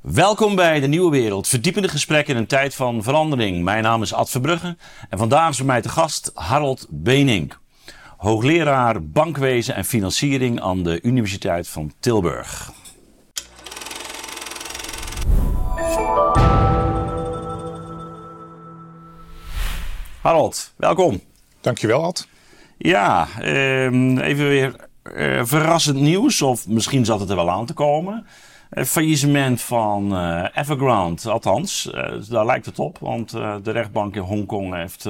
Welkom 0.00 0.54
bij 0.54 0.80
de 0.80 0.86
Nieuwe 0.86 1.10
Wereld, 1.10 1.48
verdiepende 1.48 1.88
gesprekken 1.88 2.34
in 2.34 2.40
een 2.40 2.46
tijd 2.46 2.74
van 2.74 3.02
verandering. 3.02 3.64
Mijn 3.64 3.82
naam 3.82 4.02
is 4.02 4.14
Ad 4.14 4.30
Verbrugge 4.30 4.76
en 5.08 5.18
vandaag 5.18 5.50
is 5.50 5.56
bij 5.56 5.66
mij 5.66 5.80
te 5.80 5.88
gast 5.88 6.30
Harold 6.34 6.86
Benink. 6.90 7.60
Hoogleraar 8.16 9.04
bankwezen 9.04 9.74
en 9.74 9.84
financiering 9.84 10.60
aan 10.60 10.82
de 10.82 11.02
Universiteit 11.02 11.68
van 11.68 11.92
Tilburg. 12.00 12.72
Harold, 20.20 20.72
welkom. 20.76 21.20
Dankjewel, 21.60 22.04
Ad. 22.04 22.28
Ja, 22.78 23.28
ehm, 23.40 24.18
even 24.18 24.48
weer 24.48 24.88
eh, 25.02 25.40
verrassend 25.44 26.00
nieuws, 26.00 26.42
of 26.42 26.68
misschien 26.68 27.04
zat 27.04 27.20
het 27.20 27.30
er 27.30 27.36
wel 27.36 27.50
aan 27.50 27.66
te 27.66 27.74
komen. 27.74 28.26
Faillissement 28.70 29.62
van 29.62 30.12
uh, 30.12 30.44
Evergrande, 30.54 31.30
althans, 31.30 31.90
uh, 31.94 32.12
daar 32.28 32.46
lijkt 32.46 32.66
het 32.66 32.78
op. 32.78 32.98
Want 32.98 33.34
uh, 33.34 33.56
de 33.62 33.70
rechtbank 33.70 34.14
in 34.14 34.22
Hongkong 34.22 34.74
heeft 34.74 35.08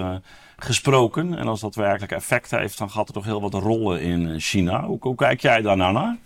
gesproken. 0.56 1.38
En 1.38 1.48
als 1.48 1.60
dat 1.60 1.74
werkelijk 1.74 2.12
effect 2.12 2.50
heeft, 2.50 2.78
dan 2.78 2.90
gaat 2.90 3.08
er 3.08 3.14
toch 3.14 3.24
heel 3.24 3.40
wat 3.40 3.54
rollen 3.54 4.00
in 4.00 4.40
China. 4.40 4.84
Hoe, 4.84 4.96
hoe 5.00 5.14
kijk 5.14 5.40
jij 5.40 5.62
daar 5.62 5.76
nou 5.76 5.92
naar? 5.92 6.16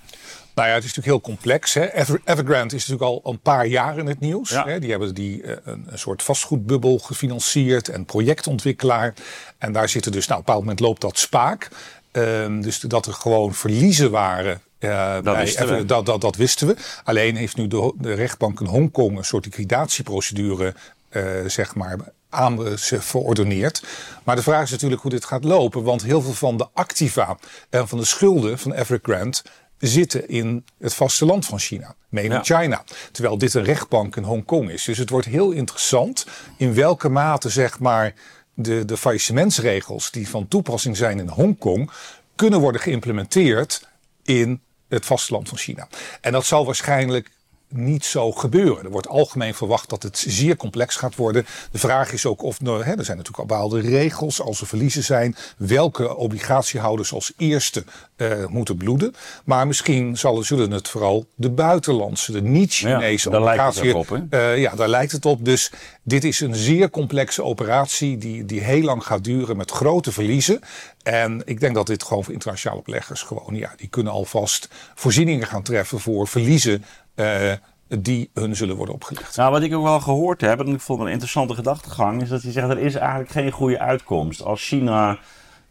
Nou 0.55 0.69
ja, 0.69 0.75
het 0.75 0.85
is 0.85 0.95
natuurlijk 0.95 1.25
heel 1.25 1.35
complex. 1.35 1.75
Hè? 1.75 1.93
Ever, 1.93 2.21
Evergrande 2.25 2.75
is 2.75 2.87
natuurlijk 2.87 3.25
al 3.25 3.33
een 3.33 3.41
paar 3.41 3.67
jaar 3.67 3.99
in 3.99 4.07
het 4.07 4.21
nieuws. 4.21 4.51
Ja. 4.51 4.65
Hè? 4.65 4.79
Die 4.79 4.91
hebben 4.91 5.15
die, 5.15 5.47
een, 5.67 5.87
een, 5.87 5.99
soort 5.99 6.23
vastgoedbubbel 6.23 6.99
gefinancierd 6.99 7.89
en 7.89 8.05
projectontwikkelaar. 8.05 9.15
En 9.59 9.73
daar 9.73 9.89
zitten 9.89 10.13
dus, 10.13 10.27
nou, 10.27 10.41
op 10.41 10.47
een 10.47 10.55
bepaald 10.55 10.65
moment 10.65 10.81
loopt 10.81 11.01
dat 11.01 11.19
spaak. 11.19 11.69
Um, 12.13 12.63
dus 12.63 12.81
dat 12.81 13.07
er 13.07 13.13
gewoon 13.13 13.55
verliezen 13.55 14.11
waren 14.11 14.61
uh, 14.85 15.15
dat, 15.23 15.37
wisten 15.37 15.87
dat, 15.87 16.07
dat, 16.07 16.21
dat, 16.21 16.37
wisten 16.37 16.67
we. 16.67 16.77
Alleen 17.05 17.37
heeft 17.37 17.57
nu 17.57 17.69
de, 17.69 17.95
de 17.99 18.13
rechtbank 18.13 18.61
in 18.61 18.67
Hongkong 18.67 19.19
een 19.19 19.25
soort 19.25 19.45
liquidatieprocedure, 19.45 20.75
uh, 21.11 21.23
zeg 21.47 21.75
maar, 21.75 21.99
aan 22.29 22.79
verordoneerd. 22.79 23.83
Maar 24.25 24.37
de 24.37 24.43
vraag 24.43 24.63
is 24.63 24.71
natuurlijk 24.71 25.03
hoe 25.03 25.11
dit 25.11 25.25
gaat 25.25 25.45
lopen. 25.45 25.83
Want 25.83 26.03
heel 26.03 26.23
veel 26.23 26.33
van 26.33 26.57
de 26.57 26.67
activa 26.73 27.39
en 27.71 27.89
van 27.89 27.99
de 27.99 28.05
schulden 28.05 28.59
van 28.59 28.73
Evergrande 28.73 29.37
zitten 29.79 30.29
in 30.29 30.65
het 30.79 30.95
vasteland 30.95 31.47
van 31.47 31.59
China, 31.59 31.95
mainland 32.09 32.47
ja. 32.47 32.61
China. 32.61 32.85
Terwijl 33.13 33.39
dit 33.39 33.55
een 33.55 33.65
rechtbank 33.65 34.17
in 34.17 34.23
Hongkong 34.23 34.71
is. 34.71 34.85
Dus 34.85 34.99
het 34.99 35.11
wordt 35.11 35.27
heel 35.27 35.51
interessant 35.51 36.27
in 36.57 36.75
welke 36.75 37.09
mate 37.09 37.49
zeg 37.49 37.79
maar 37.79 38.15
de, 38.55 38.85
de 38.85 38.97
faillissementsregels 38.97 40.11
die 40.11 40.29
van 40.29 40.49
toepassing 40.49 40.97
zijn 40.97 41.19
in 41.19 41.29
Hongkong 41.29 41.91
kunnen 42.35 42.61
worden 42.61 42.81
geïmplementeerd 42.81 43.89
in 44.23 44.61
het 44.95 45.07
vasteland 45.07 45.49
van 45.49 45.59
China. 45.59 45.89
En 46.21 46.33
dat 46.33 46.45
zal 46.45 46.65
waarschijnlijk 46.65 47.31
niet 47.77 48.05
zo 48.05 48.33
gebeuren. 48.33 48.85
Er 48.85 48.91
wordt 48.91 49.09
algemeen 49.09 49.55
verwacht 49.55 49.89
dat 49.89 50.03
het 50.03 50.25
zeer 50.29 50.57
complex 50.57 50.97
gaat 50.97 51.17
worden. 51.17 51.47
De 51.71 51.79
vraag 51.79 52.13
is 52.13 52.27
ook 52.27 52.43
of, 52.43 52.61
nou, 52.61 52.85
hè, 52.85 52.93
er 52.93 53.05
zijn 53.05 53.17
natuurlijk 53.17 53.49
bepaalde 53.49 53.81
regels 53.81 54.41
als 54.41 54.61
er 54.61 54.67
verliezen 54.67 55.05
zijn, 55.05 55.37
welke 55.57 56.17
obligatiehouders 56.17 57.13
als 57.13 57.33
eerste 57.37 57.85
uh, 58.17 58.47
moeten 58.47 58.77
bloeden. 58.77 59.15
Maar 59.45 59.67
misschien 59.67 60.17
zullen, 60.17 60.45
zullen 60.45 60.71
het 60.71 60.89
vooral 60.89 61.27
de 61.35 61.51
buitenlandse, 61.51 62.33
de 62.33 62.43
niet-Chinese 62.43 63.31
ja, 63.31 63.39
obligaties. 63.39 63.93
Uh, 64.31 64.59
ja, 64.59 64.75
daar 64.75 64.89
lijkt 64.89 65.13
het 65.13 65.27
op. 65.27 65.45
Dus 65.45 65.73
dit 66.03 66.25
is 66.25 66.41
een 66.41 66.55
zeer 66.55 66.91
complexe 66.91 67.43
operatie 67.43 68.19
die, 68.19 68.45
die 68.45 68.61
heel 68.61 68.83
lang 68.83 69.05
gaat 69.05 69.25
duren 69.25 69.57
met 69.57 69.71
grote 69.71 70.13
verliezen. 70.13 70.61
En 71.03 71.43
ik 71.45 71.61
denk 71.61 71.75
dat 71.75 71.87
dit 71.87 72.03
gewoon 72.03 72.25
voor 72.25 72.33
internationale 72.33 72.83
beleggers 72.85 73.23
gewoon, 73.23 73.55
ja, 73.55 73.73
die 73.77 73.89
kunnen 73.89 74.13
alvast 74.13 74.69
voorzieningen 74.95 75.47
gaan 75.47 75.63
treffen 75.63 76.01
voor 76.01 76.29
verliezen 76.29 76.85
uh, 77.15 77.53
die 77.89 78.31
hun 78.35 78.57
zullen 78.57 78.77
worden 78.77 78.95
opgelegd. 78.95 79.37
Nou, 79.37 79.53
wat 79.53 79.63
ik 79.63 79.75
ook 79.75 79.83
wel 79.83 80.01
gehoord 80.01 80.41
heb, 80.41 80.61
en 80.61 80.67
ik 80.67 80.81
vond 80.81 81.01
een 81.01 81.07
interessante 81.07 81.55
gedachtegang, 81.55 82.23
is 82.23 82.29
dat 82.29 82.43
hij 82.43 82.53
zegt 82.53 82.69
er 82.69 82.79
is 82.79 82.95
eigenlijk 82.95 83.31
geen 83.31 83.51
goede 83.51 83.79
uitkomst. 83.79 84.43
Als 84.43 84.67
China 84.67 85.19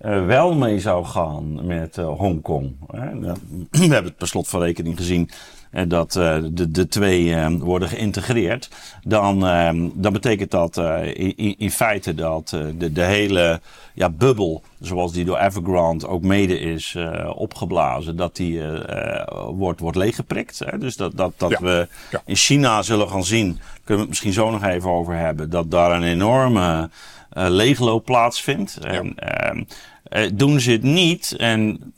uh, 0.01 0.25
wel 0.25 0.55
mee 0.55 0.79
zou 0.79 1.05
gaan 1.05 1.65
met 1.67 1.97
uh, 1.97 2.07
Hongkong. 2.17 2.75
We 2.87 3.77
hebben 3.77 4.03
het 4.03 4.17
per 4.17 4.27
slot 4.27 4.47
van 4.47 4.61
rekening 4.61 4.97
gezien 4.97 5.29
en 5.73 5.87
dat 5.87 6.15
uh, 6.15 6.37
de, 6.51 6.71
de 6.71 6.87
twee 6.87 7.23
uh, 7.23 7.47
worden 7.59 7.89
geïntegreerd, 7.89 8.69
dan, 9.03 9.45
uh, 9.45 9.89
dan 9.93 10.13
betekent 10.13 10.51
dat 10.51 10.77
in, 11.13 11.57
in, 11.57 11.71
feite 11.71 12.15
dat 12.15 12.49
de, 12.77 12.91
de 12.91 13.03
hele 13.03 13.61
ja, 13.93 14.09
bubbel, 14.09 14.63
zoals 14.79 15.11
die 15.11 15.25
door 15.25 15.37
Evergrande 15.37 16.07
ook 16.07 16.21
mede 16.21 16.59
is 16.59 16.97
opgeblazen, 17.35 18.15
dat 18.15 18.35
die 18.35 18.61
wordt, 19.47 19.79
wordt 19.79 19.97
leeggeprikt. 19.97 20.59
Hè? 20.65 20.77
Dus 20.77 20.95
dat, 20.95 21.17
dat, 21.17 21.33
dat 21.37 21.49
ja. 21.49 21.59
we 21.59 21.87
ja. 22.11 22.21
in 22.25 22.35
China 22.35 22.81
zullen 22.81 23.09
gaan 23.09 23.23
zien, 23.23 23.59
kunnen 23.83 23.85
we 23.85 23.99
het 23.99 24.09
misschien 24.09 24.33
zo 24.33 24.51
nog 24.51 24.63
even 24.63 24.89
over 24.89 25.15
hebben, 25.15 25.49
dat 25.49 25.71
daar 25.71 25.91
een 25.91 26.03
enorme 26.03 26.89
leegloop 27.29 28.05
plaatsvindt. 28.05 28.77
Ja. 28.81 28.87
En, 28.87 29.15
ehm, 29.15 29.63
uh, 30.09 30.29
doen 30.33 30.59
ze 30.59 30.71
het 30.71 30.83
niet, 30.83 31.35
en 31.37 31.93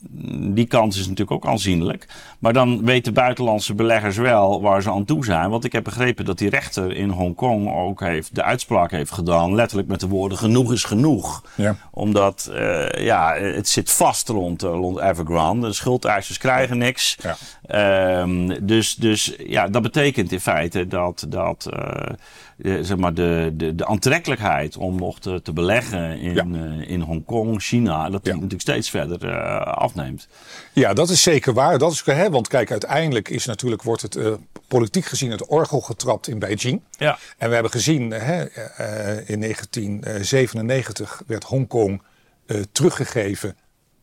die 0.53 0.65
kans 0.65 0.95
is 0.95 1.07
natuurlijk 1.07 1.31
ook 1.31 1.51
aanzienlijk. 1.51 2.07
Maar 2.39 2.53
dan 2.53 2.85
weten 2.85 3.13
buitenlandse 3.13 3.73
beleggers 3.73 4.17
wel 4.17 4.61
waar 4.61 4.81
ze 4.81 4.91
aan 4.91 5.05
toe 5.05 5.25
zijn. 5.25 5.49
Want 5.49 5.65
ik 5.65 5.71
heb 5.71 5.83
begrepen 5.83 6.25
dat 6.25 6.37
die 6.37 6.49
rechter 6.49 6.95
in 6.95 7.09
Hongkong 7.09 7.73
ook 7.73 7.99
heeft, 7.99 8.35
de 8.35 8.43
uitspraak 8.43 8.91
heeft 8.91 9.11
gedaan. 9.11 9.55
Letterlijk 9.55 9.87
met 9.87 9.99
de 9.99 10.07
woorden: 10.07 10.37
genoeg 10.37 10.71
is 10.71 10.83
genoeg. 10.83 11.43
Ja. 11.55 11.75
Omdat 11.91 12.49
uh, 12.53 12.87
ja, 12.89 13.35
het 13.35 13.67
zit 13.67 13.91
vast 13.91 14.29
rond, 14.29 14.63
uh, 14.63 14.69
rond 14.69 14.99
Evergrande. 14.99 15.67
De 15.67 15.73
schuldeisers 15.73 16.37
krijgen 16.37 16.77
niks. 16.77 17.17
Ja. 17.21 18.21
Um, 18.21 18.65
dus, 18.65 18.95
dus 18.95 19.35
ja, 19.47 19.67
dat 19.67 19.81
betekent 19.81 20.31
in 20.31 20.39
feite 20.39 20.87
dat. 20.87 21.25
dat 21.29 21.69
uh, 21.73 22.13
zeg 22.57 22.97
maar 22.97 23.13
de, 23.13 23.51
de, 23.53 23.75
de 23.75 23.85
aantrekkelijkheid 23.85 24.77
om 24.77 24.95
nog 24.95 25.19
te, 25.19 25.41
te 25.41 25.53
beleggen 25.53 26.19
in, 26.19 26.33
ja. 26.33 26.45
uh, 26.45 26.89
in 26.89 27.01
Hongkong, 27.01 27.61
China, 27.61 28.09
dat 28.09 28.23
die 28.23 28.29
ja. 28.29 28.35
natuurlijk 28.35 28.61
steeds 28.61 28.89
verder 28.89 29.25
uh, 29.25 29.61
afneemt. 29.61 30.27
Ja, 30.73 30.93
dat 30.93 31.09
is 31.09 31.23
zeker 31.23 31.53
waar. 31.53 31.77
Dat 31.77 31.91
is, 31.91 32.01
hè, 32.05 32.29
want 32.29 32.47
kijk, 32.47 32.71
uiteindelijk 32.71 33.29
is 33.29 33.45
natuurlijk, 33.45 33.83
wordt 33.83 34.01
het 34.01 34.19
politiek 34.67 35.05
gezien 35.05 35.31
het 35.31 35.45
orgel 35.45 35.81
getrapt 35.81 36.27
in 36.27 36.39
Beijing. 36.39 36.81
Ja. 36.97 37.17
En 37.37 37.47
we 37.47 37.53
hebben 37.53 37.71
gezien, 37.71 38.11
hè, 38.11 38.41
in 39.25 39.39
1997 39.39 41.21
werd 41.27 41.43
Hongkong 41.43 42.01
teruggegeven 42.71 43.55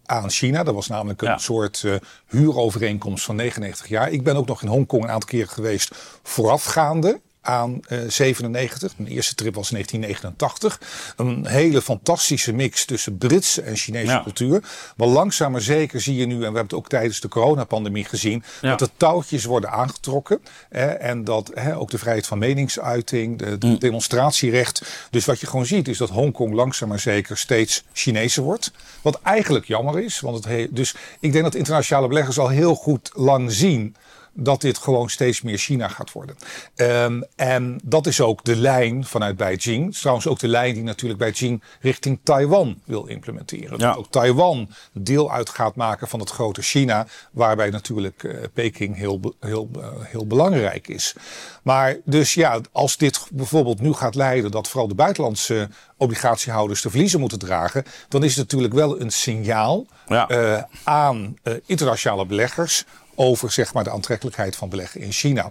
aan 0.07 0.31
China. 0.31 0.62
Dat 0.62 0.75
was 0.75 0.89
namelijk 0.89 1.23
een 1.23 1.29
ja. 1.29 1.39
soort 1.39 1.83
uh, 1.83 1.95
huurovereenkomst 2.29 3.25
van 3.25 3.37
99 3.37 3.89
jaar. 3.89 4.11
Ik 4.11 4.23
ben 4.23 4.37
ook 4.37 4.47
nog 4.47 4.62
in 4.62 4.69
Hongkong 4.69 5.03
een 5.03 5.11
aantal 5.11 5.29
keren 5.29 5.49
geweest 5.49 5.95
voorafgaande 6.23 7.21
aan 7.43 7.81
uh, 7.89 8.01
97. 8.09 8.93
Mijn 8.97 9.11
eerste 9.11 9.35
trip 9.35 9.55
was 9.55 9.71
1989. 9.71 10.81
Een 11.17 11.47
hele 11.47 11.83
fantastische 11.83 12.53
mix 12.53 12.85
tussen 12.85 13.19
Britse 13.19 13.63
en 13.63 13.77
Chinese 13.77 14.13
ja. 14.13 14.23
cultuur. 14.23 14.63
Maar 14.97 15.09
langzaam 15.09 15.53
maar 15.53 15.61
zeker 15.61 16.01
zie 16.01 16.17
je 16.17 16.27
nu, 16.27 16.33
en 16.33 16.39
we 16.39 16.45
hebben 16.45 16.63
het 16.63 16.75
ook 16.75 16.89
tijdens 16.89 17.21
de 17.21 17.29
coronapandemie 17.29 18.05
gezien, 18.05 18.45
ja. 18.61 18.69
dat 18.69 18.79
de 18.79 18.91
touwtjes 18.97 19.45
worden 19.45 19.71
aangetrokken. 19.71 20.41
Hè, 20.69 20.87
en 20.87 21.25
dat 21.25 21.51
hè, 21.55 21.77
ook 21.77 21.91
de 21.91 21.99
vrijheid 21.99 22.27
van 22.27 22.39
meningsuiting, 22.39 23.39
de, 23.39 23.59
de 23.59 23.67
mm. 23.67 23.79
demonstratierecht. 23.79 24.83
Dus 25.11 25.25
wat 25.25 25.41
je 25.41 25.47
gewoon 25.47 25.67
ziet 25.67 25.89
is 25.89 25.99
dat 25.99 26.09
Hongkong 26.09 26.55
langzaam 26.55 26.89
maar 26.89 27.01
zeker 27.01 27.39
steeds 27.39 27.85
Chinezer 27.93 28.43
wordt. 28.43 28.73
Wat 29.03 29.21
eigenlijk 29.23 29.67
jammer 29.67 30.01
is. 30.01 30.21
Want 30.21 30.45
het 30.45 30.77
dus 30.77 30.95
ik 31.21 31.33
denk 31.33 31.45
dat 31.45 31.55
internationale 31.55 32.09
beleggers 32.09 32.39
al 32.39 32.49
heel 32.49 32.75
goed 32.75 33.11
lang 33.15 33.53
zien 33.53 33.97
dat 34.32 34.60
dit 34.60 34.78
gewoon 34.78 35.09
steeds 35.09 35.43
meer 35.43 35.59
China 35.59 35.88
gaat 35.88 36.12
worden. 36.12 36.37
Um, 36.76 37.25
en 37.37 37.81
dat 37.84 38.06
is 38.06 38.20
ook 38.20 38.44
de 38.44 38.56
lijn 38.56 39.04
vanuit 39.04 39.37
Beijing. 39.37 39.84
Het 39.84 39.94
is 39.94 40.00
trouwens 40.00 40.26
ook 40.26 40.38
de 40.38 40.48
lijn 40.48 40.75
die 40.75 40.82
natuurlijk 40.82 41.20
Beijing 41.20 41.62
richting 41.81 42.19
Taiwan 42.22 42.81
wil 42.84 43.04
implementeren. 43.04 43.78
Ja. 43.78 43.87
Dat 43.87 43.97
ook 43.97 44.10
Taiwan 44.10 44.69
deel 44.93 45.32
uit 45.32 45.48
gaat 45.48 45.76
maken 45.76 46.09
van 46.09 46.20
het 46.20 46.31
grote 46.31 46.62
China, 46.62 47.06
waarbij 47.32 47.70
natuurlijk 47.70 48.22
uh, 48.22 48.37
Peking 48.53 48.97
heel, 48.97 49.34
heel, 49.41 49.70
uh, 49.76 49.87
heel 50.00 50.26
belangrijk 50.26 50.88
is. 50.88 51.14
Maar 51.62 51.97
dus 52.04 52.34
ja, 52.34 52.60
als 52.73 52.96
dit 52.96 53.26
bijvoorbeeld 53.32 53.81
nu 53.81 53.93
gaat 53.93 54.14
leiden 54.14 54.50
dat 54.50 54.69
vooral 54.69 54.88
de 54.88 54.94
buitenlandse 54.94 55.69
obligatiehouders 55.96 56.82
de 56.82 56.90
verliezen 56.90 57.20
moeten 57.20 57.38
dragen, 57.38 57.85
dan 58.08 58.25
is 58.25 58.31
het 58.31 58.38
natuurlijk 58.38 58.75
wel 58.75 59.00
een 59.00 59.11
signaal 59.11 59.87
ja. 60.06 60.31
uh, 60.31 60.62
aan 60.85 61.37
internationale 61.67 62.26
beleggers 62.26 62.85
over 63.14 63.50
zeg 63.53 63.75
maar, 63.75 63.85
de 63.85 63.91
aantrekkelijkheid 63.91 64.56
van 64.56 64.69
beleggen 64.69 65.00
in 65.00 65.12
China. 65.12 65.50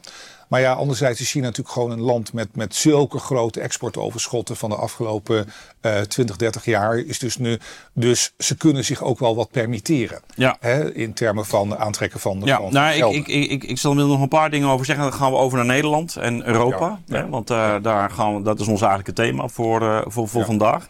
Maar 0.51 0.61
ja, 0.61 0.73
anderzijds 0.73 1.21
is 1.21 1.31
China 1.31 1.45
natuurlijk 1.45 1.73
gewoon 1.73 1.91
een 1.91 2.01
land 2.01 2.33
met, 2.33 2.55
met 2.55 2.75
zulke 2.75 3.19
grote 3.19 3.59
exportoverschotten 3.59 4.55
van 4.55 4.69
de 4.69 4.75
afgelopen 4.75 5.49
uh, 5.81 5.99
20, 5.99 6.35
30 6.35 6.65
jaar. 6.65 6.97
Is 6.97 7.19
dus, 7.19 7.37
nu, 7.37 7.59
dus 7.93 8.33
ze 8.37 8.57
kunnen 8.57 8.85
zich 8.85 9.03
ook 9.03 9.19
wel 9.19 9.35
wat 9.35 9.51
permitteren. 9.51 10.21
Ja. 10.35 10.57
Hè, 10.59 10.93
in 10.93 11.13
termen 11.13 11.45
van 11.45 11.77
aantrekken 11.77 12.19
van 12.19 12.39
de 12.39 12.45
ja, 12.45 12.57
van 12.57 12.73
nou, 12.73 13.15
ik, 13.15 13.27
ik, 13.27 13.27
ik, 13.27 13.49
ik, 13.49 13.63
ik 13.63 13.77
zal 13.77 13.97
er 13.97 14.07
nog 14.07 14.21
een 14.21 14.27
paar 14.27 14.49
dingen 14.49 14.67
over 14.67 14.85
zeggen. 14.85 15.03
Dan 15.03 15.13
gaan 15.13 15.31
we 15.31 15.37
over 15.37 15.57
naar 15.57 15.67
Nederland 15.67 16.15
en 16.15 16.47
Europa. 16.47 16.99
Ja, 17.05 17.15
ja. 17.17 17.23
Hè, 17.23 17.29
want 17.29 17.51
uh, 17.51 17.75
daar 17.81 18.09
gaan 18.09 18.35
we, 18.35 18.41
dat 18.41 18.59
is 18.59 18.67
ons 18.67 18.81
eigenlijk 18.81 19.17
het 19.17 19.27
thema 19.27 19.47
voor, 19.47 19.81
uh, 19.81 20.01
voor, 20.05 20.27
voor 20.27 20.45
vandaag. 20.45 20.87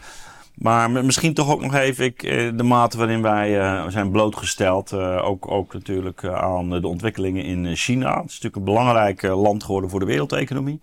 Maar 0.56 0.92
misschien 0.92 1.34
toch 1.34 1.52
ook 1.52 1.62
nog 1.62 1.76
even 1.76 2.06
ik, 2.06 2.22
de 2.58 2.64
mate 2.64 2.98
waarin 2.98 3.22
wij 3.22 3.52
zijn 3.92 4.12
blootgesteld. 4.12 4.94
ook, 4.94 5.52
ook 5.52 5.74
natuurlijk 5.74 6.26
aan 6.26 6.70
de 6.70 6.88
ontwikkelingen 6.88 7.44
in 7.44 7.76
China. 7.76 8.10
Het 8.10 8.30
is 8.30 8.40
natuurlijk 8.40 8.56
een 8.56 8.64
belangrijk 8.64 9.22
land 9.22 9.64
geworden 9.64 9.90
voor 9.90 10.00
de 10.00 10.06
wereldeconomie. 10.06 10.82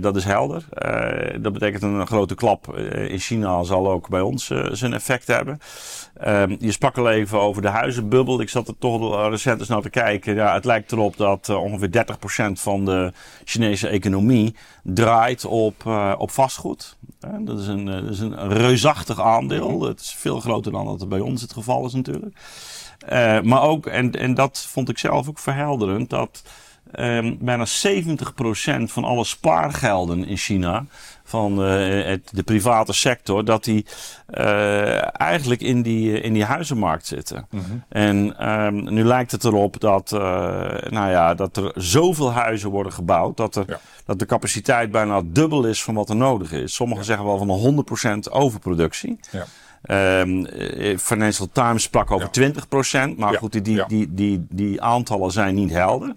Dat 0.00 0.16
is 0.16 0.24
helder. 0.24 0.64
Dat 1.40 1.52
betekent 1.52 1.82
een 1.82 2.06
grote 2.06 2.34
klap 2.34 2.76
in 3.08 3.18
China 3.18 3.62
zal 3.62 3.90
ook 3.90 4.08
bij 4.08 4.20
ons 4.20 4.52
zijn 4.70 4.92
effect 4.92 5.26
hebben. 5.26 5.58
Um, 6.26 6.56
je 6.60 6.72
sprak 6.72 6.98
al 6.98 7.10
even 7.10 7.40
over 7.40 7.62
de 7.62 7.68
huizenbubbel. 7.68 8.40
Ik 8.40 8.48
zat 8.48 8.68
er 8.68 8.78
toch 8.78 9.28
recent 9.28 9.60
eens 9.60 9.68
naar 9.68 9.82
te 9.82 9.90
kijken. 9.90 10.34
Ja, 10.34 10.54
het 10.54 10.64
lijkt 10.64 10.92
erop 10.92 11.16
dat 11.16 11.48
uh, 11.48 11.62
ongeveer 11.62 12.06
30% 12.50 12.52
van 12.52 12.84
de 12.84 13.12
Chinese 13.44 13.88
economie 13.88 14.54
draait 14.82 15.44
op, 15.44 15.84
uh, 15.86 16.14
op 16.18 16.30
vastgoed. 16.30 16.96
Uh, 17.24 17.30
dat, 17.40 17.58
is 17.58 17.66
een, 17.66 17.84
dat 17.84 18.10
is 18.10 18.20
een 18.20 18.48
reusachtig 18.48 19.20
aandeel. 19.20 19.82
Het 19.82 20.00
is 20.00 20.14
veel 20.14 20.40
groter 20.40 20.72
dan 20.72 20.84
dat 20.84 21.00
het 21.00 21.08
bij 21.08 21.20
ons 21.20 21.42
het 21.42 21.52
geval 21.52 21.86
is 21.86 21.92
natuurlijk. 21.92 22.36
maar 23.44 23.62
ook, 23.62 23.86
en, 23.86 24.12
en 24.12 24.34
dat 24.34 24.66
vond 24.70 24.88
ik 24.88 24.98
zelf 24.98 25.28
ook 25.28 25.38
verhelderend, 25.38 26.10
dat 26.10 26.42
um, 26.92 27.38
bijna 27.40 27.66
70% 27.66 27.70
van 28.84 29.04
alle 29.04 29.24
spaargelden 29.24 30.24
in 30.24 30.36
China 30.36 30.84
van 31.24 31.64
uh, 31.64 32.04
het, 32.04 32.30
de 32.32 32.42
private 32.42 32.92
sector, 32.92 33.44
dat 33.44 33.64
die 33.64 33.86
uh, 34.38 35.20
eigenlijk 35.20 35.60
in 35.60 35.82
die, 35.82 36.20
in 36.20 36.32
die 36.32 36.44
huizenmarkt 36.44 37.06
zitten. 37.06 37.46
Mm 37.50 37.60
-hmm. 37.60 37.84
En 37.88 38.48
um, 38.50 38.92
nu 38.92 39.04
lijkt 39.04 39.32
het 39.32 39.44
erop 39.44 39.80
dat, 39.80 40.12
uh, 40.14 40.20
nou 40.88 41.10
ja, 41.10 41.34
dat 41.34 41.56
er 41.56 41.72
zoveel 41.74 42.32
huizen 42.32 42.70
worden 42.70 42.92
gebouwd, 42.92 43.36
dat, 43.36 43.56
er, 43.56 43.64
ja. 43.66 43.80
dat 44.04 44.18
de 44.18 44.26
capaciteit 44.26 44.90
bijna 44.90 45.22
dubbel 45.24 45.64
is 45.64 45.82
van 45.82 45.94
wat 45.94 46.08
er 46.08 46.16
nodig 46.16 46.52
is. 46.52 46.74
Sommigen 46.74 47.02
ja. 47.02 47.08
zeggen 47.08 47.26
wel 47.26 47.46
van 47.46 47.84
100% 48.28 48.32
overproductie. 48.32 49.18
Ja. 49.30 49.44
Um, 49.90 50.46
Financial 50.98 51.48
Times 51.52 51.82
sprak 51.82 52.10
over 52.10 52.28
ja. 52.32 52.52
20%. 53.12 53.16
Maar 53.16 53.32
ja. 53.32 53.38
goed, 53.38 53.52
die, 53.52 53.62
die, 53.62 53.84
die, 53.88 54.14
die, 54.14 54.46
die 54.50 54.82
aantallen 54.82 55.30
zijn 55.30 55.54
niet 55.54 55.70
helder. 55.70 56.14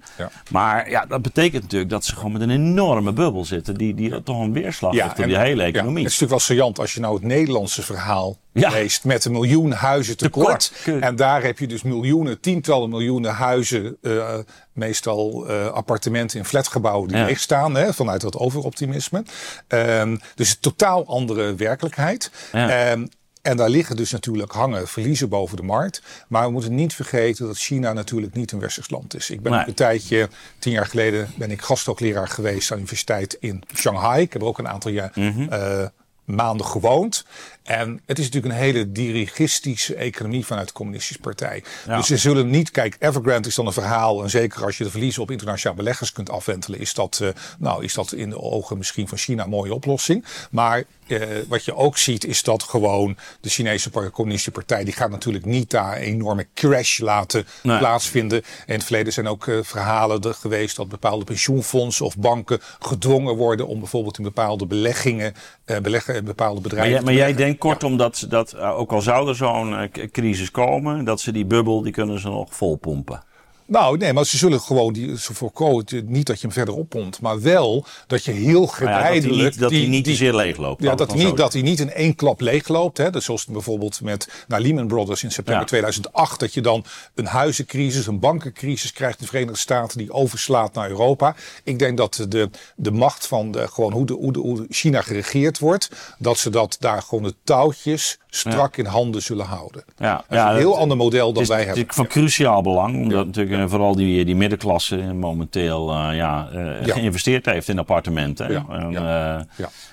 Maar 0.51 0.89
ja, 0.89 1.05
dat 1.05 1.21
betekent 1.21 1.61
natuurlijk 1.61 1.91
dat 1.91 2.05
ze 2.05 2.15
gewoon 2.15 2.31
met 2.31 2.41
een 2.41 2.49
enorme 2.49 3.13
bubbel 3.13 3.45
zitten. 3.45 3.75
Die, 3.75 3.93
die 3.93 4.23
toch 4.23 4.39
een 4.39 4.53
weerslag 4.53 4.93
heeft 4.93 5.19
op 5.19 5.25
die 5.25 5.37
hele 5.37 5.63
economie. 5.63 6.03
het 6.03 6.11
is 6.13 6.19
natuurlijk 6.19 6.29
wel 6.29 6.39
saillant 6.39 6.79
als 6.79 6.93
je 6.93 6.99
nou 6.99 7.13
het 7.13 7.23
Nederlandse 7.23 7.81
verhaal 7.81 8.37
leest. 8.51 9.03
Met 9.03 9.25
een 9.25 9.31
miljoen 9.31 9.71
huizen 9.71 10.17
tekort. 10.17 10.71
tekort. 10.83 11.03
En 11.03 11.15
daar 11.15 11.43
heb 11.43 11.59
je 11.59 11.67
dus 11.67 11.81
miljoenen, 11.81 12.39
tientallen 12.39 12.89
miljoenen 12.89 13.33
huizen. 13.33 13.97
Uh, 14.01 14.37
meestal 14.73 15.49
uh, 15.49 15.67
appartementen 15.67 16.39
in 16.39 16.45
flatgebouwen 16.45 17.07
die 17.07 17.23
leeg 17.23 17.39
staan. 17.39 17.75
Hè, 17.75 17.93
vanuit 17.93 18.21
dat 18.21 18.37
overoptimisme. 18.37 19.23
Um, 19.67 20.19
dus 20.35 20.49
een 20.49 20.59
totaal 20.59 21.05
andere 21.05 21.55
werkelijkheid. 21.55 22.31
Um, 22.55 23.09
en 23.41 23.57
daar 23.57 23.69
liggen 23.69 23.95
dus 23.95 24.11
natuurlijk 24.11 24.51
hangen 24.51 24.87
verliezen 24.87 25.29
boven 25.29 25.57
de 25.57 25.63
markt. 25.63 26.01
Maar 26.27 26.45
we 26.45 26.51
moeten 26.51 26.75
niet 26.75 26.93
vergeten 26.93 27.45
dat 27.45 27.57
China 27.57 27.93
natuurlijk 27.93 28.33
niet 28.33 28.51
een 28.51 28.59
westers 28.59 28.89
land 28.89 29.15
is. 29.15 29.29
Ik 29.29 29.41
ben 29.41 29.51
nee. 29.51 29.67
een 29.67 29.73
tijdje, 29.73 30.29
tien 30.59 30.71
jaar 30.71 30.85
geleden, 30.85 31.29
ben 31.35 31.51
ik 31.51 31.61
gasthoogleraar 31.61 32.27
geweest 32.27 32.71
aan 32.71 32.77
de 32.77 32.83
universiteit 32.83 33.37
in 33.39 33.63
Shanghai. 33.75 34.21
Ik 34.21 34.33
heb 34.33 34.41
er 34.41 34.47
ook 34.47 34.57
een 34.57 34.67
aantal 34.67 34.91
jaar 34.91 35.11
mm 35.15 35.31
-hmm. 35.31 35.47
uh, 35.51 35.85
maanden 36.25 36.65
gewoond. 36.65 37.25
En 37.63 38.01
het 38.05 38.19
is 38.19 38.25
natuurlijk 38.25 38.53
een 38.53 38.59
hele 38.59 38.91
dirigistische 38.91 39.95
economie 39.95 40.45
vanuit 40.45 40.67
de 40.67 40.73
Communistische 40.73 41.21
Partij. 41.21 41.63
Ja. 41.87 41.97
Dus 41.97 42.07
ze 42.07 42.17
zullen 42.17 42.49
niet, 42.49 42.71
kijk, 42.71 42.95
Evergrande 42.99 43.47
is 43.47 43.55
dan 43.55 43.65
een 43.65 43.73
verhaal. 43.73 44.23
En 44.23 44.29
zeker 44.29 44.65
als 44.65 44.77
je 44.77 44.83
de 44.83 44.89
verliezen 44.89 45.21
op 45.21 45.31
internationale 45.31 45.77
beleggers 45.81 46.11
kunt 46.11 46.29
afwentelen, 46.29 46.79
is 46.79 46.93
dat, 46.93 47.19
uh, 47.21 47.29
nou, 47.59 47.83
is 47.83 47.93
dat 47.93 48.11
in 48.11 48.29
de 48.29 48.41
ogen 48.41 48.77
misschien 48.77 49.07
van 49.07 49.17
China 49.17 49.43
een 49.43 49.49
mooie 49.49 49.73
oplossing. 49.73 50.25
Maar 50.51 50.83
uh, 51.07 51.21
wat 51.47 51.65
je 51.65 51.75
ook 51.75 51.97
ziet, 51.97 52.25
is 52.25 52.43
dat 52.43 52.63
gewoon 52.63 53.17
de 53.41 53.49
Chinese 53.49 53.89
Communistische 53.89 54.51
Partij, 54.51 54.83
die 54.83 54.93
gaat 54.93 55.09
natuurlijk 55.09 55.45
niet 55.45 55.69
daar 55.69 55.97
een 55.97 56.03
enorme 56.03 56.47
crash 56.53 56.99
laten 56.99 57.47
nee. 57.63 57.77
plaatsvinden. 57.77 58.43
En 58.43 58.47
in 58.65 58.73
het 58.73 58.83
verleden 58.83 59.13
zijn 59.13 59.27
ook 59.27 59.45
uh, 59.45 59.59
verhalen 59.61 60.21
er 60.21 60.33
geweest 60.33 60.75
dat 60.75 60.89
bepaalde 60.89 61.25
pensioenfondsen 61.25 62.05
of 62.05 62.17
banken 62.17 62.59
gedwongen 62.79 63.35
worden 63.35 63.67
om 63.67 63.79
bijvoorbeeld 63.79 64.17
in 64.17 64.23
bepaalde 64.23 64.65
beleggingen, 64.65 65.33
beleggen 65.81 66.15
in 66.15 66.23
bepaalde 66.23 66.61
bedrijven. 66.61 66.91
Maar, 66.91 67.13
jij, 67.13 67.13
maar 67.13 67.27
jij 67.27 67.45
denkt 67.45 67.59
kortom 67.61 67.97
dat, 67.97 68.25
dat 68.29 68.57
ook 68.57 68.91
al 68.91 69.01
zou 69.01 69.27
er 69.27 69.35
zo'n 69.35 69.89
crisis 70.11 70.51
komen, 70.51 71.05
dat 71.05 71.19
ze 71.19 71.31
die 71.31 71.45
bubbel, 71.45 71.81
die 71.81 71.91
kunnen 71.91 72.19
ze 72.19 72.29
nog 72.29 72.55
vol 72.55 72.75
pompen. 72.75 73.23
Nou, 73.65 73.97
nee, 73.97 74.13
maar 74.13 74.25
ze 74.25 74.37
zullen 74.37 74.59
gewoon 74.59 74.93
die, 74.93 75.19
ze 75.19 75.33
voorkomen 75.33 75.85
niet 76.05 76.25
dat 76.25 76.35
je 76.35 76.41
hem 76.41 76.55
verder 76.55 76.75
oppompt, 76.75 77.21
maar 77.21 77.41
wel 77.41 77.85
dat 78.07 78.23
je 78.23 78.31
heel 78.31 78.67
geleidelijk. 78.67 79.23
Ja, 79.23 79.33
dat 79.33 79.41
hij 79.41 79.43
niet, 79.43 79.59
dat 79.59 79.69
die, 79.69 79.87
niet 79.87 80.03
te 80.03 80.15
zeer 80.15 80.35
leegloopt. 80.35 80.83
Ja, 80.83 80.95
dat, 80.95 81.15
niet, 81.15 81.37
dat 81.37 81.53
hij 81.53 81.61
niet 81.61 81.79
in 81.79 81.91
één 81.91 82.15
klap 82.15 82.41
leegloopt. 82.41 82.97
Hè. 82.97 83.09
Dus 83.09 83.25
zoals 83.25 83.45
bijvoorbeeld 83.45 84.01
met 84.01 84.45
nou, 84.47 84.61
Lehman 84.61 84.87
Brothers 84.87 85.23
in 85.23 85.31
september 85.31 85.63
ja. 85.63 85.67
2008, 85.67 86.39
dat 86.39 86.53
je 86.53 86.61
dan 86.61 86.85
een 87.15 87.25
huizencrisis, 87.25 88.07
een 88.07 88.19
bankencrisis 88.19 88.93
krijgt 88.93 89.19
in 89.19 89.25
de 89.25 89.31
Verenigde 89.31 89.59
Staten 89.59 89.97
die 89.97 90.11
overslaat 90.11 90.73
naar 90.73 90.89
Europa. 90.89 91.35
Ik 91.63 91.79
denk 91.79 91.97
dat 91.97 92.25
de, 92.29 92.49
de 92.75 92.91
macht 92.91 93.27
van 93.27 93.51
de, 93.51 93.67
gewoon 93.67 93.91
hoe, 93.91 94.05
de, 94.05 94.13
hoe, 94.13 94.33
de, 94.33 94.39
hoe 94.39 94.65
China 94.69 95.01
geregeerd 95.01 95.59
wordt, 95.59 95.89
dat 96.17 96.37
ze 96.37 96.49
dat 96.49 96.77
daar 96.79 97.01
gewoon 97.01 97.23
de 97.23 97.35
touwtjes 97.43 98.19
strak 98.33 98.75
ja. 98.75 98.83
in 98.83 98.89
handen 98.89 99.21
zullen 99.21 99.45
houden. 99.45 99.83
Ja, 99.97 100.15
dat 100.15 100.25
is 100.29 100.37
ja, 100.37 100.49
een 100.49 100.57
heel 100.57 100.71
dat, 100.71 100.79
ander 100.79 100.97
model 100.97 101.33
dan 101.33 101.41
is, 101.41 101.49
wij 101.49 101.57
hebben. 101.57 101.79
Het 101.79 101.89
is 101.89 101.95
van 101.95 102.07
cruciaal 102.07 102.61
belang, 102.61 102.95
omdat 102.95 103.19
ja. 103.19 103.23
natuurlijk 103.25 103.69
vooral 103.69 103.95
die, 103.95 104.25
die 104.25 104.35
middenklasse 104.35 104.97
momenteel 104.97 105.93
uh, 105.93 106.15
ja, 106.15 106.49
uh, 106.53 106.93
geïnvesteerd 106.93 107.45
heeft 107.45 107.67
in 107.67 107.79
appartementen. 107.79 108.51
Ja. 108.51 109.45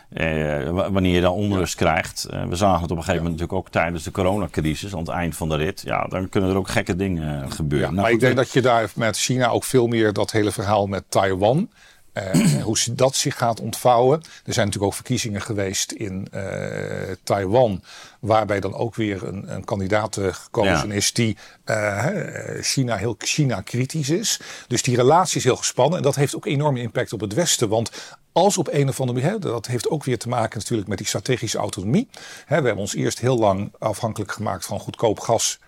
Uh, 0.08 0.88
wanneer 0.90 1.14
je 1.14 1.20
dan 1.20 1.32
onrust 1.32 1.74
krijgt. 1.74 2.26
we 2.48 2.56
zagen 2.56 2.82
het 2.82 2.90
op 2.90 2.96
een 2.96 3.04
gegeven 3.04 3.22
moment 3.22 3.40
natuurlijk 3.40 3.52
ook 3.52 3.68
tijdens 3.68 4.04
de 4.04 4.10
coronacrisis, 4.10 4.92
aan 4.92 4.98
het 4.98 5.08
eind 5.08 5.36
van 5.36 5.48
de 5.48 5.56
rit. 5.56 5.82
Ja, 5.84 6.04
dan 6.04 6.28
kunnen 6.28 6.50
er 6.50 6.56
ook 6.56 6.68
gekke 6.68 6.96
dingen 6.96 7.52
gebeuren. 7.52 7.88
Nou, 7.88 8.02
maar 8.02 8.10
ik 8.10 8.20
denk 8.20 8.36
dat 8.36 8.52
je 8.52 8.62
daar 8.62 8.90
met 8.94 9.18
China 9.18 9.48
ook 9.48 9.64
veel 9.64 9.86
meer 9.86 10.12
dat 10.12 10.30
hele 10.30 10.52
verhaal 10.52 10.86
met 10.86 11.04
Taiwan. 11.08 11.68
Uh, 12.18 12.62
hoe 12.62 12.76
dat 12.92 13.14
zich 13.14 13.36
gaat 13.36 13.60
ontvouwen. 13.60 14.20
Er 14.44 14.52
zijn 14.52 14.66
natuurlijk 14.66 14.92
ook 14.92 14.94
verkiezingen 14.94 15.42
geweest 15.42 15.92
in 15.92 16.28
uh, 16.34 16.42
Taiwan. 17.22 17.82
Waarbij 18.20 18.60
dan 18.60 18.74
ook 18.74 18.94
weer 18.94 19.26
een, 19.26 19.54
een 19.54 19.64
kandidaat 19.64 20.18
gekozen 20.20 20.88
ja. 20.88 20.94
is 20.94 21.12
die 21.12 21.36
uh, 21.66 22.06
China 22.60 22.96
heel 22.96 23.14
China 23.18 23.60
kritisch 23.60 24.10
is. 24.10 24.40
Dus 24.66 24.82
die 24.82 24.96
relatie 24.96 25.36
is 25.36 25.44
heel 25.44 25.56
gespannen. 25.56 25.96
En 25.96 26.02
dat 26.02 26.14
heeft 26.14 26.36
ook 26.36 26.46
enorme 26.46 26.80
impact 26.80 27.12
op 27.12 27.20
het 27.20 27.34
Westen. 27.34 27.68
Want 27.68 27.90
als 28.32 28.58
op 28.58 28.68
een 28.72 28.88
of 28.88 29.00
andere 29.00 29.20
manier, 29.20 29.40
dat 29.40 29.66
heeft 29.66 29.88
ook 29.88 30.04
weer 30.04 30.18
te 30.18 30.28
maken 30.28 30.58
natuurlijk 30.58 30.88
met 30.88 30.98
die 30.98 31.06
strategische 31.06 31.58
autonomie. 31.58 32.08
Hè, 32.44 32.60
we 32.60 32.66
hebben 32.66 32.76
ons 32.76 32.94
eerst 32.94 33.18
heel 33.18 33.38
lang 33.38 33.72
afhankelijk 33.78 34.32
gemaakt 34.32 34.64
van 34.64 34.80
goedkoop 34.80 35.20
gas 35.20 35.58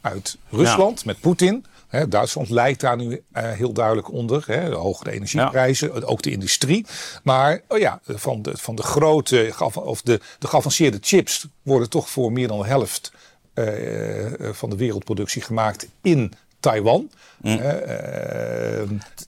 uit 0.00 0.36
Rusland 0.50 0.98
ja. 0.98 1.02
met 1.06 1.20
Poetin. 1.20 1.64
He, 1.88 2.08
Duitsland 2.08 2.50
lijkt 2.50 2.80
daar 2.80 2.96
nu 2.96 3.10
uh, 3.10 3.18
heel 3.32 3.72
duidelijk 3.72 4.12
onder. 4.12 4.44
He, 4.46 4.68
de 4.68 4.74
hogere 4.74 5.10
energieprijzen, 5.10 5.94
ja. 5.94 6.00
ook 6.00 6.22
de 6.22 6.30
industrie. 6.30 6.86
Maar 7.22 7.60
oh 7.68 7.78
ja, 7.78 8.00
van 8.04 8.42
de, 8.42 8.56
van 8.56 8.74
de 8.74 8.82
grote 8.82 9.54
of 9.74 10.02
de, 10.02 10.20
de 10.38 10.46
geavanceerde 10.46 10.98
chips 11.00 11.46
worden 11.62 11.90
toch 11.90 12.10
voor 12.10 12.32
meer 12.32 12.48
dan 12.48 12.58
de 12.58 12.66
helft 12.66 13.12
uh, 13.54 14.52
van 14.52 14.70
de 14.70 14.76
wereldproductie 14.76 15.42
gemaakt 15.42 15.88
in 16.02 16.32
Taiwan. 16.60 17.10
Mm. 17.40 17.60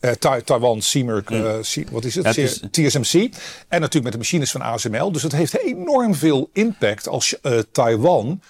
Uh, 0.00 0.10
Taiwan, 0.44 0.82
Seamerk, 0.82 1.30
mm. 1.30 1.62
wat 1.90 2.04
is 2.04 2.14
het? 2.14 2.24
Ja, 2.24 2.30
het 2.30 2.36
is... 2.38 2.60
TSMC. 2.70 3.14
En 3.68 3.80
natuurlijk 3.80 4.02
met 4.04 4.12
de 4.12 4.18
machines 4.18 4.50
van 4.50 4.60
ASML. 4.60 5.12
Dus 5.12 5.22
het 5.22 5.32
heeft 5.32 5.58
enorm 5.58 6.14
veel 6.14 6.50
impact 6.52 7.08
als 7.08 7.36
Taiwan 7.72 8.42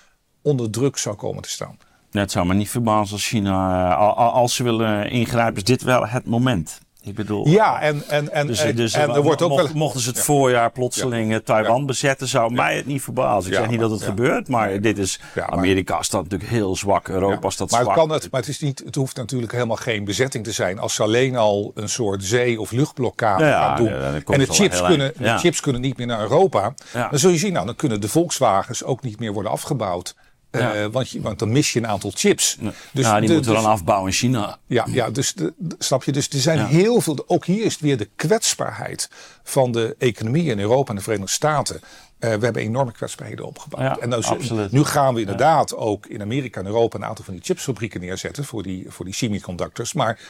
onder 0.42 0.70
druk 0.70 0.96
zou 0.96 1.16
komen 1.16 1.42
te 1.42 1.48
staan. 1.48 1.78
Het 2.10 2.30
zou 2.30 2.46
me 2.46 2.54
niet 2.54 2.70
verbazen 2.70 3.12
als 3.12 3.26
China, 3.26 3.94
als 4.14 4.54
ze 4.54 4.62
willen 4.62 5.10
ingrijpen, 5.10 5.56
is 5.56 5.64
dit 5.64 5.82
wel 5.82 6.06
het 6.06 6.26
moment. 6.26 6.80
Ik 7.02 7.14
bedoel, 7.14 7.48
ja, 7.48 7.80
en, 7.80 8.02
en, 8.08 8.32
en, 8.32 8.46
dus, 8.46 8.74
dus 8.74 8.92
en 8.92 9.10
er 9.10 9.22
wordt 9.22 9.42
ook 9.42 9.50
mocht, 9.50 9.62
wel... 9.62 9.72
mochten 9.74 10.00
ze 10.00 10.08
het 10.08 10.20
voorjaar 10.20 10.72
plotseling 10.72 11.32
ja. 11.32 11.40
Taiwan 11.44 11.80
ja. 11.80 11.84
bezetten, 11.84 12.28
zou 12.28 12.52
mij 12.52 12.76
het 12.76 12.86
niet 12.86 13.02
verbazen. 13.02 13.50
Ik 13.50 13.56
zeg 13.56 13.68
niet 13.68 13.80
dat 13.80 13.90
het 13.90 14.02
gebeurt, 14.02 14.48
maar 14.48 14.80
dit 14.80 14.98
is. 14.98 15.20
Amerika 15.46 16.02
staat 16.02 16.22
natuurlijk 16.22 16.50
heel 16.50 16.76
zwak, 16.76 17.08
Europa 17.08 17.50
staat 17.50 17.70
maar 17.70 17.80
zwak. 17.82 17.94
Het 17.94 18.04
kan 18.04 18.14
het, 18.14 18.30
maar 18.30 18.40
het, 18.40 18.48
is 18.48 18.60
niet, 18.60 18.82
het 18.84 18.94
hoeft 18.94 19.16
natuurlijk 19.16 19.52
helemaal 19.52 19.76
geen 19.76 20.04
bezetting 20.04 20.44
te 20.44 20.52
zijn. 20.52 20.78
Als 20.78 20.94
ze 20.94 21.02
alleen 21.02 21.36
al 21.36 21.72
een 21.74 21.88
soort 21.88 22.24
zee- 22.24 22.60
of 22.60 22.70
luchtblokkade 22.70 23.44
gaan 23.44 23.76
doen. 23.76 23.92
en 24.26 24.38
de 24.38 24.46
chips, 24.46 24.82
kunnen, 24.82 25.12
de 25.18 25.38
chips 25.38 25.60
kunnen 25.60 25.80
niet 25.80 25.96
meer 25.96 26.06
naar 26.06 26.20
Europa. 26.20 26.74
Dan 26.92 27.18
zul 27.18 27.30
je 27.30 27.38
zien, 27.38 27.52
nou, 27.52 27.66
dan 27.66 27.76
kunnen 27.76 28.00
de 28.00 28.08
Volkswagens 28.08 28.84
ook 28.84 29.02
niet 29.02 29.18
meer 29.18 29.32
worden 29.32 29.52
afgebouwd. 29.52 30.14
Ja. 30.50 30.82
Uh, 30.82 30.86
want, 30.86 31.10
je, 31.10 31.20
want, 31.20 31.38
dan 31.38 31.52
mis 31.52 31.72
je 31.72 31.78
een 31.78 31.86
aantal 31.86 32.10
chips. 32.14 32.56
Ja. 32.60 32.72
Dus 32.92 33.04
ja, 33.04 33.18
die 33.18 33.28
de, 33.28 33.34
moeten 33.34 33.50
we 33.50 33.56
dus, 33.56 33.64
dan 33.64 33.72
afbouwen 33.72 34.10
in 34.10 34.16
China. 34.16 34.58
Ja, 34.66 34.86
ja 34.90 35.10
dus 35.10 35.32
de, 35.32 35.52
de, 35.56 35.74
snap 35.78 36.04
je? 36.04 36.12
Dus 36.12 36.28
er 36.28 36.38
zijn 36.38 36.58
ja. 36.58 36.66
heel 36.66 37.00
veel. 37.00 37.24
Ook 37.26 37.44
hier 37.44 37.64
is 37.64 37.72
het 37.72 37.82
weer 37.82 37.96
de 37.96 38.08
kwetsbaarheid 38.16 39.10
van 39.42 39.72
de 39.72 39.94
economie 39.98 40.44
in 40.44 40.58
Europa 40.58 40.90
en 40.90 40.96
de 40.96 41.02
Verenigde 41.02 41.32
Staten. 41.32 41.76
Uh, 41.76 41.80
we 42.20 42.44
hebben 42.44 42.62
enorme 42.62 42.92
kwetsbaarheden 42.92 43.46
opgebouwd. 43.46 43.98
en 43.98 44.10
dus, 44.10 44.50
nu 44.70 44.84
gaan 44.84 45.14
we 45.14 45.20
inderdaad 45.20 45.76
ook 45.76 46.06
in 46.06 46.20
Amerika 46.20 46.60
en 46.60 46.66
Europa 46.66 46.96
een 46.96 47.04
aantal 47.04 47.24
van 47.24 47.34
die 47.34 47.42
chipsfabrieken 47.42 48.00
neerzetten 48.00 48.44
voor 48.44 48.62
die, 48.62 48.86
voor 48.88 49.04
die 49.04 49.14
semiconductors. 49.14 49.92
Maar 49.92 50.20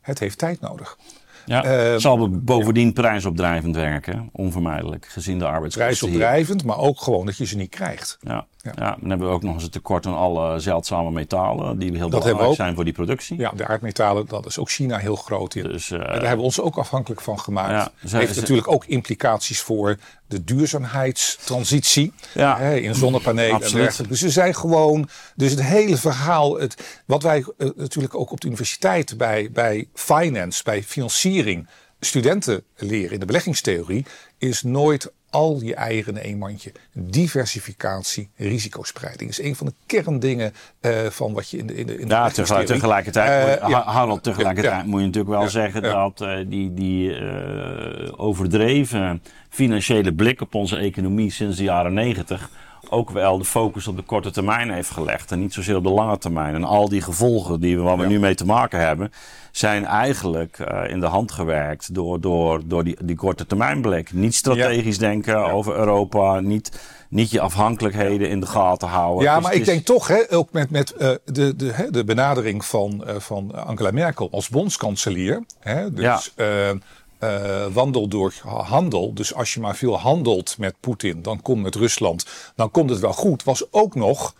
het 0.00 0.18
heeft 0.18 0.38
tijd 0.38 0.60
nodig. 0.60 0.96
Ja, 1.44 1.92
uh, 1.92 1.98
zal 1.98 2.30
bovendien 2.30 2.92
prijsopdrijvend 2.92 3.76
werken, 3.76 4.28
onvermijdelijk, 4.32 5.06
gezien 5.06 5.38
de 5.38 5.46
arbeidskosten. 5.46 6.08
Prijsopdrijvend, 6.08 6.64
maar 6.64 6.78
ook 6.78 7.00
gewoon 7.00 7.26
dat 7.26 7.36
je 7.36 7.46
ze 7.46 7.56
niet 7.56 7.70
krijgt. 7.70 8.18
Ja, 8.20 8.46
ja. 8.62 8.72
ja. 8.76 8.96
dan 9.00 9.10
hebben 9.10 9.28
we 9.28 9.34
ook 9.34 9.42
nog 9.42 9.54
eens 9.54 9.64
een 9.64 9.70
tekort 9.70 10.06
aan 10.06 10.16
alle 10.16 10.58
zeldzame 10.58 11.10
metalen, 11.10 11.78
die 11.78 11.96
heel 11.96 12.10
dat 12.10 12.22
belangrijk 12.22 12.54
zijn 12.54 12.74
voor 12.74 12.84
die 12.84 12.92
productie. 12.92 13.38
Ja, 13.38 13.50
de 13.50 13.66
aardmetalen, 13.66 14.26
dat 14.26 14.46
is 14.46 14.58
ook 14.58 14.70
China 14.70 14.96
heel 14.96 15.16
groot 15.16 15.54
in. 15.54 15.62
Dus, 15.62 15.90
uh, 15.90 15.98
daar 15.98 16.12
hebben 16.12 16.36
we 16.36 16.42
ons 16.42 16.60
ook 16.60 16.76
afhankelijk 16.76 17.20
van 17.20 17.40
gemaakt. 17.40 17.92
Ja, 18.00 18.18
heeft 18.18 18.36
natuurlijk 18.36 18.68
ook 18.68 18.84
implicaties 18.84 19.60
voor 19.60 19.98
de 20.26 20.44
duurzaamheidstransitie 20.44 22.12
ja, 22.34 22.58
hè, 22.58 22.76
in 22.76 22.94
zonnepanelen 22.94 23.62
en 23.62 23.72
dergelijke. 23.72 24.08
Dus 24.08 24.22
er 24.22 24.30
zijn 24.30 24.54
gewoon, 24.54 25.08
dus 25.36 25.50
het 25.50 25.62
hele 25.62 25.96
verhaal, 25.96 26.58
het, 26.58 27.02
wat 27.06 27.22
wij 27.22 27.38
uh, 27.58 27.68
natuurlijk 27.76 28.14
ook 28.14 28.30
op 28.30 28.40
de 28.40 28.46
universiteit 28.46 29.16
bij, 29.16 29.50
bij 29.52 29.88
finance, 29.94 30.62
bij 30.62 30.82
financiering, 30.82 31.68
studenten 32.00 32.64
leren 32.76 33.12
in 33.12 33.20
de 33.20 33.26
beleggingstheorie, 33.26 34.06
is 34.38 34.62
nooit 34.62 35.12
al 35.32 35.60
je 35.62 35.74
eigen 35.74 36.16
in 36.16 36.22
één 36.22 36.38
mandje. 36.38 36.72
Diversificatie, 36.92 38.30
risicospreiding 38.36 39.30
is 39.30 39.42
een 39.42 39.56
van 39.56 39.66
de 39.66 39.72
kerndingen 39.86 40.52
uh, 40.80 41.06
van 41.06 41.32
wat 41.32 41.50
je 41.50 41.56
in 41.58 41.66
de 41.66 41.74
in 41.74 41.86
de, 41.86 41.98
in 41.98 42.08
de 42.08 42.14
ja, 42.14 42.28
tegelijk, 42.28 42.66
tegelijkertijd, 42.66 43.62
uh, 43.62 43.68
ja, 43.68 43.82
Harold, 43.82 44.22
tegelijkertijd 44.22 44.82
ja, 44.82 44.86
moet 44.86 45.00
je 45.00 45.06
natuurlijk 45.06 45.34
wel 45.34 45.48
zeggen 45.48 45.82
dat 45.82 46.20
uh, 46.20 46.38
die, 46.46 46.74
die 46.74 47.20
overdreven 48.16 49.22
financiële 49.48 50.14
blik 50.14 50.40
op 50.40 50.54
onze 50.54 50.76
economie 50.76 51.30
sinds 51.30 51.56
de 51.56 51.62
jaren 51.62 51.94
negentig 51.94 52.50
ook 52.88 53.10
wel 53.10 53.38
de 53.38 53.44
focus 53.44 53.86
op 53.86 53.96
de 53.96 54.02
korte 54.02 54.30
termijn 54.30 54.70
heeft 54.70 54.90
gelegd. 54.90 55.32
En 55.32 55.40
niet 55.40 55.52
zozeer 55.52 55.76
op 55.76 55.82
de 55.82 55.90
lange 55.90 56.18
termijn. 56.18 56.54
En 56.54 56.64
al 56.64 56.88
die 56.88 57.02
gevolgen 57.02 57.60
die 57.60 57.76
we, 57.76 57.82
waar 57.82 57.98
we 57.98 58.06
nu 58.06 58.18
mee 58.18 58.34
te 58.34 58.46
maken 58.46 58.80
hebben, 58.80 59.12
zijn 59.50 59.84
eigenlijk 59.84 60.58
uh, 60.58 60.90
in 60.90 61.00
de 61.00 61.06
hand 61.06 61.32
gewerkt 61.32 61.94
door, 61.94 62.20
door, 62.20 62.60
door 62.64 62.84
die, 62.84 62.96
die 63.04 63.16
korte 63.16 63.46
termijnblik. 63.46 64.12
Niet 64.12 64.34
strategisch 64.34 64.98
denken 64.98 65.52
over 65.52 65.76
Europa, 65.76 66.40
niet, 66.40 66.80
niet 67.08 67.30
je 67.30 67.40
afhankelijkheden 67.40 68.28
in 68.28 68.40
de 68.40 68.46
gaten 68.46 68.88
houden. 68.88 69.24
Ja, 69.24 69.34
dus 69.34 69.44
maar 69.44 69.54
ik 69.54 69.64
denk 69.64 69.84
toch, 69.84 70.08
hè, 70.08 70.32
ook 70.32 70.52
met, 70.52 70.70
met 70.70 70.94
uh, 70.98 71.10
de, 71.24 71.56
de, 71.56 71.72
hè, 71.72 71.90
de 71.90 72.04
benadering 72.04 72.64
van, 72.64 73.04
uh, 73.06 73.14
van 73.18 73.66
Angela 73.66 73.90
Merkel 73.90 74.28
als 74.30 74.48
bondskanselier. 74.48 75.44
Hè, 75.60 75.92
dus, 75.92 76.32
ja 76.36 76.74
uh, 77.24 77.66
wandel 77.72 78.08
door 78.08 78.34
handel. 78.44 79.14
Dus 79.14 79.34
als 79.34 79.54
je 79.54 79.60
maar 79.60 79.76
veel 79.76 79.98
handelt 79.98 80.58
met 80.58 80.74
Poetin, 80.80 81.22
dan 81.22 81.42
komt 81.42 81.62
met 81.62 81.74
Rusland, 81.74 82.26
dan 82.56 82.70
komt 82.70 82.90
het 82.90 82.98
wel 82.98 83.12
goed. 83.12 83.44
Was 83.44 83.72
ook 83.72 83.94
nog 83.94 84.34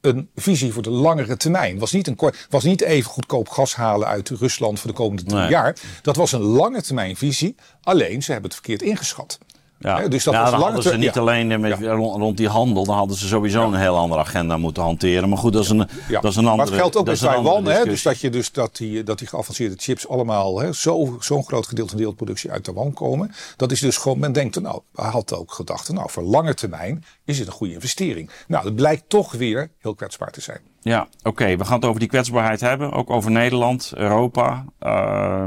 een 0.00 0.30
visie 0.34 0.72
voor 0.72 0.82
de 0.82 0.90
langere 0.90 1.36
termijn. 1.36 1.78
Was 1.78 1.92
niet, 1.92 2.06
een 2.06 2.16
kort, 2.16 2.46
was 2.50 2.64
niet 2.64 2.80
even 2.80 3.10
goedkoop 3.10 3.48
gas 3.48 3.74
halen 3.74 4.08
uit 4.08 4.28
Rusland 4.28 4.80
voor 4.80 4.90
de 4.90 4.96
komende 4.96 5.22
tien 5.22 5.48
jaar. 5.48 5.76
Dat 6.02 6.16
was 6.16 6.32
een 6.32 6.40
lange 6.40 6.82
termijn 6.82 7.16
visie. 7.16 7.54
Alleen 7.82 8.22
ze 8.22 8.32
hebben 8.32 8.50
het 8.50 8.60
verkeerd 8.60 8.82
ingeschat. 8.82 9.38
Ja. 9.80 10.08
dus 10.08 10.24
dat 10.24 10.34
ja, 10.34 10.50
dan 10.50 10.60
hadden 10.60 10.82
ze 10.82 10.96
niet 10.96 11.18
alleen 11.18 11.60
met, 11.60 11.78
rond, 11.82 12.36
die 12.36 12.48
handel, 12.48 12.84
dan 12.84 12.96
hadden 12.96 13.16
ze 13.16 13.26
sowieso 13.26 13.62
een 13.62 13.74
heel 13.74 13.96
andere 13.96 14.20
agenda 14.20 14.56
moeten 14.56 14.82
hanteren. 14.82 15.28
Maar 15.28 15.38
goed, 15.38 15.52
dat 15.52 15.62
is 15.62 15.70
een, 15.70 15.88
dat 16.08 16.24
is 16.24 16.36
een 16.36 16.46
andere. 16.46 16.56
Maar 16.56 16.66
het 16.66 16.74
geldt 16.74 16.96
ook 16.96 17.04
bij 17.04 17.16
Taiwan, 17.16 17.64
hè? 17.64 17.84
Dus 17.84 18.02
dat, 18.02 18.20
je 18.20 18.30
dus 18.30 18.52
dat, 18.52 18.76
die, 18.76 19.02
dat 19.02 19.18
die 19.18 19.28
geavanceerde 19.28 19.74
chips 19.78 20.08
allemaal 20.08 20.72
zo'n 21.18 21.44
groot 21.44 21.66
gedeelte 21.66 21.74
van 21.74 21.84
de 21.88 21.96
wereldproductie 21.96 22.50
uit 22.50 22.64
Taiwan 22.64 22.92
komen. 22.92 23.32
Dat 23.56 23.72
is 23.72 23.80
dus 23.80 23.96
gewoon, 23.96 24.18
men 24.18 24.32
denkt, 24.32 24.60
nou, 24.60 24.80
had 24.94 25.34
ook 25.34 25.52
gedacht, 25.52 25.92
nou, 25.92 26.10
voor 26.10 26.22
lange 26.22 26.54
termijn 26.54 27.04
is 27.24 27.38
het 27.38 27.46
een 27.46 27.52
goede 27.52 27.72
investering. 27.72 28.30
Nou, 28.46 28.64
dat 28.64 28.74
blijkt 28.74 29.08
toch 29.08 29.32
weer 29.32 29.70
heel 29.78 29.94
kwetsbaar 29.94 30.30
te 30.30 30.40
zijn. 30.40 30.60
Ja, 30.80 31.08
oké. 31.22 31.56
We 31.56 31.64
gaan 31.64 31.76
het 31.76 31.84
over 31.84 32.00
die 32.00 32.08
kwetsbaarheid 32.08 32.60
hebben. 32.60 32.92
Ook 32.92 33.10
over 33.10 33.30
Nederland, 33.30 33.92
Europa. 33.94 34.64
Uh, 34.80 35.44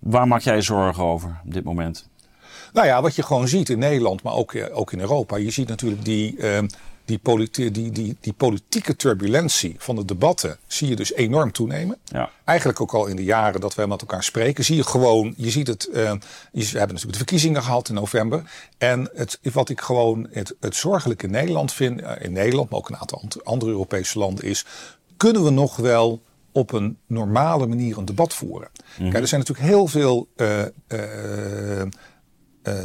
waar 0.00 0.28
maak 0.28 0.40
jij 0.40 0.54
je 0.54 0.62
zorgen 0.62 1.04
over 1.04 1.40
op 1.44 1.52
dit 1.52 1.64
moment? 1.64 2.08
Nou 2.72 2.86
ja, 2.86 3.02
wat 3.02 3.14
je 3.14 3.22
gewoon 3.22 3.48
ziet 3.48 3.68
in 3.68 3.78
Nederland, 3.78 4.22
maar 4.22 4.34
ook, 4.34 4.54
eh, 4.54 4.78
ook 4.78 4.92
in 4.92 5.00
Europa. 5.00 5.36
Je 5.36 5.50
ziet 5.50 5.68
natuurlijk 5.68 6.04
die, 6.04 6.36
uh, 6.36 6.58
die, 7.04 7.50
die, 7.70 7.90
die, 7.90 8.16
die 8.20 8.32
politieke 8.32 8.96
turbulentie 8.96 9.76
van 9.78 9.96
de 9.96 10.04
debatten 10.04 10.58
zie 10.66 10.88
je 10.88 10.96
dus 10.96 11.12
enorm 11.12 11.52
toenemen. 11.52 11.98
Ja. 12.04 12.30
Eigenlijk 12.44 12.80
ook 12.80 12.94
al 12.94 13.06
in 13.06 13.16
de 13.16 13.24
jaren 13.24 13.60
dat 13.60 13.74
wij 13.74 13.86
met 13.86 14.00
elkaar 14.00 14.24
spreken, 14.24 14.64
zie 14.64 14.76
je 14.76 14.84
gewoon, 14.84 15.34
je 15.36 15.50
ziet 15.50 15.66
het, 15.66 15.88
uh, 15.88 15.94
we 15.94 16.00
hebben 16.52 16.72
natuurlijk 16.72 17.12
de 17.12 17.16
verkiezingen 17.16 17.62
gehad 17.62 17.88
in 17.88 17.94
november. 17.94 18.42
En 18.78 19.10
het, 19.14 19.38
wat 19.52 19.68
ik 19.68 19.80
gewoon 19.80 20.26
het, 20.30 20.54
het 20.60 20.76
zorgelijke 20.76 21.24
in 21.24 21.32
Nederland 21.32 21.72
vind, 21.72 22.00
uh, 22.00 22.12
in 22.18 22.32
Nederland, 22.32 22.70
maar 22.70 22.78
ook 22.78 22.88
een 22.88 22.96
aantal 22.96 23.22
andere 23.42 23.70
Europese 23.70 24.18
landen, 24.18 24.44
is 24.44 24.64
kunnen 25.16 25.44
we 25.44 25.50
nog 25.50 25.76
wel 25.76 26.22
op 26.52 26.72
een 26.72 26.98
normale 27.06 27.66
manier 27.66 27.98
een 27.98 28.04
debat 28.04 28.34
voeren. 28.34 28.68
Mhm. 28.98 29.10
Kijk, 29.10 29.22
er 29.22 29.28
zijn 29.28 29.40
natuurlijk 29.40 29.68
heel 29.68 29.86
veel 29.86 30.28
uh, 30.36 30.58
uh, 30.88 31.82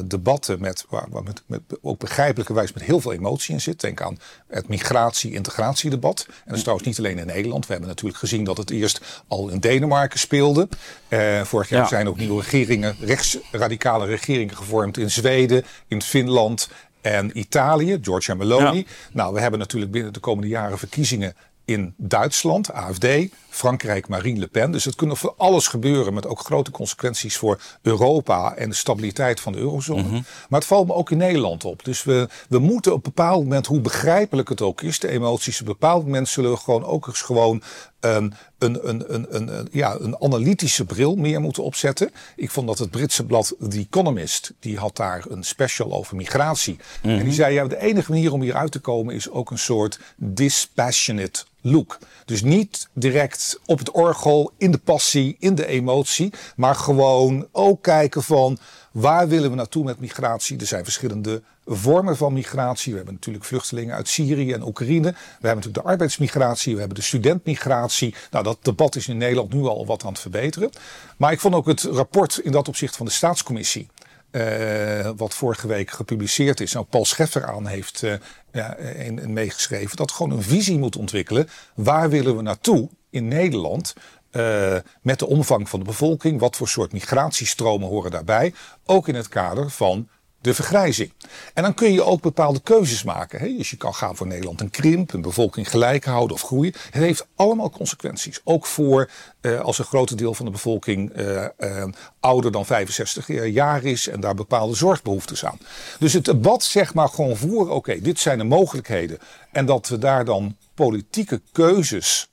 debatten 0.05 0.61
met, 0.61 0.85
waar, 0.89 1.07
met, 1.23 1.43
met, 1.45 1.61
ook 1.81 1.99
begrijpelijkerwijs 1.99 2.73
met 2.73 2.83
heel 2.83 2.99
veel 2.99 3.13
emotie 3.13 3.53
in 3.53 3.61
zit. 3.61 3.81
Denk 3.81 4.01
aan 4.01 4.17
het 4.47 4.67
migratie-integratiedebat. 4.67 6.25
En 6.27 6.33
dat 6.45 6.55
is 6.55 6.61
trouwens 6.61 6.87
niet 6.87 6.97
alleen 6.97 7.17
in 7.17 7.25
Nederland. 7.25 7.65
We 7.65 7.71
hebben 7.71 7.89
natuurlijk 7.89 8.19
gezien 8.19 8.43
dat 8.43 8.57
het 8.57 8.69
eerst 8.69 9.23
al 9.27 9.49
in 9.49 9.59
Denemarken 9.59 10.19
speelde. 10.19 10.67
Uh, 11.09 11.41
vorig 11.41 11.69
jaar 11.69 11.87
zijn 11.87 12.07
ook 12.07 12.17
nieuwe 12.17 12.43
regeringen, 12.43 12.95
rechtsradicale 12.99 14.05
regeringen 14.05 14.55
gevormd 14.55 14.97
in 14.97 15.11
Zweden, 15.11 15.65
in 15.87 16.01
Finland 16.01 16.69
en 17.01 17.39
Italië, 17.39 17.97
Giorgia 18.01 18.33
Meloni. 18.33 18.87
Nou, 19.11 19.33
we 19.33 19.39
hebben 19.39 19.59
natuurlijk 19.59 19.91
binnen 19.91 20.13
de 20.13 20.19
komende 20.19 20.47
jaren 20.47 20.77
verkiezingen 20.77 21.35
in 21.65 21.93
Duitsland, 21.97 22.71
AFD, 22.71 23.07
Frankrijk, 23.49 24.07
Marine 24.07 24.39
Le 24.39 24.47
Pen. 24.47 24.71
Dus 24.71 24.85
het 24.85 24.95
kan 24.95 25.17
voor 25.17 25.33
alles 25.37 25.67
gebeuren 25.67 26.13
met 26.13 26.27
ook 26.27 26.39
grote 26.39 26.71
consequenties 26.71 27.37
voor 27.37 27.61
Europa 27.81 28.55
en 28.55 28.69
de 28.69 28.75
stabiliteit 28.75 29.39
van 29.39 29.53
de 29.53 29.59
eurozone. 29.59 30.01
Mhm. 30.01 30.21
Maar 30.49 30.59
het 30.59 30.65
valt 30.65 30.87
me 30.87 30.93
ook 30.93 31.11
in 31.11 31.17
Nederland 31.17 31.65
op. 31.65 31.85
Dus 31.85 32.03
we, 32.03 32.29
we 32.49 32.59
moeten 32.59 32.91
op 32.91 33.05
een 33.05 33.13
bepaald 33.15 33.43
moment, 33.43 33.65
hoe 33.65 33.81
begrijpelijk 33.81 34.49
het 34.49 34.61
ook 34.61 34.81
is, 34.81 34.99
de 34.99 35.09
emoties, 35.09 35.61
op 35.61 35.67
een 35.67 35.73
bepaald 35.79 36.03
moment 36.03 36.27
zullen 36.27 36.51
we 36.51 36.57
gewoon 36.57 36.85
ook 36.85 37.07
eens 37.07 37.21
gewoon 37.21 37.61
een, 38.03 38.33
een, 38.57 38.89
een, 38.89 39.13
een, 39.13 39.35
een, 39.35 39.67
ja, 39.71 39.97
een 39.99 40.21
analytische 40.21 40.85
bril 40.85 41.15
meer 41.15 41.41
moeten 41.41 41.63
opzetten. 41.63 42.11
Ik 42.35 42.51
vond 42.51 42.67
dat 42.67 42.77
het 42.77 42.89
Britse 42.89 43.25
blad 43.25 43.55
The 43.69 43.77
Economist, 43.77 44.53
die 44.59 44.77
had 44.77 44.95
daar 44.95 45.25
een 45.29 45.43
special 45.43 45.93
over 45.93 46.15
migratie. 46.15 46.77
En 47.01 47.15
die 47.15 47.23
mhm. 47.23 47.31
zei, 47.31 47.53
ja, 47.53 47.67
de 47.67 47.81
enige 47.81 48.11
manier 48.11 48.33
om 48.33 48.41
hier 48.41 48.55
uit 48.55 48.71
te 48.71 48.79
komen 48.79 49.15
is 49.15 49.29
ook 49.29 49.51
een 49.51 49.57
soort 49.57 49.99
dispassionate 50.15 51.43
look. 51.61 51.97
Dus 52.25 52.43
niet 52.43 52.89
direct 52.93 53.59
op 53.65 53.79
het 53.79 53.91
orgel, 53.91 54.51
in 54.57 54.71
de 54.71 54.77
passie, 54.77 55.35
in 55.39 55.55
de 55.55 55.65
emotie, 55.65 56.33
maar 56.55 56.75
gewoon 56.75 57.47
ook 57.51 57.81
kijken 57.81 58.23
van 58.23 58.57
waar 58.91 59.27
willen 59.27 59.49
we 59.49 59.55
naartoe 59.55 59.83
met 59.83 59.99
migratie. 59.99 60.59
Er 60.59 60.65
zijn 60.65 60.83
verschillende 60.83 61.41
vormen 61.65 62.17
van 62.17 62.33
migratie. 62.33 62.91
We 62.91 62.97
hebben 62.97 63.15
natuurlijk 63.15 63.45
vluchtelingen 63.45 63.95
uit 63.95 64.07
Syrië 64.07 64.53
en 64.53 64.67
Oekraïne. 64.67 65.11
We 65.11 65.17
hebben 65.31 65.55
natuurlijk 65.55 65.83
de 65.83 65.89
arbeidsmigratie, 65.89 66.73
we 66.73 66.79
hebben 66.79 66.97
de 66.97 67.03
studentmigratie. 67.03 68.15
Nou, 68.31 68.43
dat 68.43 68.57
debat 68.61 68.95
is 68.95 69.07
in 69.07 69.17
Nederland 69.17 69.53
nu 69.53 69.61
al 69.61 69.85
wat 69.85 70.03
aan 70.03 70.11
het 70.11 70.19
verbeteren. 70.19 70.69
Maar 71.17 71.31
ik 71.31 71.39
vond 71.39 71.55
ook 71.55 71.67
het 71.67 71.81
rapport 71.81 72.37
in 72.37 72.51
dat 72.51 72.67
opzicht 72.67 72.95
van 72.95 73.05
de 73.05 73.11
staatscommissie. 73.11 73.87
Uh, 74.31 75.09
wat 75.15 75.33
vorige 75.33 75.67
week 75.67 75.91
gepubliceerd 75.91 76.59
is. 76.59 76.73
Nou, 76.73 76.85
Paul 76.85 77.05
Scheffer 77.05 77.45
aan 77.45 77.67
heeft 77.67 78.01
uh, 78.01 78.13
ja, 78.51 78.75
in 78.75 79.33
meegeschreven. 79.33 79.97
Dat 79.97 80.11
gewoon 80.11 80.31
een 80.31 80.43
visie 80.43 80.77
moet 80.77 80.95
ontwikkelen. 80.95 81.49
Waar 81.75 82.09
willen 82.09 82.35
we 82.35 82.41
naartoe 82.41 82.89
in 83.09 83.27
Nederland? 83.27 83.93
Uh, 84.31 84.75
met 85.01 85.19
de 85.19 85.27
omvang 85.27 85.69
van 85.69 85.79
de 85.79 85.85
bevolking. 85.85 86.39
Wat 86.39 86.55
voor 86.55 86.67
soort 86.67 86.91
migratiestromen 86.93 87.87
horen 87.87 88.11
daarbij? 88.11 88.53
Ook 88.85 89.07
in 89.07 89.15
het 89.15 89.27
kader 89.27 89.69
van 89.69 90.09
de 90.43 90.53
vergrijzing. 90.53 91.11
En 91.53 91.63
dan 91.63 91.73
kun 91.73 91.93
je 91.93 92.03
ook 92.03 92.21
bepaalde 92.21 92.61
keuzes 92.61 93.03
maken. 93.03 93.39
Hè? 93.39 93.57
Dus 93.57 93.69
je 93.69 93.77
kan 93.77 93.93
gaan 93.93 94.15
voor 94.15 94.27
Nederland 94.27 94.61
een 94.61 94.69
krimp, 94.69 95.13
een 95.13 95.21
bevolking 95.21 95.69
gelijk 95.69 96.05
houden 96.05 96.35
of 96.35 96.41
groeien. 96.41 96.73
Het 96.91 97.03
heeft 97.03 97.27
allemaal 97.35 97.69
consequenties. 97.69 98.41
Ook 98.43 98.65
voor 98.65 99.09
uh, 99.41 99.59
als 99.59 99.79
een 99.79 99.85
groot 99.85 100.17
deel 100.17 100.33
van 100.33 100.45
de 100.45 100.51
bevolking 100.51 101.17
uh, 101.17 101.45
uh, 101.59 101.83
ouder 102.19 102.51
dan 102.51 102.65
65 102.65 103.51
jaar 103.51 103.83
is 103.83 104.07
en 104.07 104.19
daar 104.19 104.35
bepaalde 104.35 104.75
zorgbehoeftes 104.75 105.45
aan. 105.45 105.57
Dus 105.99 106.13
het 106.13 106.25
debat 106.25 106.63
zeg 106.63 106.93
maar 106.93 107.09
gewoon 107.09 107.37
voeren, 107.37 107.73
oké, 107.73 108.01
dit 108.01 108.19
zijn 108.19 108.37
de 108.37 108.43
mogelijkheden. 108.43 109.17
En 109.51 109.65
dat 109.65 109.87
we 109.87 109.97
daar 109.97 110.25
dan 110.25 110.57
politieke 110.73 111.41
keuzes 111.51 112.29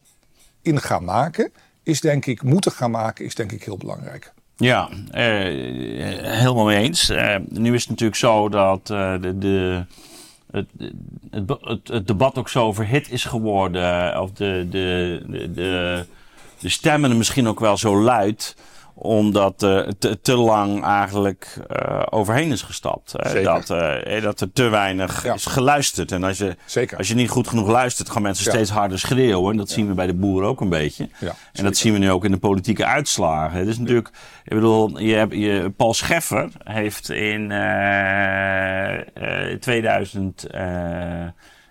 in 0.62 0.80
gaan 0.80 1.04
maken, 1.04 1.52
is 1.82 2.00
denk 2.00 2.26
ik, 2.26 2.42
moeten 2.42 2.72
gaan 2.72 2.90
maken, 2.90 3.24
is 3.24 3.34
denk 3.34 3.52
ik 3.52 3.64
heel 3.64 3.76
belangrijk. 3.76 4.32
Ja, 4.60 4.88
uh, 4.90 4.98
helemaal 6.22 6.64
mee 6.64 6.82
eens. 6.82 7.10
Uh, 7.10 7.36
nu 7.48 7.74
is 7.74 7.80
het 7.80 7.90
natuurlijk 7.90 8.18
zo 8.18 8.48
dat 8.48 8.90
uh, 8.92 9.14
de, 9.20 9.38
de 9.38 9.84
het, 10.50 10.66
het, 11.84 12.06
debat 12.06 12.38
ook 12.38 12.48
zo 12.48 12.72
verhit 12.72 13.10
is 13.10 13.24
geworden. 13.24 14.20
Of 14.20 14.32
de, 14.32 14.66
de, 14.70 15.22
de, 15.28 16.04
de, 16.58 16.68
stemmen 16.68 17.16
misschien 17.16 17.48
ook 17.48 17.60
wel 17.60 17.76
zo 17.76 18.02
luid 18.02 18.56
omdat 19.02 19.58
te, 19.58 20.18
te, 20.22 20.36
lang 20.36 20.84
eigenlijk 20.84 21.56
overheen 22.10 22.52
is 22.52 22.62
gestapt. 22.62 23.12
Dat, 23.42 23.66
dat 24.22 24.40
er 24.40 24.52
te 24.52 24.68
weinig 24.68 25.24
is 25.24 25.46
geluisterd. 25.46 26.12
En 26.12 26.24
als 26.24 26.38
je, 26.38 26.56
Zeker. 26.64 26.98
als 26.98 27.08
je 27.08 27.14
niet 27.14 27.30
goed 27.30 27.48
genoeg 27.48 27.68
luistert, 27.68 28.10
gaan 28.10 28.22
mensen 28.22 28.44
steeds 28.44 28.70
harder 28.70 28.98
schreeuwen. 28.98 29.50
En 29.50 29.56
dat 29.56 29.70
zien 29.70 29.88
we 29.88 29.94
bij 29.94 30.06
de 30.06 30.14
boeren 30.14 30.48
ook 30.48 30.60
een 30.60 30.68
beetje. 30.68 31.08
en 31.52 31.64
dat 31.64 31.76
zien 31.76 31.92
we 31.92 31.98
nu 31.98 32.10
ook 32.10 32.24
in 32.24 32.30
de 32.30 32.38
politieke 32.38 32.84
uitslagen. 32.84 33.58
Het 33.58 33.68
is 33.68 33.78
natuurlijk, 33.78 34.10
ik 34.44 34.54
bedoel, 34.54 34.98
je 34.98 35.14
hebt, 35.14 35.34
je, 35.34 35.72
Paul 35.76 35.94
Scheffer 35.94 36.50
heeft 36.64 37.10
in 37.10 37.48
2000 39.60 40.46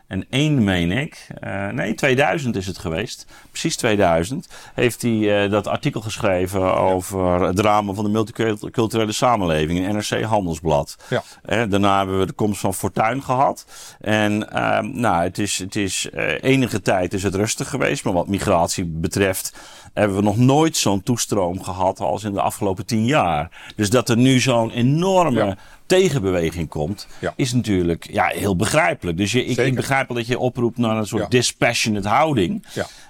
en 0.09 0.25
één, 0.29 0.63
meen 0.63 0.91
ik, 0.91 1.27
uh, 1.43 1.67
nee, 1.67 1.93
2000 1.93 2.55
is 2.55 2.67
het 2.67 2.77
geweest, 2.77 3.25
precies 3.49 3.75
2000, 3.75 4.47
heeft 4.73 5.01
hij 5.01 5.43
uh, 5.45 5.51
dat 5.51 5.67
artikel 5.67 6.01
geschreven 6.01 6.77
over 6.77 7.41
het 7.41 7.55
drama 7.55 7.93
van 7.93 8.03
de 8.03 8.09
multiculturele 8.09 9.11
samenleving 9.11 9.79
in 9.79 9.95
NRC 9.95 10.21
Handelsblad. 10.21 10.95
Ja. 11.09 11.23
Uh, 11.45 11.63
daarna 11.69 11.97
hebben 11.97 12.19
we 12.19 12.25
de 12.25 12.33
komst 12.33 12.59
van 12.59 12.73
Fortuin 12.73 13.23
gehad. 13.23 13.65
En 13.99 14.51
ehm, 14.51 14.99
nou, 14.99 15.23
het 15.23 15.37
is, 15.37 15.57
het 15.57 15.75
is 15.75 16.09
enige 16.41 16.81
tijd 16.81 17.13
is 17.13 17.23
het 17.23 17.35
rustig 17.35 17.69
geweest, 17.69 18.03
maar 18.03 18.13
wat 18.13 18.27
migratie 18.27 18.85
betreft 18.85 19.53
hebben 19.99 20.17
we 20.17 20.23
nog 20.23 20.37
nooit 20.37 20.77
zo'n 20.77 21.03
toestroom 21.03 21.63
gehad 21.63 21.99
als 21.99 22.23
in 22.23 22.33
de 22.33 22.41
afgelopen 22.41 22.85
tien 22.85 23.05
jaar. 23.05 23.73
Dus 23.75 23.89
dat 23.89 24.09
er 24.09 24.17
nu 24.17 24.39
zo'n 24.39 24.71
enorme 24.71 25.57
tegenbeweging 25.85 26.69
komt, 26.69 27.07
is 27.35 27.53
natuurlijk 27.53 28.09
ja, 28.11 28.25
heel 28.25 28.55
begrijpelijk. 28.55 29.17
Dus 29.17 29.31
je, 29.31 29.45
ik, 29.45 29.57
ik, 29.57 29.75
begrijp 29.75 30.07
wel 30.07 30.17
dat 30.17 30.27
je 30.27 30.39
oproept 30.39 30.77
naar 30.77 30.97
een 30.97 31.07
soort 31.07 31.31
dispassionate 31.31 32.07
houding. 32.07 32.65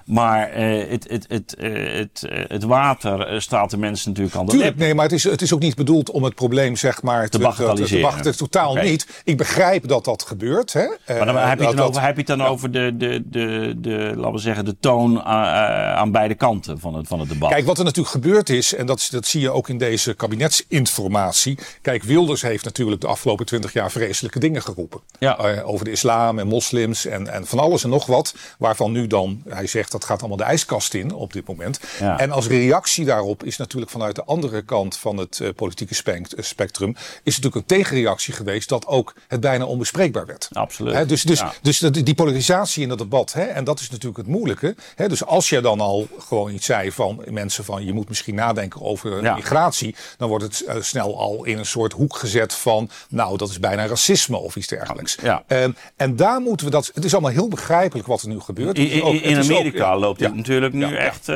Maar 0.10 0.60
uh, 0.60 0.90
het, 0.90 1.10
het, 1.10 1.26
het, 1.28 1.56
uh, 1.60 1.98
het, 1.98 2.26
uh, 2.30 2.44
het 2.48 2.64
water 2.64 3.42
staat 3.42 3.70
de 3.70 3.78
mensen 3.78 4.10
natuurlijk 4.10 4.36
aan 4.36 4.46
de 4.46 4.52
Tuurlijk, 4.52 4.78
nee, 4.78 4.96
maar 4.96 5.06
het 5.06 5.14
is, 5.14 5.24
het 5.24 5.42
is 5.42 5.54
ook 5.54 5.60
niet 5.60 5.76
bedoeld 5.76 6.12
om 6.12 6.24
het 6.24 6.36
probleem 6.36 6.76
zeg 6.76 7.02
maar, 7.02 7.30
te, 7.30 7.40
bagatelliseren. 7.40 8.22
Te, 8.22 8.32
te, 8.32 8.38
totaal 8.38 8.76
niet. 8.76 9.22
Ik 9.24 9.38
begrijp 9.38 9.88
dat 9.88 10.06
dat 10.06 10.24
gebeurt. 10.24 10.74
Hè. 10.74 10.88
Maar 11.08 11.26
dan, 11.26 11.38
heb, 11.38 11.60
je 11.60 11.66
het 11.66 11.78
dan 11.78 11.88
over, 11.88 12.02
heb 12.02 12.14
je 12.14 12.18
het 12.18 12.28
dan 12.28 12.44
over 12.44 12.72
de, 12.72 12.98
de, 12.98 13.24
de, 13.26 13.74
de, 13.78 14.12
laten 14.16 14.32
we 14.32 14.40
zeggen, 14.40 14.66
de 14.66 14.76
toon 14.80 15.22
aan 15.24 16.12
beide 16.12 16.36
kanten 16.36 16.80
van 16.80 16.96
het, 16.96 17.08
van 17.08 17.20
het 17.20 17.30
debat? 17.30 17.50
Kijk, 17.50 17.66
wat 17.66 17.78
er 17.78 17.84
natuurlijk 17.84 18.14
gebeurd 18.14 18.50
is, 18.50 18.76
en 18.76 18.86
dat, 18.86 19.08
dat 19.12 19.26
zie 19.26 19.42
je 19.42 19.52
ook 19.52 19.70
in 19.70 19.78
deze 19.78 20.14
kabinetsinformatie. 20.14 21.58
Kijk, 21.82 22.04
Wilders 22.04 22.42
heeft 22.42 22.64
natuurlijk 22.64 23.02
de 23.02 23.08
afgelopen 23.08 23.46
twintig 23.46 23.74
jaar 23.74 23.92
vreselijke 23.92 24.40
dingen 24.40 24.62
geroepen. 24.62 25.02
Ja. 25.20 25.62
over 25.64 25.86
de 25.86 25.92
islam 25.92 26.40
en 26.40 26.48
moslims 26.48 27.06
en, 27.06 27.28
en 27.28 27.48
van 27.48 27.60
alles 27.60 27.84
en 27.84 27.90
nog 27.90 28.06
wat. 28.06 28.36
Waarvan 28.58 28.92
nu 28.92 29.08
dan, 29.08 29.42
hij 29.48 29.68
zegt 29.68 29.92
dat 29.92 29.99
gaat 30.06 30.20
allemaal 30.20 30.38
de 30.38 30.44
ijskast 30.44 30.94
in 30.94 31.14
op 31.14 31.34
dit 31.34 31.48
moment. 31.48 31.80
En 32.00 32.32
als 32.32 32.48
reactie 32.48 33.06
daarop 33.06 33.44
is 33.44 33.58
natuurlijk 33.58 33.92
vanuit 33.92 34.16
de 34.16 34.24
andere 34.24 34.62
kant 34.62 34.98
van 34.98 35.18
het 35.18 35.40
uh, 35.42 35.50
politieke 35.56 35.94
spectrum... 36.38 36.96
is 37.24 37.36
natuurlijk 37.36 37.56
een 37.56 37.78
tegenreactie 37.78 38.34
geweest 38.34 38.70
dat 38.70 38.88
ook 38.88 39.16
het 39.28 39.40
bijna 39.40 39.66
onbespreekbaar 39.66 40.26
werd. 40.26 40.50
Absoluut. 40.52 41.10
dus 41.10 41.22
dus, 41.22 41.44
dus 41.62 41.80
die 41.80 42.16
polarisatie 42.16 42.84
in 42.84 42.90
dat 42.90 42.98
debat, 42.98 43.34
hè, 43.34 43.44
en 43.44 43.64
dat 43.64 43.80
is 43.80 43.90
natuurlijk 43.90 44.18
het 44.18 44.28
moeilijke. 44.28 44.76
Hè, 44.96 45.08
dus 45.08 45.26
als 45.26 45.50
je 45.50 45.62
dan 45.62 45.80
al 45.80 46.08
gewoon 46.20 46.54
iets 46.54 46.66
zei 46.66 46.92
van 46.92 47.24
mensen 47.30 47.64
van... 47.64 47.86
je 47.86 47.94
moet 47.94 48.10
misschien 48.10 48.36
nadenken 48.36 48.82
over 48.82 49.22
migratie... 49.22 49.96
dan 50.18 50.30
wordt 50.30 50.44
het 50.44 50.64
uh, 50.68 50.76
snel 50.80 51.20
al 51.20 51.46
in 51.46 51.58
een 51.58 51.66
soort 51.66 51.94
hoek 51.94 52.16
gezet 52.16 52.54
van... 52.54 52.90
nou, 53.10 53.38
dat 53.38 53.50
is 53.50 53.60
bijna 53.60 53.88
racisme 53.88 54.38
of 54.38 54.56
iets 54.56 54.68
dergelijks. 54.68 55.18
Ja. 55.22 55.44
Um, 55.48 55.76
en 55.96 56.16
daar 56.16 56.40
moeten 56.40 56.66
we 56.66 56.72
dat... 56.72 56.92
Het 56.94 57.06
is 57.06 57.14
allemaal 57.14 57.32
heel 57.32 57.48
begrijpelijk 57.48 58.08
wat 58.08 58.22
er 58.22 58.28
nu 58.28 58.40
gebeurt. 58.40 58.78
In, 58.78 58.90
in, 58.90 59.24
in 59.24 59.38
Amerika 59.38 59.89
loopt 59.98 60.20
dit 60.20 60.36
natuurlijk 60.36 60.74
nu 60.74 60.96
echt 60.96 61.30
uh, 61.30 61.36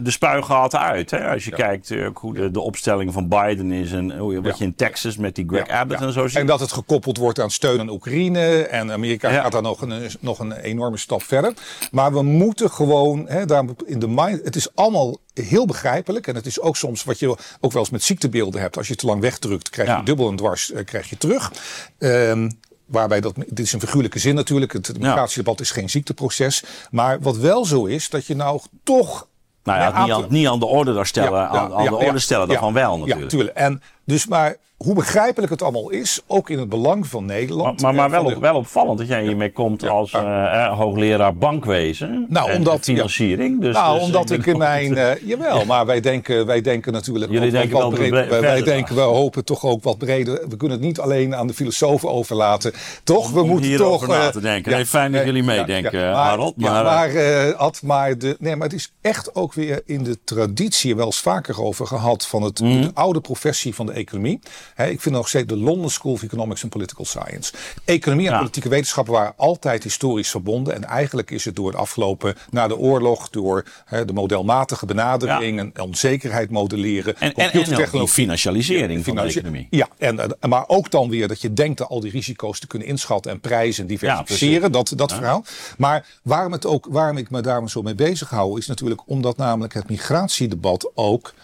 de 0.00 0.10
spuigaten 0.10 0.80
uit. 0.80 1.10
Hè? 1.10 1.30
Als 1.30 1.44
je 1.44 1.50
kijkt 1.50 1.90
uh, 1.90 2.08
hoe 2.14 2.34
de, 2.34 2.50
de, 2.50 2.60
opstelling 2.60 3.12
van 3.12 3.28
Biden 3.28 3.72
is 3.72 3.92
en 3.92 4.18
hoe, 4.18 4.40
wat 4.40 4.58
je 4.58 4.64
in 4.64 4.74
Texas 4.74 5.16
met 5.16 5.34
die 5.34 5.44
Greg 5.48 5.68
Abbott 5.68 6.00
en 6.00 6.12
zo 6.12 6.28
ziet. 6.28 6.38
En 6.38 6.46
dat 6.46 6.60
het 6.60 6.72
gekoppeld 6.72 7.16
wordt 7.16 7.40
aan 7.40 7.50
steun 7.50 7.80
aan 7.80 7.90
Oekraïne. 7.90 8.66
En 8.66 8.92
Amerika 8.92 9.30
gaat 9.30 9.52
daar 9.52 9.62
nog 9.62 9.80
een, 9.80 10.10
nog 10.20 10.38
een 10.38 10.52
enorme 10.52 10.96
stap 10.96 11.22
verder. 11.22 11.52
Maar 11.90 12.12
we 12.12 12.22
moeten 12.22 12.70
gewoon, 12.70 13.28
hè, 13.28 13.46
daar 13.46 13.64
in 13.86 13.98
de 13.98 14.08
mind, 14.08 14.44
het 14.44 14.56
is 14.56 14.74
allemaal 14.74 15.16
heel 15.34 15.66
begrijpelijk. 15.66 16.26
En 16.26 16.34
het 16.34 16.46
is 16.46 16.60
ook 16.60 16.76
soms 16.76 17.04
wat 17.04 17.18
je 17.18 17.36
ook 17.60 17.72
wel 17.72 17.82
eens 17.82 17.90
met 17.90 18.02
ziektebeelden 18.02 18.60
hebt. 18.60 18.76
Als 18.76 18.88
je 18.88 18.94
te 18.94 19.06
lang 19.06 19.20
wegdrukt, 19.20 19.70
krijg 19.70 19.96
je 19.98 20.04
dubbel 20.04 20.28
en 20.28 20.36
dwars 20.36 20.72
krijg 20.84 21.10
je 21.10 21.16
terug. 21.16 21.52
Um, 21.98 22.50
Waarbij 22.86 23.20
dat, 23.20 23.34
dit 23.34 23.58
is 23.58 23.72
een 23.72 23.80
figuurlijke 23.80 24.18
zin 24.18 24.34
natuurlijk. 24.34 24.72
Het 24.72 24.98
migratiedebat 24.98 25.60
is 25.60 25.70
geen 25.70 25.90
ziekteproces. 25.90 26.64
Maar 26.90 27.20
wat 27.20 27.36
wel 27.36 27.64
zo 27.64 27.84
is, 27.84 28.10
dat 28.10 28.26
je 28.26 28.36
nou 28.36 28.60
toch 28.82 29.28
nou 29.64 29.78
ja, 29.78 30.02
niet, 30.02 30.12
aan, 30.12 30.26
niet 30.28 30.48
aan 30.48 30.58
de 30.58 30.66
orde 30.66 30.94
daar 30.94 31.06
stellen, 31.06 31.48
aan, 31.48 31.74
aan 31.74 31.84
de 31.84 31.96
orde 31.96 32.18
stellen 32.18 32.48
daarvan 32.48 32.72
wel 32.72 32.98
natuurlijk. 32.98 33.18
Ja, 33.18 33.24
natuurlijk. 33.24 33.56
En 33.56 33.82
dus 34.04 34.26
maar 34.26 34.56
hoe 34.76 34.94
begrijpelijk 34.94 35.52
het 35.52 35.62
allemaal 35.62 35.90
is, 35.90 36.20
ook 36.26 36.50
in 36.50 36.58
het 36.58 36.68
belang 36.68 37.06
van 37.06 37.24
Nederland. 37.24 37.80
Maar, 37.80 37.94
maar, 37.94 38.10
wel, 38.10 38.24
op, 38.24 38.34
wel 38.34 38.56
opvallend 38.56 38.98
dat 38.98 39.08
jij 39.08 39.22
hiermee 39.22 39.52
komt 39.52 39.88
als 39.88 40.12
uh, 40.12 40.78
hoogleraar 40.78 41.36
bankwezen 41.36 42.26
nou, 42.28 42.50
en 42.50 42.56
omdat, 42.56 42.80
financiering. 42.80 43.60
Dus, 43.60 43.74
nou, 43.74 43.94
dus 43.94 44.06
omdat 44.06 44.30
ik 44.30 44.46
in 44.46 44.58
mijn... 44.58 44.92
Uh, 44.92 45.16
jawel, 45.30 45.64
maar 45.64 45.86
wij 45.86 46.00
denken, 46.00 46.46
wij 46.46 46.60
denken 46.60 46.92
natuurlijk... 46.92 47.32
Jullie 47.32 47.50
denken 47.50 47.78
wel 47.78 47.90
breder, 47.90 48.28
wij, 48.28 48.40
wij 48.40 48.62
denken, 48.62 48.94
we 48.94 49.00
hopen 49.00 49.44
toch 49.44 49.64
ook 49.64 49.82
wat 49.82 49.98
breder. 49.98 50.48
We 50.48 50.56
kunnen 50.56 50.76
het 50.76 50.86
niet 50.86 51.00
alleen 51.00 51.34
aan 51.34 51.46
de 51.46 51.54
filosofen 51.54 52.10
overlaten. 52.10 52.72
Toch, 53.04 53.30
we 53.30 53.44
moeten 53.44 53.76
toch... 53.76 54.06
na 54.06 54.30
te 54.30 54.40
denken. 54.40 54.72
nee, 54.72 54.86
fijn 54.86 55.12
dat 55.12 55.24
jullie 55.24 55.42
meedenken, 55.42 56.12
Harold. 56.12 56.56
Maar, 56.56 56.84
maar, 56.84 57.54
Ad, 57.54 57.82
maar, 57.82 58.18
de, 58.18 58.36
nee, 58.38 58.56
maar 58.56 58.66
het 58.66 58.76
is 58.76 58.92
echt 59.00 59.34
ook 59.34 59.52
weer 59.52 59.82
in 59.86 60.02
de 60.02 60.18
traditie, 60.24 60.96
wel 60.96 61.06
eens 61.06 61.20
vaker 61.20 61.62
over 61.62 61.86
gehad, 61.86 62.26
van 62.26 62.42
het, 62.42 62.60
mm. 62.60 62.80
de 62.80 62.90
oude 62.94 63.20
professie 63.20 63.74
van 63.74 63.86
de 63.86 63.93
economie. 63.94 64.40
He, 64.74 64.88
ik 64.88 65.00
vind 65.00 65.14
nog 65.14 65.28
steeds 65.28 65.46
de 65.46 65.56
London 65.56 65.90
School 65.90 66.12
of 66.12 66.22
Economics 66.22 66.62
and 66.62 66.72
Political 66.72 67.04
Science. 67.04 67.52
Economie 67.84 68.30
en 68.30 68.38
politieke 68.38 68.68
wetenschappen 68.68 69.12
waren 69.14 69.32
altijd 69.36 69.82
historisch 69.82 70.30
verbonden. 70.30 70.74
En 70.74 70.84
eigenlijk 70.84 71.30
is 71.30 71.44
het 71.44 71.56
door 71.56 71.66
het 71.66 71.76
afgelopen, 71.76 72.34
na 72.50 72.68
de 72.68 72.76
oorlog, 72.76 73.30
door 73.30 73.64
de 74.06 74.12
modelmatige 74.12 74.86
benadering 74.86 75.58
en 75.58 75.80
onzekerheid 75.80 76.50
modelleren. 76.50 77.18
En, 77.18 77.32
computertechnologie. 77.32 78.14
financialisering 78.14 79.04
van 79.04 79.14
de 79.14 79.20
economie. 79.20 79.66
Ja, 79.70 79.88
en, 79.98 80.36
maar 80.48 80.64
ook 80.66 80.90
dan 80.90 81.08
weer 81.08 81.28
dat 81.28 81.40
je 81.40 81.52
denkt 81.52 81.88
al 81.88 82.00
die 82.00 82.10
risico's 82.10 82.58
te 82.60 82.66
kunnen 82.66 82.88
inschatten 82.88 83.32
en 83.32 83.40
prijzen 83.40 83.82
en 83.82 83.88
diversificeren. 83.88 84.72
dat 84.72 84.92
dat 84.96 85.12
verhaal. 85.12 85.44
Maar 85.78 86.06
waarom, 86.22 86.52
het 86.52 86.66
ook, 86.66 86.86
waarom 86.90 87.16
ik 87.16 87.30
me 87.30 87.40
daar 87.40 87.68
zo 87.68 87.82
mee 87.82 87.94
bezig 87.94 88.30
hou, 88.30 88.58
is 88.58 88.66
natuurlijk 88.66 89.02
omdat 89.06 89.36
namelijk 89.36 89.74
het 89.74 89.88
migratiedebat 89.88 90.90
ook 90.94 91.34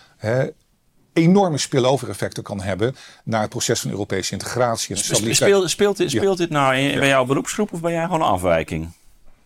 enorme 1.12 1.58
spillover-effecten 1.58 2.42
kan 2.42 2.60
hebben 2.60 2.96
naar 3.24 3.40
het 3.40 3.50
proces 3.50 3.80
van 3.80 3.90
Europese 3.90 4.32
integratie 4.32 4.94
en 4.94 5.02
stabiliteit. 5.02 5.36
Speelt, 5.36 5.70
speelt, 5.70 5.96
dit, 5.96 6.10
speelt 6.10 6.38
dit 6.38 6.50
nou 6.50 6.76
in, 6.76 6.98
bij 6.98 7.08
jouw 7.08 7.24
beroepsgroep 7.24 7.72
of 7.72 7.80
ben 7.80 7.92
jij 7.92 8.04
gewoon 8.04 8.20
een 8.20 8.26
afwijking? 8.26 8.92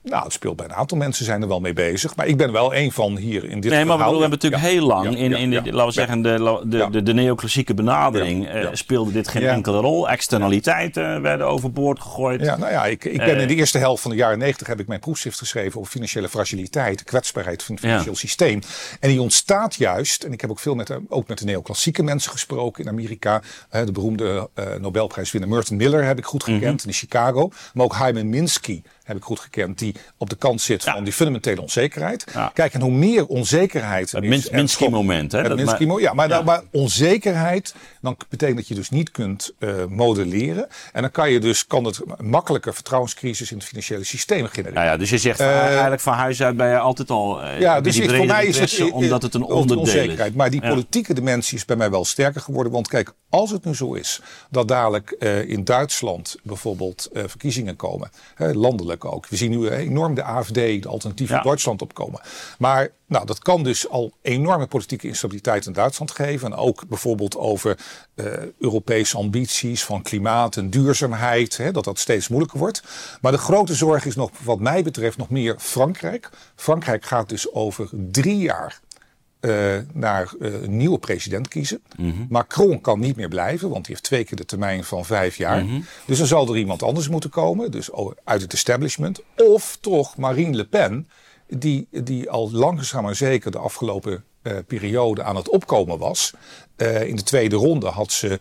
Nou, 0.04 0.24
het 0.24 0.32
speelt 0.32 0.56
bij 0.56 0.66
een 0.66 0.74
aantal 0.74 0.98
mensen 0.98 1.24
zijn 1.24 1.42
er 1.42 1.48
wel 1.48 1.60
mee 1.60 1.72
bezig. 1.72 2.16
Maar 2.16 2.26
ik 2.26 2.36
ben 2.36 2.52
wel 2.52 2.74
een 2.74 2.92
van 2.92 3.16
hier 3.16 3.44
in 3.44 3.60
dit 3.60 3.70
Nee, 3.70 3.84
maar 3.84 3.98
we 3.98 4.04
hebben 4.04 4.30
natuurlijk 4.30 4.62
heel 4.62 4.86
lang 4.86 5.16
in, 5.16 5.32
in 5.32 5.50
de, 5.50 5.72
laten 5.72 5.86
we 5.86 5.92
zeggen, 5.92 6.22
de, 6.22 6.62
de, 6.66 6.88
de, 6.90 7.02
de 7.02 7.14
neoclassieke 7.14 7.74
benadering 7.74 8.54
uh, 8.54 8.68
speelde 8.72 9.12
dit 9.12 9.28
geen 9.28 9.46
enkele 9.46 9.78
rol. 9.78 10.08
Externaliteiten 10.08 11.22
werden 11.22 11.46
overboord 11.46 12.00
gegooid. 12.00 12.40
Ja, 12.40 12.56
nou 12.56 12.72
ja, 12.72 12.84
ik, 12.84 13.04
ik 13.04 13.18
ben 13.18 13.40
in 13.40 13.48
de 13.48 13.54
eerste 13.54 13.78
helft 13.78 14.02
van 14.02 14.10
de 14.10 14.16
jaren 14.16 14.38
negentig 14.38 14.66
heb 14.66 14.80
ik 14.80 14.86
mijn 14.86 15.00
proefschrift 15.00 15.38
geschreven 15.38 15.80
over 15.80 15.92
financiële 15.92 16.28
fragiliteit, 16.28 17.04
kwetsbaarheid 17.04 17.62
van 17.62 17.74
het 17.74 17.84
financieel 17.84 18.16
systeem. 18.16 18.60
En 19.00 19.08
die 19.08 19.20
ontstaat 19.20 19.74
juist, 19.74 20.24
en 20.24 20.32
ik 20.32 20.40
heb 20.40 20.50
ook 20.50 20.58
veel 20.58 20.74
met, 20.74 20.98
ook 21.08 21.28
met 21.28 21.38
de 21.38 21.44
neoclassieke 21.44 22.02
mensen 22.02 22.30
gesproken 22.30 22.84
in 22.84 22.90
Amerika. 22.90 23.42
de 23.70 23.92
beroemde 23.92 24.48
uh, 24.54 24.64
Nobelprijswinnaar 24.80 25.50
Merton 25.50 25.76
Miller 25.76 26.04
heb 26.04 26.18
ik 26.18 26.24
goed 26.24 26.42
gekend 26.42 26.62
mm 26.62 26.78
-hmm. 26.78 26.86
in 26.86 26.92
Chicago. 26.92 27.50
Maar 27.74 27.84
ook 27.84 27.96
Hyman 27.96 28.28
Minsky 28.28 28.82
heb 29.04 29.16
ik 29.16 29.22
goed 29.22 29.40
gekend, 29.40 29.78
die 29.78 29.94
op 30.16 30.30
de 30.30 30.36
kant 30.36 30.60
zit 30.60 30.84
van 30.84 31.04
die 31.04 31.12
fundamentele 31.12 31.60
onzekerheid. 31.60 32.24
Kijk, 32.54 32.74
en 32.74 32.80
hoe 32.80 32.90
meer 32.90 33.26
onzekerheid. 33.26 34.12
Het 34.12 34.24
Minsky-moment, 34.52 35.32
hè? 35.32 35.40
Het 35.40 35.78
ja, 35.98 36.14
maar, 36.14 36.28
ja. 36.28 36.42
maar 36.42 36.62
onzekerheid, 36.70 37.74
dan 38.00 38.16
betekent 38.28 38.56
dat 38.56 38.68
je 38.68 38.74
dus 38.74 38.90
niet 38.90 39.10
kunt 39.10 39.52
uh, 39.58 39.84
modelleren. 39.88 40.68
En 40.92 41.02
dan 41.02 41.10
kan 41.10 41.30
je 41.30 41.40
dus, 41.40 41.66
kan 41.66 41.84
het 41.84 42.00
makkelijker 42.20 42.74
vertrouwenscrisis 42.74 43.50
in 43.50 43.56
het 43.56 43.66
financiële 43.66 44.04
systeem 44.04 44.46
genereren. 44.46 44.74
Nou 44.74 44.86
ja, 44.86 44.96
dus 44.96 45.10
je 45.10 45.18
zegt 45.18 45.40
uh, 45.40 45.60
eigenlijk 45.60 46.00
van 46.00 46.12
huis 46.12 46.42
uit 46.42 46.56
ben 46.56 46.68
je 46.68 46.78
altijd 46.78 47.10
al. 47.10 47.44
Uh, 47.44 47.60
ja, 47.60 47.80
dus 47.80 48.00
voor 48.00 48.26
mij 48.26 48.46
is 48.46 48.58
het 48.58 48.90
omdat 48.90 49.22
het 49.22 49.34
een 49.34 49.42
onderdeel 49.42 49.78
onzekerheid. 49.78 50.30
is. 50.30 50.36
Maar 50.36 50.50
die 50.50 50.60
politieke 50.60 51.14
dimensie 51.14 51.56
is 51.56 51.64
bij 51.64 51.76
mij 51.76 51.90
wel 51.90 52.04
sterker 52.04 52.40
geworden. 52.40 52.72
Want 52.72 52.88
kijk, 52.88 53.12
als 53.28 53.50
het 53.50 53.64
nu 53.64 53.74
zo 53.74 53.94
is 53.94 54.20
dat 54.50 54.68
dadelijk 54.68 55.10
in 55.46 55.64
Duitsland 55.64 56.36
bijvoorbeeld 56.42 57.08
verkiezingen 57.12 57.76
komen, 57.76 58.10
landelijk 58.36 58.93
ook. 59.02 59.26
We 59.26 59.36
zien 59.36 59.50
nu 59.50 59.68
enorm 59.68 60.14
de 60.14 60.22
AFD, 60.22 60.54
de 60.54 60.88
alternatieve 60.88 61.40
Duitsland 61.42 61.82
opkomen. 61.82 62.20
Maar 62.58 62.90
nou, 63.06 63.26
dat 63.26 63.38
kan 63.38 63.62
dus 63.62 63.88
al 63.88 64.12
enorme 64.22 64.66
politieke 64.66 65.06
instabiliteit 65.06 65.66
in 65.66 65.72
Duitsland 65.72 66.10
geven. 66.10 66.52
En 66.52 66.58
ook 66.58 66.88
bijvoorbeeld 66.88 67.36
over 67.36 67.78
uh, 68.14 68.26
Europese 68.58 69.16
ambities 69.16 69.84
van 69.84 70.02
klimaat 70.02 70.56
en 70.56 70.70
duurzaamheid. 70.70 71.56
Hè, 71.56 71.72
dat 71.72 71.84
dat 71.84 71.98
steeds 71.98 72.28
moeilijker 72.28 72.58
wordt. 72.58 72.82
Maar 73.20 73.32
de 73.32 73.38
grote 73.38 73.74
zorg 73.74 74.04
is 74.04 74.14
nog, 74.14 74.30
wat 74.42 74.60
mij 74.60 74.82
betreft, 74.82 75.16
nog 75.16 75.30
meer 75.30 75.56
Frankrijk. 75.58 76.30
Frankrijk 76.54 77.04
gaat 77.04 77.28
dus 77.28 77.52
over 77.52 77.88
drie 77.92 78.38
jaar 78.38 78.80
naar 79.92 80.34
een 80.38 80.76
nieuwe 80.76 80.98
president 80.98 81.48
kiezen. 81.48 81.82
Mhm. 81.96 82.24
Macron 82.28 82.80
kan 82.80 83.00
niet 83.00 83.16
meer 83.16 83.28
blijven, 83.28 83.68
want 83.68 83.84
die 83.84 83.94
heeft 83.94 84.06
twee 84.06 84.24
keer 84.24 84.36
de 84.36 84.44
termijn 84.44 84.84
van 84.84 85.04
vijf 85.04 85.36
jaar. 85.36 85.64
Mhm. 85.64 85.80
Dus 86.06 86.18
dan 86.18 86.26
zal 86.26 86.48
er 86.48 86.56
iemand 86.56 86.82
anders 86.82 87.08
moeten 87.08 87.30
komen, 87.30 87.70
dus 87.70 87.90
uit 88.24 88.42
het 88.42 88.52
establishment. 88.52 89.20
Of 89.36 89.78
toch 89.80 90.16
Marine 90.16 90.56
Le 90.56 90.64
Pen, 90.64 91.08
die, 91.48 91.88
die 91.90 92.30
al 92.30 92.52
langzaam 92.52 93.02
maar 93.02 93.16
zeker 93.16 93.50
de 93.50 93.58
afgelopen 93.58 94.24
periode 94.66 95.22
aan 95.22 95.36
het 95.36 95.48
opkomen 95.48 95.98
was. 95.98 96.32
Uh, 96.76 97.02
in 97.02 97.16
de 97.16 97.22
tweede 97.22 97.56
ronde 97.56 97.86
had 97.86 98.12
ze 98.12 98.40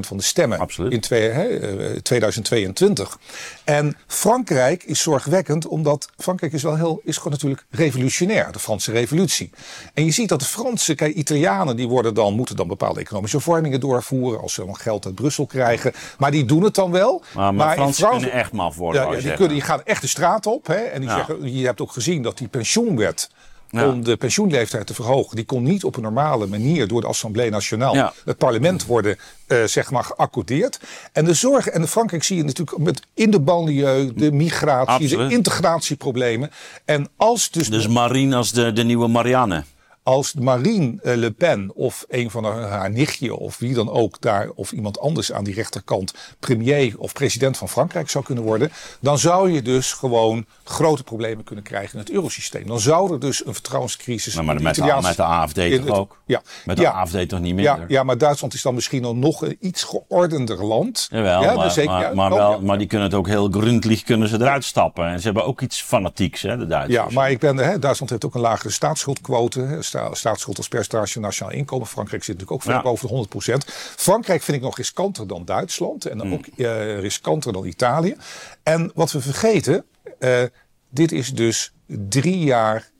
van 0.00 0.16
de 0.16 0.22
stemmen 0.22 0.58
Absoluut. 0.58 0.92
in 0.92 1.00
twee, 1.00 1.60
uh, 1.60 1.96
2022. 1.96 3.18
En 3.64 3.96
Frankrijk 4.06 4.82
is 4.82 5.00
zorgwekkend, 5.00 5.66
omdat 5.66 6.08
Frankrijk 6.16 6.52
is 6.52 6.62
wel 6.62 6.76
heel, 6.76 7.00
is 7.04 7.16
gewoon 7.16 7.32
natuurlijk 7.32 7.64
revolutionair, 7.70 8.52
de 8.52 8.58
Franse 8.58 8.92
revolutie. 8.92 9.50
En 9.94 10.04
je 10.04 10.10
ziet 10.10 10.28
dat 10.28 10.40
de 10.40 10.46
Franse, 10.46 10.94
kijk, 10.94 11.14
Italianen, 11.14 11.76
die 11.76 11.88
worden 11.88 12.14
dan, 12.14 12.34
moeten 12.34 12.56
dan 12.56 12.68
bepaalde 12.68 13.00
economische 13.00 13.40
vormingen 13.40 13.80
doorvoeren 13.80 14.40
als 14.40 14.54
ze 14.54 14.64
dan 14.64 14.76
geld 14.76 15.06
uit 15.06 15.14
Brussel 15.14 15.46
krijgen. 15.46 15.92
Maar 16.18 16.30
die 16.30 16.44
doen 16.44 16.62
het 16.62 16.74
dan 16.74 16.90
wel. 16.90 17.22
Maar, 17.34 17.54
maar, 17.54 17.66
maar 17.66 17.74
Fransen 17.74 18.10
kunnen 18.10 18.32
echt 18.32 18.52
maf 18.52 18.76
worden. 18.76 19.02
Ja, 19.02 19.12
ja 19.12 19.20
die, 19.20 19.32
kunnen, 19.32 19.48
die 19.48 19.62
gaan 19.62 19.84
echt 19.84 20.00
de 20.00 20.08
straat 20.08 20.46
op. 20.46 20.66
Hè, 20.66 20.74
en 20.74 21.00
die 21.00 21.10
zeggen, 21.10 21.54
je 21.56 21.66
hebt 21.66 21.80
ook 21.80 21.92
gezien 21.92 22.22
dat 22.22 22.38
die 22.38 22.48
pensioenwet 22.48 23.30
om 23.70 24.04
de 24.04 24.16
pensioenleeftijd 24.16 24.86
te 24.86 24.94
verhogen. 24.94 25.36
Die 25.36 25.44
kon 25.44 25.62
niet 25.62 25.84
op 25.84 25.96
een 25.96 26.02
normale 26.02 26.46
manier 26.46 26.88
door 26.88 27.00
de 27.00 27.06
Assemblée 27.06 27.50
Nationale, 27.50 28.12
het 28.24 28.38
parlement, 28.38 28.86
worden 28.86 29.18
uh, 29.48 29.64
zeg 29.64 29.90
maar 29.90 30.04
geaccordeerd. 30.04 30.80
En 31.12 31.24
de 31.24 31.34
zorg, 31.34 31.66
en 31.68 31.80
in 31.80 31.86
Frankrijk 31.86 32.22
zie 32.22 32.36
je 32.36 32.44
natuurlijk 32.44 32.78
met 32.78 33.02
in 33.14 33.30
de 33.30 33.40
banlieue, 33.40 34.12
de 34.14 34.32
migratie, 34.32 35.08
de 35.08 35.28
integratieproblemen. 35.28 36.50
En 36.84 37.08
als 37.16 37.50
dus. 37.50 37.70
Dus 37.70 37.88
Marine 37.88 38.36
als 38.36 38.52
de, 38.52 38.72
de 38.72 38.84
nieuwe 38.84 39.08
Marianne 39.08 39.64
als 40.08 40.34
Marine 40.34 40.98
eh, 41.02 41.16
Le 41.16 41.30
Pen 41.30 41.70
of 41.74 42.04
een 42.08 42.30
van 42.30 42.44
haar 42.44 42.90
nichtje 42.90 43.36
of 43.36 43.58
wie 43.58 43.74
dan 43.74 43.90
ook 43.90 44.20
daar 44.20 44.48
of 44.54 44.72
iemand 44.72 45.00
anders 45.00 45.32
aan 45.32 45.44
die 45.44 45.54
rechterkant 45.54 46.14
premier 46.38 46.98
of 46.98 47.12
president 47.12 47.56
van 47.56 47.68
Frankrijk 47.68 48.10
zou 48.10 48.24
kunnen 48.24 48.44
worden, 48.44 48.72
dan 49.00 49.18
zou 49.18 49.50
je 49.50 49.62
dus 49.62 49.92
gewoon 49.92 50.46
grote 50.64 51.02
problemen 51.02 51.44
kunnen 51.44 51.64
krijgen 51.64 51.92
in 51.92 51.98
het 51.98 52.10
eurosysteem. 52.10 52.66
Dan 52.66 52.80
zou 52.80 53.12
er 53.12 53.20
dus 53.20 53.46
een 53.46 53.54
vertrouwenscrisis 53.54 54.34
nou, 54.34 54.46
maar 54.46 54.62
met, 54.62 54.74
de, 54.74 54.98
met 55.02 55.16
de 55.16 55.22
AFD 55.22 55.86
toch 55.86 55.96
ook? 55.96 56.18
Ja. 56.26 56.42
Met 56.64 56.76
de 56.76 56.90
AFD 56.90 57.28
toch 57.28 57.40
niet 57.40 57.54
meer? 57.54 57.64
Ja, 57.64 57.84
ja, 57.88 58.02
maar 58.02 58.18
Duitsland 58.18 58.54
is 58.54 58.62
dan 58.62 58.74
misschien 58.74 59.18
nog 59.18 59.42
een 59.42 59.56
iets 59.60 59.82
geordender 59.82 60.64
land. 60.64 61.08
Jawel, 61.10 61.42
ja, 61.42 61.54
maar, 61.54 61.70
zeker, 61.70 61.92
maar, 61.92 62.14
maar, 62.14 62.30
wel, 62.30 62.60
maar 62.60 62.78
die 62.78 62.86
kunnen 62.86 63.06
het 63.06 63.16
ook 63.16 63.26
heel 63.26 63.48
gründlich 63.50 64.02
kunnen 64.02 64.28
ze 64.28 64.40
eruit 64.40 64.64
stappen. 64.64 65.06
En 65.06 65.18
ze 65.18 65.24
hebben 65.24 65.44
ook 65.44 65.60
iets 65.60 65.82
fanatieks, 65.82 66.42
hè, 66.42 66.56
de 66.56 66.66
Duitsers. 66.66 67.04
Ja, 67.08 67.14
maar 67.14 67.30
ik 67.30 67.38
ben, 67.38 67.56
hè, 67.56 67.78
Duitsland 67.78 68.10
heeft 68.10 68.24
ook 68.24 68.34
een 68.34 68.40
lagere 68.40 68.70
staatsschuldquote 68.70 69.76
staatsschuld 70.12 70.56
als 70.56 70.68
percentage 70.68 71.20
nationaal 71.20 71.52
inkomen. 71.52 71.86
Frankrijk 71.86 72.24
zit 72.24 72.38
natuurlijk 72.38 72.66
ook 72.66 72.72
ver 72.72 72.82
boven 72.82 73.08
de 73.08 73.26
100% 73.64 73.74
Frankrijk 73.96 74.42
vind 74.42 74.56
ik 74.56 74.62
nog 74.62 74.76
riskanter 74.76 75.26
dan 75.26 75.44
Duitsland 75.44 76.06
en 76.06 76.20
hmm. 76.20 76.32
ook 76.32 76.46
uh, 76.56 76.98
riskanter 76.98 77.52
dan 77.52 77.66
Italië. 77.66 78.16
En 78.62 78.90
wat 78.94 79.12
we 79.12 79.20
vergeten, 79.20 79.84
uh, 80.18 80.42
dit 80.88 81.12
is 81.12 81.34
dus 81.34 81.72
drie 81.86 82.38
jaar 82.38 82.90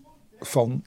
van. 0.41 0.85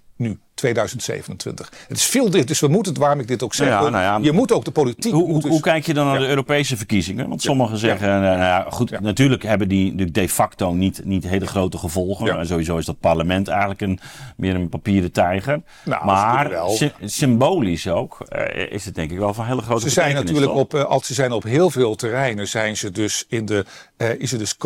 2027. 0.61 1.71
Het 1.87 1.97
is 1.97 2.05
veel 2.05 2.29
dicht, 2.29 2.47
dus 2.47 2.59
we 2.59 2.67
moeten 2.67 2.91
het, 2.91 3.01
waarom 3.01 3.19
ik 3.19 3.27
dit 3.27 3.43
ook 3.43 3.53
zeg. 3.53 3.69
Nou 3.69 3.91
ja, 3.91 4.19
je 4.21 4.31
moet 4.31 4.51
ook 4.51 4.65
de 4.65 4.71
politiek. 4.71 5.13
Hoe, 5.13 5.31
hoe, 5.31 5.47
hoe 5.47 5.59
kijk 5.59 5.85
je 5.85 5.93
dan 5.93 6.05
naar 6.05 6.19
de 6.19 6.27
Europese 6.27 6.77
verkiezingen? 6.77 7.29
Want 7.29 7.41
sommigen 7.41 7.77
zeggen, 7.77 8.07
eh, 8.07 8.19
nou 8.19 8.37
ja, 8.37 8.65
goed, 8.69 8.99
natuurlijk 8.99 9.43
hebben 9.43 9.67
die 9.67 10.11
de 10.11 10.29
facto 10.29 10.73
niet, 10.73 11.01
niet 11.03 11.27
hele 11.27 11.47
grote 11.47 11.77
gevolgen. 11.77 12.37
En 12.37 12.47
sowieso 12.47 12.77
is 12.77 12.85
dat 12.85 12.99
parlement 12.99 13.47
eigenlijk 13.47 13.81
een, 13.81 13.99
meer 14.37 14.55
een 14.55 14.69
papieren 14.69 15.11
tijger. 15.11 15.61
Nou, 15.83 16.05
maar 16.05 16.51
symbolisch 17.03 17.87
ook 17.87 18.17
uh, 18.35 18.71
is 18.71 18.85
het 18.85 18.95
denk 18.95 19.11
ik 19.11 19.17
wel 19.17 19.33
van 19.33 19.45
hele 19.45 19.61
grote 19.61 19.81
Ze 19.81 19.89
zijn 19.89 20.15
natuurlijk 20.15 20.53
op, 20.53 20.73
uh, 20.73 20.83
als 20.83 21.05
ze 21.05 21.13
zijn 21.13 21.31
op 21.31 21.43
heel 21.43 21.69
veel 21.69 21.95
terreinen, 21.95 22.47
zijn 22.47 22.77
ze 22.77 22.91
dus 22.91 23.25
in 23.27 23.45
de, 23.45 23.65
is 24.09 24.31
er 24.31 24.37
dus 24.37 24.57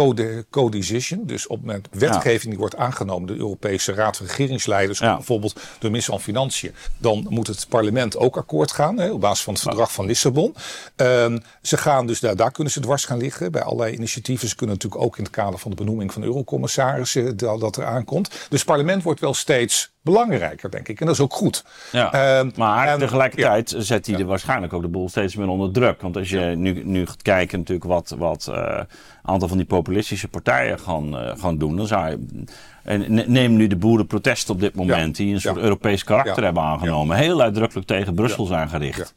co-decision. 0.49 1.25
dus 1.25 1.47
op 1.47 1.63
met 1.63 1.87
wetgeving 1.91 2.49
die 2.49 2.57
wordt 2.57 2.75
aangenomen, 2.75 3.27
de 3.27 3.35
Europese 3.35 3.93
Raad 3.93 4.17
van 4.17 4.25
Regeringsleiders, 4.25 4.99
bijvoorbeeld 4.99 5.53
de 5.79 5.87
minister 5.87 6.13
van 6.13 6.21
Financiën, 6.21 6.73
dan 6.97 7.25
moet 7.29 7.47
het 7.47 7.65
parlement 7.69 8.17
ook 8.17 8.37
akkoord 8.37 8.71
gaan 8.71 8.97
hè, 8.97 9.11
op 9.11 9.21
basis 9.21 9.43
van 9.43 9.53
het 9.53 9.61
verdrag 9.61 9.91
van 9.91 10.05
Lissabon. 10.05 10.55
Um, 10.95 11.41
ze 11.61 11.77
gaan 11.77 12.07
dus 12.07 12.19
daar, 12.19 12.35
daar 12.35 12.51
kunnen 12.51 12.73
ze 12.73 12.79
dwars 12.79 13.05
gaan 13.05 13.17
liggen 13.17 13.51
bij 13.51 13.61
allerlei 13.61 13.95
initiatieven. 13.95 14.47
Ze 14.47 14.55
kunnen 14.55 14.75
natuurlijk 14.75 15.03
ook 15.03 15.17
in 15.17 15.23
het 15.23 15.33
kader 15.33 15.59
van 15.59 15.71
de 15.71 15.77
benoeming 15.77 16.13
van 16.13 16.23
eurocommissarissen 16.23 17.37
dat, 17.37 17.59
dat 17.59 17.77
er 17.77 17.85
aankomt. 17.85 18.29
Dus 18.29 18.59
het 18.59 18.65
parlement 18.65 19.03
wordt 19.03 19.19
wel 19.19 19.33
steeds 19.33 19.93
belangrijker, 20.05 20.71
denk 20.71 20.87
ik. 20.87 20.99
En 20.99 21.05
dat 21.05 21.15
is 21.15 21.21
ook 21.21 21.33
goed. 21.33 21.63
Ja, 21.91 22.41
uh, 22.43 22.51
maar 22.55 22.87
en, 22.87 22.99
tegelijkertijd 22.99 23.75
zet 23.77 24.05
hij 24.05 24.19
er 24.19 24.25
waarschijnlijk 24.25 24.73
ook 24.73 24.81
de 24.81 24.87
boel 24.87 25.09
steeds 25.09 25.35
meer 25.35 25.47
onder 25.47 25.71
druk. 25.71 26.01
Want 26.01 26.17
als 26.17 26.29
je 26.29 26.39
nu, 26.39 26.83
nu 26.83 27.05
gaat 27.05 27.21
kijken 27.21 27.59
natuurlijk 27.59 27.87
wat, 27.87 28.15
wat 28.17 28.47
uh, 28.49 28.79
aantal 29.21 29.47
van 29.47 29.57
die 29.57 29.65
populistische 29.65 30.27
partijen 30.27 30.79
gaan, 30.79 31.15
uh, 31.15 31.31
gaan 31.37 31.57
doen, 31.57 31.75
dan 31.75 31.87
zou 31.87 32.09
je 32.09 32.43
en 32.83 33.31
neem 33.31 33.55
nu 33.55 33.67
de 33.67 33.75
boerenprotesten 33.75 34.53
op 34.53 34.59
dit 34.59 34.75
moment, 34.75 35.15
die 35.15 35.33
een 35.33 35.41
soort 35.41 35.57
Europees 35.57 36.03
karakter 36.03 36.43
hebben 36.43 36.63
aangenomen. 36.63 37.17
Heel 37.17 37.41
uitdrukkelijk 37.41 37.87
tegen 37.87 38.13
Brussel 38.13 38.45
zijn 38.45 38.69
gericht. 38.69 39.13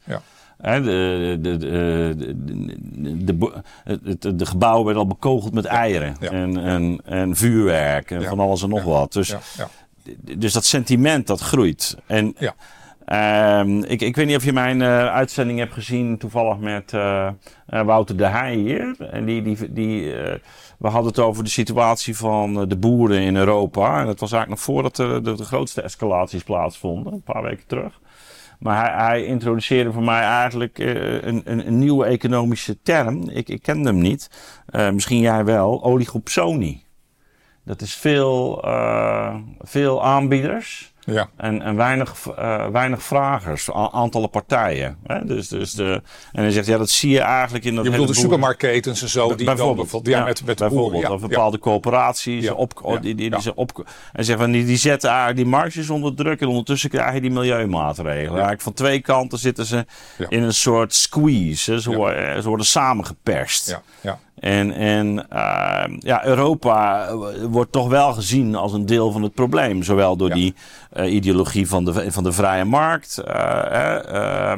de, 0.61 1.37
de, 1.41 1.57
de, 1.57 2.35
de, 4.19 4.35
de, 4.35 4.45
gebouwen 4.45 4.85
werden 4.85 5.03
al 5.03 5.09
bekogeld 5.09 5.53
met 5.53 5.65
eieren 5.65 6.15
en, 6.19 6.57
en, 6.57 7.01
en 7.05 7.35
vuurwerk 7.35 8.11
en 8.11 8.23
van 8.23 8.39
alles 8.39 8.61
en 8.61 8.69
nog 8.69 8.83
wat. 8.83 9.13
Dus, 9.13 9.35
dus 10.17 10.53
dat 10.53 10.65
sentiment 10.65 11.27
dat 11.27 11.39
groeit. 11.39 11.97
En 12.05 12.35
uh, 13.09 13.61
ik, 13.87 14.01
ik 14.01 14.15
weet 14.15 14.25
niet 14.25 14.35
of 14.35 14.45
je 14.45 14.53
mijn 14.53 14.79
uh, 14.79 15.05
uitzending 15.05 15.59
hebt 15.59 15.73
gezien, 15.73 16.17
toevallig 16.17 16.57
met 16.57 16.91
uh, 16.93 17.29
Wouter 17.65 18.17
de 18.17 18.25
Heij 18.25 18.55
hier. 18.55 18.95
En 19.11 19.25
die, 19.25 19.41
die, 19.41 19.73
die, 19.73 20.11
we 20.77 20.87
hadden 20.87 21.05
het 21.05 21.19
over 21.19 21.43
de 21.43 21.49
situatie 21.49 22.17
van 22.17 22.67
de 22.67 22.77
boeren 22.77 23.21
in 23.21 23.35
Europa. 23.35 23.99
En 23.99 24.05
dat 24.05 24.19
was 24.19 24.31
eigenlijk 24.31 24.61
nog 24.61 24.75
voordat 24.75 24.95
de, 24.95 25.19
de, 25.23 25.35
de 25.35 25.43
grootste 25.43 25.81
escalaties 25.81 26.43
plaatsvonden, 26.43 27.13
een 27.13 27.21
paar 27.21 27.43
weken 27.43 27.67
terug. 27.67 27.99
Maar 28.59 28.85
hij, 28.85 29.05
hij 29.05 29.25
introduceerde 29.25 29.91
voor 29.91 30.03
mij 30.03 30.21
eigenlijk 30.21 30.77
een, 30.77 31.41
een, 31.43 31.67
een, 31.67 31.79
nieuwe 31.79 32.05
economische 32.05 32.81
term. 32.81 33.29
Ik, 33.29 33.49
ik 33.49 33.61
kende 33.61 33.89
hem 33.89 33.99
niet. 34.01 34.29
misschien 34.71 35.19
jij 35.19 35.45
wel. 35.45 35.83
Oligopsonie. 35.83 36.87
Dat 37.69 37.81
is 37.81 37.93
veel, 37.93 38.65
veel 39.61 40.03
aanbieders 40.03 40.93
ja. 41.13 41.29
En, 41.37 41.61
en 41.61 41.75
weinig, 41.75 42.25
uh, 42.39 42.67
weinig 42.67 43.03
vragers, 43.03 43.71
aantallen 43.71 44.29
partijen. 44.29 44.97
Hè? 45.03 45.25
Dus, 45.25 45.47
dus 45.47 45.71
de, 45.71 46.01
en 46.31 46.41
hij 46.41 46.51
zegt, 46.51 46.67
ja, 46.67 46.77
dat 46.77 46.89
zie 46.89 47.09
je 47.09 47.19
eigenlijk 47.19 47.65
in 47.65 47.75
dat. 47.75 47.83
Je 47.83 47.89
bedoelt 47.89 48.07
de 48.07 48.13
supermarktketens 48.13 49.01
en 49.01 49.09
zo, 49.09 49.35
die 49.35 49.45
bijvoorbeeld, 49.45 49.91
dan, 49.91 50.01
ja, 50.03 50.23
met, 50.23 50.45
met 50.45 50.57
bijvoorbeeld, 50.57 51.09
of 51.09 51.21
bepaalde 51.21 51.59
coöperaties 51.59 52.49
op, 52.49 52.99
die, 53.01 53.15
die, 53.15 53.29
die, 53.29 53.55
op, 53.55 53.85
en 54.13 54.25
zeggen 54.25 54.43
van 54.43 54.53
die, 54.53 54.65
die 54.65 54.77
zetten 54.77 55.09
eigenlijk 55.09 55.39
die 55.39 55.49
marges 55.49 55.89
onder 55.89 56.15
druk 56.15 56.41
en 56.41 56.47
ondertussen 56.47 56.89
krijg 56.89 57.13
je 57.13 57.21
die 57.21 57.31
milieumaatregelen. 57.31 58.31
Eigenlijk 58.31 58.61
van 58.61 58.73
twee 58.73 58.99
kanten 58.99 59.37
zitten 59.37 59.65
ze 59.65 59.85
in 60.29 60.43
een 60.43 60.53
soort 60.53 60.93
squeeze. 60.93 61.81
Ze, 61.81 61.95
worden, 61.95 62.41
ze 62.41 62.47
worden 62.47 62.65
samengeperst. 62.65 63.69
Ja. 63.69 63.81
Ja. 64.01 64.19
En, 64.39 64.71
en 64.71 65.27
uh, 65.33 65.83
ja, 65.99 66.25
Europa 66.25 67.15
wordt 67.49 67.71
toch 67.71 67.87
wel 67.87 68.13
gezien 68.13 68.55
als 68.55 68.73
een 68.73 68.85
deel 68.85 69.11
van 69.11 69.23
het 69.23 69.33
probleem. 69.33 69.83
Zowel 69.83 70.17
door 70.17 70.29
die 70.29 70.53
uh, 70.97 71.13
ideologie 71.13 71.67
van 71.67 71.85
de, 71.85 72.11
van 72.11 72.23
de 72.23 72.31
vrije 72.31 72.65
markt. 72.65 73.21
Uh, 73.27 74.53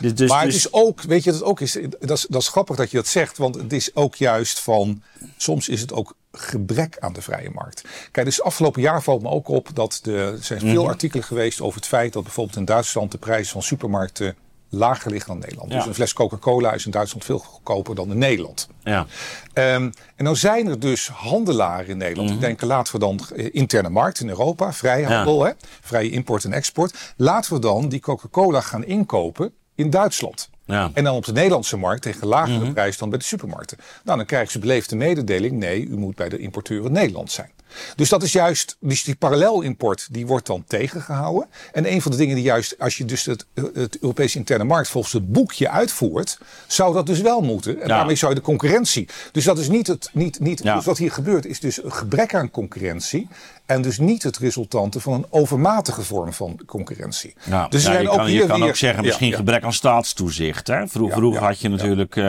dus, 0.00 0.14
dus, 0.14 0.30
maar 0.30 0.42
het 0.42 0.52
dus- 0.52 0.64
is 0.64 0.72
ook, 0.72 1.02
weet 1.02 1.24
je, 1.24 1.32
dat 1.32 1.42
ook 1.42 1.60
is, 1.60 1.78
dat 2.00 2.18
is, 2.18 2.26
dat 2.28 2.42
is 2.42 2.48
grappig 2.48 2.76
dat 2.76 2.90
je 2.90 2.96
dat 2.96 3.06
zegt, 3.06 3.38
want 3.38 3.54
het 3.54 3.72
is 3.72 3.94
ook 3.94 4.14
juist 4.14 4.60
van, 4.60 5.02
soms 5.36 5.68
is 5.68 5.80
het 5.80 5.92
ook 5.92 6.14
gebrek 6.32 6.96
aan 6.98 7.12
de 7.12 7.22
vrije 7.22 7.50
markt. 7.50 7.84
Kijk, 8.10 8.26
dus 8.26 8.42
afgelopen 8.42 8.82
jaar 8.82 9.02
valt 9.02 9.22
me 9.22 9.28
ook 9.28 9.48
op 9.48 9.68
dat 9.74 9.98
de, 10.02 10.16
er 10.16 10.44
zijn 10.44 10.60
veel 10.60 10.82
mhm. 10.82 10.90
artikelen 10.90 11.24
geweest 11.24 11.60
over 11.60 11.76
het 11.76 11.88
feit 11.88 12.12
dat 12.12 12.22
bijvoorbeeld 12.22 12.56
in 12.56 12.64
Duitsland 12.64 13.12
de 13.12 13.18
prijzen 13.18 13.52
van 13.52 13.62
supermarkten 13.62 14.36
lager 14.68 15.10
liggen 15.10 15.28
dan 15.28 15.38
Nederland. 15.38 15.70
Dus 15.70 15.86
een 15.86 15.94
fles 15.94 16.12
Coca-Cola 16.12 16.72
is 16.72 16.84
in 16.84 16.90
Duitsland 16.90 17.24
veel 17.24 17.38
goedkoper 17.38 17.94
dan 17.94 18.10
in 18.10 18.18
Nederland. 18.18 18.68
Ja. 18.82 19.06
Um, 19.54 19.92
en 20.16 20.24
nou 20.24 20.36
zijn 20.36 20.66
er 20.66 20.80
dus 20.80 21.08
handelaren 21.08 21.88
in 21.88 21.96
Nederland. 21.96 22.28
Mm 22.28 22.34
Die 22.36 22.46
denken, 22.46 22.66
laten 22.66 22.92
we 22.92 22.98
dan 22.98 23.20
eh, 23.34 23.48
interne 23.52 23.88
markt 23.88 24.20
in 24.20 24.28
Europa, 24.28 24.72
vrijhandel, 24.72 25.44
hè, 25.44 25.52
vrije 25.80 26.10
import 26.10 26.44
en 26.44 26.52
export. 26.52 27.14
Laten 27.16 27.52
we 27.54 27.58
dan 27.58 27.88
die 27.88 28.00
Coca-Cola 28.00 28.60
gaan 28.60 28.84
inkopen 28.84 29.52
in 29.74 29.90
Duitsland. 29.90 30.50
Ja. 30.64 30.90
En 30.94 31.04
dan 31.04 31.14
op 31.14 31.24
de 31.24 31.32
Nederlandse 31.32 31.76
markt 31.76 32.02
tegen 32.02 32.26
lagere 32.26 32.64
mm 32.64 32.72
prijs 32.72 32.98
dan 32.98 33.08
bij 33.08 33.18
de 33.18 33.24
supermarkten. 33.24 33.78
Nou, 34.04 34.16
dan 34.16 34.26
krijgen 34.26 34.52
ze 34.52 34.58
beleefde 34.58 34.96
mededeling. 34.96 35.52
Nee, 35.52 35.86
u 35.86 35.96
moet 35.96 36.14
bij 36.14 36.28
de 36.28 36.38
importeur 36.38 36.84
in 36.84 36.92
Nederland 36.92 37.30
zijn. 37.30 37.50
Dus 37.96 38.08
dat 38.08 38.22
is 38.22 38.32
juist, 38.32 38.76
dus 38.80 39.04
die 39.04 39.14
parallelimport 39.14 40.08
die 40.10 40.26
wordt 40.26 40.46
dan 40.46 40.64
tegengehouden. 40.66 41.48
En 41.72 41.92
een 41.92 42.02
van 42.02 42.10
de 42.10 42.16
dingen 42.16 42.34
die 42.34 42.44
juist, 42.44 42.78
als 42.78 42.96
je 42.96 43.04
dus 43.04 43.24
het, 43.24 43.46
het 43.74 43.98
Europese 44.00 44.38
interne 44.38 44.64
markt 44.64 44.88
volgens 44.88 45.12
het 45.12 45.32
boekje 45.32 45.70
uitvoert, 45.70 46.38
zou 46.66 46.94
dat 46.94 47.06
dus 47.06 47.20
wel 47.20 47.40
moeten. 47.40 47.80
En 47.80 47.88
daarmee 47.88 48.16
zou 48.16 48.32
je 48.32 48.38
de 48.38 48.44
concurrentie. 48.44 49.08
Dus 49.32 49.44
dat 49.44 49.58
is 49.58 49.68
niet 49.68 49.86
het, 49.86 50.10
niet, 50.12 50.40
niet, 50.40 50.62
dus 50.62 50.84
wat 50.84 50.98
hier 50.98 51.12
gebeurt 51.12 51.46
is 51.46 51.60
dus 51.60 51.84
een 51.84 51.92
gebrek 51.92 52.34
aan 52.34 52.50
concurrentie. 52.50 53.28
En 53.66 53.82
dus 53.82 53.98
niet 53.98 54.22
het 54.22 54.38
resultante 54.38 55.00
van 55.00 55.12
een 55.12 55.26
overmatige 55.30 56.02
vorm 56.02 56.32
van 56.32 56.60
concurrentie. 56.66 57.34
Ja, 57.44 57.68
dus 57.68 57.84
je 57.84 58.02
kan, 58.04 58.30
je 58.30 58.46
kan 58.46 58.62
ook 58.62 58.76
zeggen, 58.76 59.04
misschien 59.04 59.32
gebrek 59.32 59.62
aan 59.62 59.72
staatstoezicht. 59.72 60.66
Hè? 60.66 60.88
Vroeger, 60.88 61.38
had 61.38 61.60
je 61.60 61.68
natuurlijk 61.68 62.16
uh, 62.16 62.24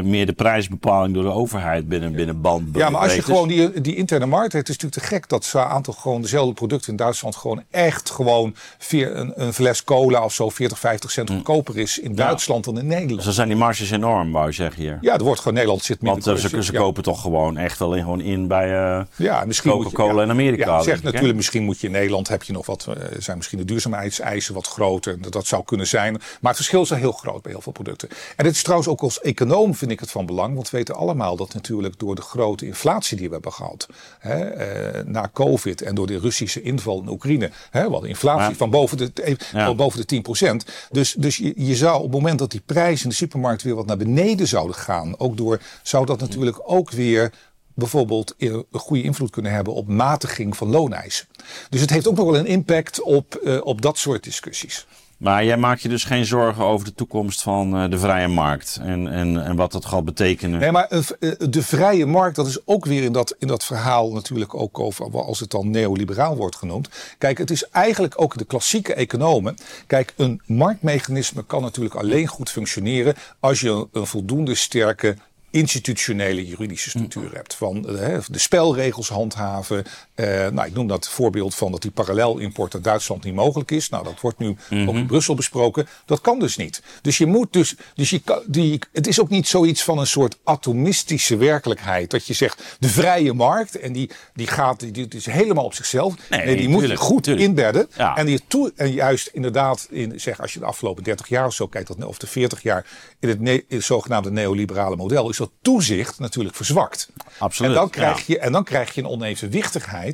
meer 0.00 0.26
de 0.26 0.32
prijsbepaling 0.32 1.14
door 1.14 1.22
de 1.22 1.30
overheid 1.30 1.88
binnen, 1.88 2.12
binnen 2.12 2.40
band. 2.40 2.76
Ja, 2.76 2.90
maar 2.90 3.00
als 3.00 3.14
je 3.14 3.22
gewoon 3.22 3.48
die, 3.48 3.80
die 3.80 3.96
interne 3.96 4.26
markt 4.26 4.52
hebt, 4.62 4.68
is 4.68 4.74
het 4.74 4.92
natuurlijk 4.92 5.22
te 5.22 5.28
gek 5.28 5.28
dat 5.28 5.44
zo'n 5.44 5.72
aantal 5.72 5.94
gewoon 5.94 6.22
dezelfde 6.22 6.54
producten 6.54 6.90
in 6.90 6.96
Duitsland 6.96 7.36
gewoon 7.36 7.62
echt 7.70 8.10
gewoon 8.10 8.54
via 8.78 9.08
een, 9.08 9.32
een 9.34 9.52
fles 9.52 9.84
cola 9.84 10.24
of 10.24 10.32
zo 10.34 10.50
40, 10.50 10.78
50 10.78 11.10
cent 11.10 11.28
hm. 11.28 11.34
goedkoper 11.34 11.78
is 11.78 11.98
in 11.98 12.14
Duitsland 12.14 12.64
dan 12.64 12.78
in 12.78 12.86
Nederland. 12.86 13.16
Dus 13.16 13.24
dan 13.24 13.34
zijn 13.34 13.48
die 13.48 13.56
marges 13.56 13.90
enorm, 13.90 14.32
wou 14.32 14.46
je 14.46 14.52
zeggen 14.52 14.82
hier. 14.82 14.98
Ja, 15.00 15.14
er 15.14 15.22
wordt 15.22 15.38
gewoon 15.38 15.54
Nederland 15.54 15.84
zit 15.84 16.02
meer. 16.02 16.12
Want 16.12 16.26
uh, 16.26 16.34
ze, 16.34 16.62
ze 16.62 16.72
kopen 16.72 17.02
toch 17.02 17.20
gewoon 17.20 17.56
echt 17.56 17.80
alleen 17.80 18.02
gewoon 18.02 18.20
in 18.20 18.46
bij 18.46 18.98
uh, 18.98 19.04
ja, 19.16 19.46
Coca-Cola 19.62 20.22
in 20.22 20.30
Amerika. 20.30 20.76
Ja, 20.76 20.82
zegt 20.82 21.02
natuurlijk, 21.02 21.36
misschien 21.36 21.62
moet 21.62 21.80
je 21.80 21.86
in 21.86 21.92
Nederland 21.92 22.28
heb 22.28 22.42
je 22.42 22.52
nog 22.52 22.66
wat, 22.66 22.86
uh, 22.88 22.94
zijn 23.18 23.36
misschien 23.36 23.58
de 23.58 23.64
duurzaamheidseisen 23.64 24.54
wat 24.54 24.66
groter. 24.66 25.20
Dat, 25.20 25.32
dat 25.32 25.46
zou 25.46 25.64
kunnen 25.64 25.86
zijn. 25.86 26.12
Maar 26.12 26.52
het 26.52 26.56
verschil 26.56 26.82
is 26.82 26.90
heel 26.90 27.12
groot 27.12 27.42
bij 27.42 27.52
heel 27.52 27.60
veel 27.60 27.72
producten. 27.72 28.08
En 28.36 28.44
dit 28.44 28.54
is 28.54 28.62
trouwens 28.62 28.88
ook 28.88 29.00
als 29.00 29.20
econoom 29.20 29.74
vind 29.74 29.90
ik 29.90 30.00
het 30.00 30.10
van 30.10 30.26
belang. 30.26 30.54
Want 30.54 30.70
we 30.70 30.76
weten 30.76 30.94
allemaal 30.94 31.36
dat 31.36 31.54
natuurlijk 31.54 31.98
door 31.98 32.14
de 32.14 32.22
grote 32.22 32.66
inflatie 32.66 33.16
die 33.16 33.26
we 33.26 33.32
hebben 33.32 33.52
gehad. 33.52 33.88
Hè, 34.18 34.51
uh, 34.58 35.04
na 35.04 35.30
COVID 35.32 35.82
en 35.82 35.94
door 35.94 36.06
de 36.06 36.18
Russische 36.18 36.62
inval 36.62 37.00
in 37.00 37.08
Oekraïne. 37.08 37.50
Hè, 37.70 37.90
wat 37.90 38.04
inflatie 38.04 38.56
van 38.56 38.70
boven 38.70 38.96
de, 38.96 39.36
ja. 39.52 39.74
boven 39.74 40.06
de 40.06 40.22
10%. 40.64 40.72
Dus, 40.90 41.14
dus 41.18 41.36
je, 41.36 41.52
je 41.56 41.76
zou 41.76 41.96
op 41.96 42.02
het 42.02 42.12
moment 42.12 42.38
dat 42.38 42.50
die 42.50 42.62
prijzen 42.66 43.02
in 43.04 43.10
de 43.10 43.14
supermarkt 43.14 43.62
weer 43.62 43.74
wat 43.74 43.86
naar 43.86 43.96
beneden 43.96 44.48
zouden 44.48 44.76
gaan. 44.76 45.18
Ook 45.18 45.36
door, 45.36 45.60
zou 45.82 46.06
dat 46.06 46.20
natuurlijk 46.20 46.60
ook 46.64 46.90
weer 46.90 47.32
bijvoorbeeld 47.74 48.34
een 48.38 48.64
goede 48.72 49.02
invloed 49.02 49.30
kunnen 49.30 49.52
hebben 49.52 49.74
op 49.74 49.88
matiging 49.88 50.56
van 50.56 50.68
looneisen. 50.68 51.26
Dus 51.68 51.80
het 51.80 51.90
heeft 51.90 52.08
ook 52.08 52.16
nog 52.16 52.26
wel 52.30 52.38
een 52.38 52.46
impact 52.46 53.02
op, 53.02 53.40
uh, 53.44 53.60
op 53.64 53.82
dat 53.82 53.98
soort 53.98 54.24
discussies. 54.24 54.86
Maar 55.22 55.44
jij 55.44 55.56
maakt 55.56 55.82
je 55.82 55.88
dus 55.88 56.04
geen 56.04 56.24
zorgen 56.24 56.64
over 56.64 56.86
de 56.86 56.94
toekomst 56.94 57.42
van 57.42 57.76
uh, 57.76 57.90
de 57.90 57.98
vrije 57.98 58.28
markt 58.28 58.78
en, 58.80 59.08
en, 59.08 59.44
en 59.44 59.56
wat 59.56 59.72
dat 59.72 59.84
gaat 59.84 60.04
betekenen? 60.04 60.60
Nee, 60.60 60.70
maar 60.70 60.88
uh, 60.90 61.32
de 61.50 61.62
vrije 61.62 62.06
markt, 62.06 62.36
dat 62.36 62.46
is 62.46 62.66
ook 62.66 62.84
weer 62.84 63.02
in 63.02 63.12
dat, 63.12 63.34
in 63.38 63.46
dat 63.46 63.64
verhaal 63.64 64.12
natuurlijk 64.12 64.54
ook 64.54 64.78
over, 64.78 65.24
als 65.24 65.40
het 65.40 65.50
dan 65.50 65.70
neoliberaal 65.70 66.36
wordt 66.36 66.56
genoemd. 66.56 66.88
Kijk, 67.18 67.38
het 67.38 67.50
is 67.50 67.68
eigenlijk 67.68 68.20
ook 68.20 68.38
de 68.38 68.44
klassieke 68.44 68.94
economen. 68.94 69.56
Kijk, 69.86 70.12
een 70.16 70.40
marktmechanisme 70.46 71.44
kan 71.44 71.62
natuurlijk 71.62 71.94
alleen 71.94 72.26
goed 72.26 72.50
functioneren 72.50 73.14
als 73.40 73.60
je 73.60 73.86
een 73.92 74.06
voldoende 74.06 74.54
sterke 74.54 75.16
institutionele 75.50 76.46
juridische 76.46 76.90
structuur 76.90 77.28
mm. 77.28 77.34
hebt. 77.34 77.54
Van 77.54 77.82
de 77.82 78.38
spelregels 78.38 79.08
handhaven. 79.08 79.84
Uh, 80.22 80.28
nou, 80.28 80.66
ik 80.66 80.74
noem 80.74 80.86
dat 80.86 81.08
voorbeeld 81.08 81.54
van 81.54 81.70
dat 81.70 81.82
die 81.82 81.90
parallelimport 81.90 82.74
uit 82.74 82.84
Duitsland 82.84 83.24
niet 83.24 83.34
mogelijk 83.34 83.70
is. 83.70 83.88
Nou, 83.88 84.04
dat 84.04 84.20
wordt 84.20 84.38
nu 84.38 84.48
ook 84.48 84.56
in 84.70 84.84
mhm. 84.84 85.06
Brussel 85.06 85.34
besproken. 85.34 85.86
Dat 86.06 86.20
kan 86.20 86.38
dus 86.38 86.56
niet. 86.56 86.82
Dus 87.02 87.18
je 87.18 87.26
moet 87.26 87.52
dus, 87.52 87.74
dus 87.94 88.10
je 88.10 88.20
kan, 88.20 88.42
die, 88.46 88.78
het 88.92 89.06
is 89.06 89.20
ook 89.20 89.28
niet 89.28 89.48
zoiets 89.48 89.82
van 89.82 89.98
een 89.98 90.06
soort 90.06 90.38
atomistische 90.44 91.36
werkelijkheid. 91.36 92.10
Dat 92.10 92.26
je 92.26 92.32
zegt 92.32 92.76
de 92.78 92.88
vrije 92.88 93.32
markt 93.32 93.78
en 93.78 93.92
die, 93.92 94.10
die 94.34 94.46
gaat, 94.46 94.80
die, 94.80 94.90
die 94.90 95.08
is 95.08 95.26
helemaal 95.26 95.64
op 95.64 95.74
zichzelf. 95.74 96.14
Nee, 96.30 96.56
die 96.56 96.68
moet 96.68 96.88
je 96.88 96.96
goed 96.96 97.26
inbedden. 97.26 97.88
En, 97.96 98.26
die 98.26 98.40
toe, 98.46 98.72
en 98.76 98.92
juist 98.92 99.26
inderdaad, 99.26 99.86
in, 99.90 100.20
zeg, 100.20 100.40
als 100.40 100.52
je 100.52 100.58
de 100.58 100.64
afgelopen 100.64 101.02
30 101.02 101.28
jaar 101.28 101.46
of 101.46 101.54
zo 101.54 101.66
kijkt, 101.66 102.04
of 102.04 102.18
de 102.18 102.26
40 102.26 102.62
jaar 102.62 102.86
in 103.20 103.28
het, 103.28 103.38
in 103.40 103.64
het 103.68 103.84
zogenaamde 103.84 104.30
neoliberale 104.30 104.96
model, 104.96 105.30
is 105.30 105.36
dat 105.36 105.50
toezicht 105.62 106.18
natuurlijk 106.18 106.56
verzwakt. 106.56 107.08
Absoluut. 107.38 107.70
En 107.70 107.76
dan 107.76 107.90
krijg, 107.90 108.26
je, 108.26 108.38
en 108.38 108.52
dan 108.52 108.64
krijg 108.64 108.94
je 108.94 109.00
een 109.00 109.08
onevenwichtigheid 109.08 110.11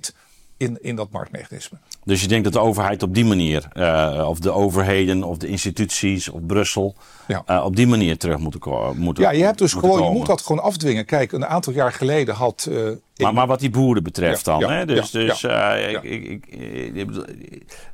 in, 0.58 0.78
in 0.80 0.96
dat 0.96 1.10
marktmechanisme. 1.10 1.78
Dus 2.04 2.20
je 2.20 2.28
denkt 2.28 2.44
dat 2.44 2.52
de 2.52 2.58
overheid 2.58 3.02
op 3.02 3.14
die 3.14 3.24
manier, 3.24 3.68
uh, 3.74 4.26
of 4.28 4.38
de 4.38 4.50
overheden 4.50 5.22
of 5.22 5.36
de 5.36 5.46
instituties 5.46 6.28
of 6.28 6.46
Brussel, 6.46 6.94
ja. 7.26 7.42
uh, 7.46 7.64
op 7.64 7.76
die 7.76 7.86
manier 7.86 8.18
terug 8.18 8.38
moeten, 8.38 8.60
moeten 8.96 9.22
Ja, 9.22 9.30
je 9.30 9.44
hebt 9.44 9.58
dus 9.58 9.72
gewoon, 9.72 10.02
je 10.02 10.10
moet 10.10 10.26
dat 10.26 10.42
gewoon 10.42 10.62
afdwingen. 10.62 11.04
Kijk, 11.04 11.32
een 11.32 11.46
aantal 11.46 11.72
jaar 11.72 11.92
geleden 11.92 12.34
had 12.34 12.66
uh, 12.70 12.90
maar, 13.18 13.34
maar 13.34 13.46
wat 13.46 13.60
die 13.60 13.70
boeren 13.70 14.02
betreft 14.02 14.44
dan. 14.44 14.62
hè? 14.62 14.86
Dus, 14.86 15.10
dus 15.10 15.42
uh, 15.42 15.90
ik, 15.90 16.02
ik, 16.02 16.46
ik, 16.94 17.08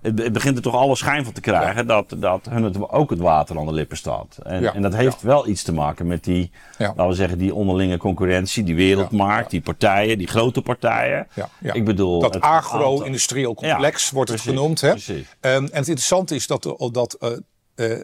het 0.02 0.32
begint 0.32 0.56
er 0.56 0.62
toch 0.62 0.74
alle 0.74 0.96
schijn 0.96 1.24
van 1.24 1.32
te 1.32 1.40
krijgen 1.40 1.86
dat, 1.86 2.14
dat 2.16 2.46
hun 2.50 2.62
het, 2.62 2.90
ook 2.90 3.10
het 3.10 3.18
water 3.18 3.58
aan 3.58 3.66
de 3.66 3.72
lippen 3.72 3.96
staat. 3.96 4.38
En, 4.42 4.74
en 4.74 4.82
dat 4.82 4.94
heeft 4.94 5.22
wel 5.22 5.48
iets 5.48 5.62
te 5.62 5.72
maken 5.72 6.06
met 6.06 6.24
die, 6.24 6.50
laten 6.78 7.08
we 7.08 7.14
zeggen, 7.14 7.38
die 7.38 7.54
onderlinge 7.54 7.96
concurrentie, 7.96 8.64
die 8.64 8.74
wereldmarkt, 8.74 9.50
die 9.50 9.60
partijen, 9.60 10.18
die 10.18 10.26
grote 10.26 10.62
partijen. 10.62 11.26
Ik 11.60 11.84
bedoel, 11.84 12.20
dat 12.20 12.40
agro-industrieel 12.40 13.54
complex 13.54 14.10
wordt 14.10 14.30
het 14.30 14.40
genoemd. 14.40 14.80
Hè? 14.80 14.90
Um, 14.90 14.98
en 15.40 15.62
het 15.62 15.74
interessante 15.74 16.34
is 16.34 16.46
dat, 16.46 16.76
dat 16.92 17.16
uh, 17.20 17.30
uh, 17.76 18.00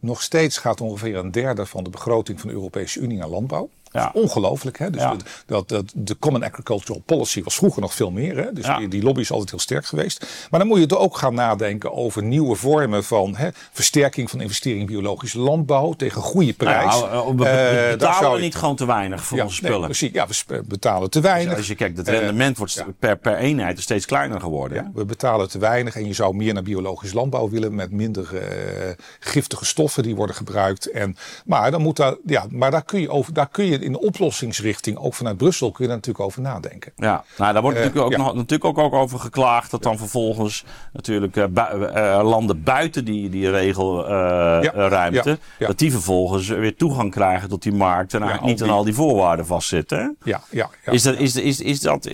nog 0.00 0.22
steeds 0.22 0.58
gaat 0.58 0.80
ongeveer 0.80 1.16
een 1.16 1.30
derde 1.30 1.66
van 1.66 1.84
de 1.84 1.90
begroting 1.90 2.40
van 2.40 2.48
de 2.48 2.54
Europese 2.54 3.00
Unie 3.00 3.18
naar 3.18 3.28
landbouw. 3.28 3.70
Ja. 3.94 4.10
Ongelooflijk. 4.14 4.78
Hè? 4.78 4.90
Dus 4.90 5.02
dat, 5.46 5.68
dat, 5.68 5.92
de 5.94 6.18
Common 6.18 6.44
Agricultural 6.44 7.02
Policy 7.06 7.42
was 7.42 7.54
vroeger 7.54 7.82
nog 7.82 7.94
veel 7.94 8.10
meer. 8.10 8.36
Hè? 8.36 8.52
Dus 8.52 8.66
die, 8.78 8.88
die, 8.88 9.02
lobby 9.02 9.20
is 9.20 9.30
altijd 9.30 9.50
heel 9.50 9.58
sterk 9.58 9.86
geweest. 9.86 10.26
Maar 10.50 10.60
dan 10.60 10.68
moet 10.68 10.78
je 10.78 10.86
er 10.86 10.98
ook 10.98 11.16
gaan 11.16 11.34
nadenken 11.34 11.92
over 11.92 12.22
nieuwe 12.22 12.56
vormen 12.56 13.04
van 13.04 13.36
hè, 13.36 13.48
versterking 13.72 14.30
van 14.30 14.40
investering 14.40 14.80
in 14.80 14.86
biologische 14.86 15.38
landbouw 15.38 15.92
tegen 15.92 16.22
goede 16.22 16.52
prijs. 16.52 17.00
Nou, 17.00 17.36
we, 17.36 17.44
uh, 17.44 17.90
betalen 17.90 18.40
niet 18.40 18.54
gewoon 18.54 18.76
te 18.76 18.86
weinig 18.86 19.24
voor 19.24 19.40
onze 19.40 19.54
spullen. 19.54 19.78
Nee, 19.78 19.88
precies, 19.88 20.10
ja, 20.12 20.26
we 20.46 20.62
betalen 20.66 21.10
te 21.10 21.20
weinig. 21.20 21.48
Dus 21.48 21.58
als 21.58 21.66
je 21.66 21.74
kijkt, 21.74 21.96
het 21.96 22.08
rendement 22.08 22.58
wordt 22.58 22.84
per, 22.98 23.16
per 23.16 23.36
eenheid 23.36 23.80
steeds 23.80 24.06
kleiner 24.06 24.40
geworden. 24.40 24.90
we 24.94 25.04
betalen 25.04 25.48
te 25.48 25.58
weinig 25.58 25.96
en 25.96 26.06
je 26.06 26.12
zou 26.12 26.34
meer 26.34 26.54
naar 26.54 26.62
biologisch 26.62 27.12
landbouw 27.12 27.48
willen 27.48 27.74
met 27.74 27.90
minder 27.90 28.28
giftige 29.18 29.64
stoffen 29.64 30.02
die 30.02 30.14
worden 30.14 30.36
gebruikt. 30.36 30.90
En, 30.90 31.16
maar, 31.44 31.70
dan 31.70 31.82
moet 31.82 31.96
daar, 31.96 32.14
ja, 32.26 32.46
maar 32.50 32.70
daar 32.70 32.84
kun 32.84 33.00
je 33.00 33.10
over, 33.10 33.32
daar 33.32 33.48
kun 33.48 33.64
je 33.64 33.82
in 33.84 33.92
de 33.92 34.00
oplossingsrichting, 34.00 34.96
ook 34.96 35.14
vanuit 35.14 35.36
Brussel, 35.36 35.70
kun 35.70 35.84
je 35.84 35.86
daar 35.86 35.96
natuurlijk 35.96 36.24
over 36.24 36.40
nadenken. 36.40 36.92
Ja, 36.96 37.24
nou, 37.38 37.52
daar 37.52 37.62
wordt 37.62 37.78
natuurlijk, 37.78 38.04
ook 38.04 38.16
nog, 38.16 38.34
natuurlijk 38.34 38.78
ook, 38.78 38.92
over 38.92 39.18
geklaagd 39.18 39.70
dat 39.70 39.82
dan 39.82 39.98
vervolgens 39.98 40.64
natuurlijk 40.92 41.36
uh, 41.36 42.20
landen 42.22 42.62
buiten 42.62 43.04
die, 43.04 43.28
die 43.28 43.50
regelruimte, 43.50 45.38
dat 45.58 45.78
die 45.78 45.90
vervolgens 45.90 46.48
weer 46.48 46.76
toegang 46.76 47.10
krijgen 47.10 47.48
tot 47.48 47.62
die 47.62 47.72
markt 47.72 48.14
en 48.14 48.22
eigenlijk 48.22 48.50
niet 48.52 48.62
aan 48.62 48.76
al 48.76 48.84
die 48.84 48.94
voorwaarden 48.94 49.46
vastzitten. 49.46 50.16
Ja, 50.22 50.40
ja, 50.50 50.70
Is 50.84 51.02
dat, 51.02 51.18
is, 51.18 51.36
is, 51.36 51.60
is 51.60 51.80
dat, 51.80 52.08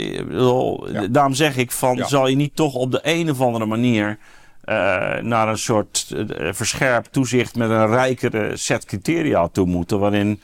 daarom 1.11 1.35
zeg 1.35 1.56
ik 1.56 1.70
van, 1.70 2.02
zal 2.06 2.26
je 2.26 2.37
niet 2.37 2.56
toch 2.56 2.74
op 2.74 2.90
de 2.90 3.00
een 3.02 3.30
of 3.30 3.40
andere 3.40 3.66
manier 3.66 4.18
uh, 4.64 5.16
naar 5.22 5.48
een 5.48 5.59
soort 5.59 6.06
uh, 6.14 6.48
verscherpt 6.52 7.12
toezicht 7.12 7.56
met 7.56 7.70
een 7.70 7.87
rijkere 7.87 8.56
set 8.56 8.85
criteria 8.85 9.48
toe 9.48 9.66
moeten. 9.66 9.98
Waarin 9.98 10.40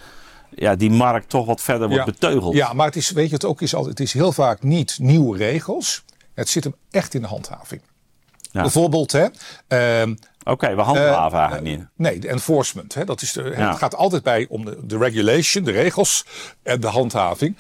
ja, 0.56 0.76
die 0.76 0.90
markt 0.90 1.28
toch 1.28 1.46
wat 1.46 1.60
verder 1.60 1.88
wordt 1.88 2.04
beteugeld. 2.04 2.54
Ja, 2.54 2.72
maar 2.72 2.86
het 2.86 2.96
is, 2.96 3.10
weet 3.10 3.28
je, 3.28 3.34
het 3.34 3.44
ook 3.44 3.60
is 3.60 3.74
altijd, 3.74 3.98
het 3.98 4.06
is 4.06 4.12
heel 4.12 4.32
vaak 4.32 4.62
niet 4.62 4.98
nieuwe 5.00 5.36
regels. 5.36 6.04
Het 6.34 6.48
zit 6.48 6.64
hem 6.64 6.74
echt 6.90 7.14
in 7.14 7.20
de 7.20 7.26
handhaving. 7.26 7.82
Bijvoorbeeld, 8.52 9.12
hè. 9.12 9.26
Uh, 10.06 10.14
Oké, 10.44 10.74
we 10.74 10.80
handhaven 10.80 11.38
uh, 11.38 11.44
eigenlijk 11.44 11.76
niet. 11.76 11.86
Nee, 11.96 12.18
de 12.18 12.28
enforcement. 12.28 12.94
Hè, 12.94 13.04
dat 13.04 13.22
is 13.22 13.32
de, 13.32 13.42
Het 13.42 13.76
gaat 13.76 13.94
altijd 13.94 14.22
bij 14.22 14.46
om 14.48 14.64
de, 14.64 14.78
de 14.82 14.98
regulation, 14.98 15.64
de 15.64 15.70
regels 15.70 16.24
en 16.62 16.80
de 16.80 16.86
handhaving. 16.86 17.56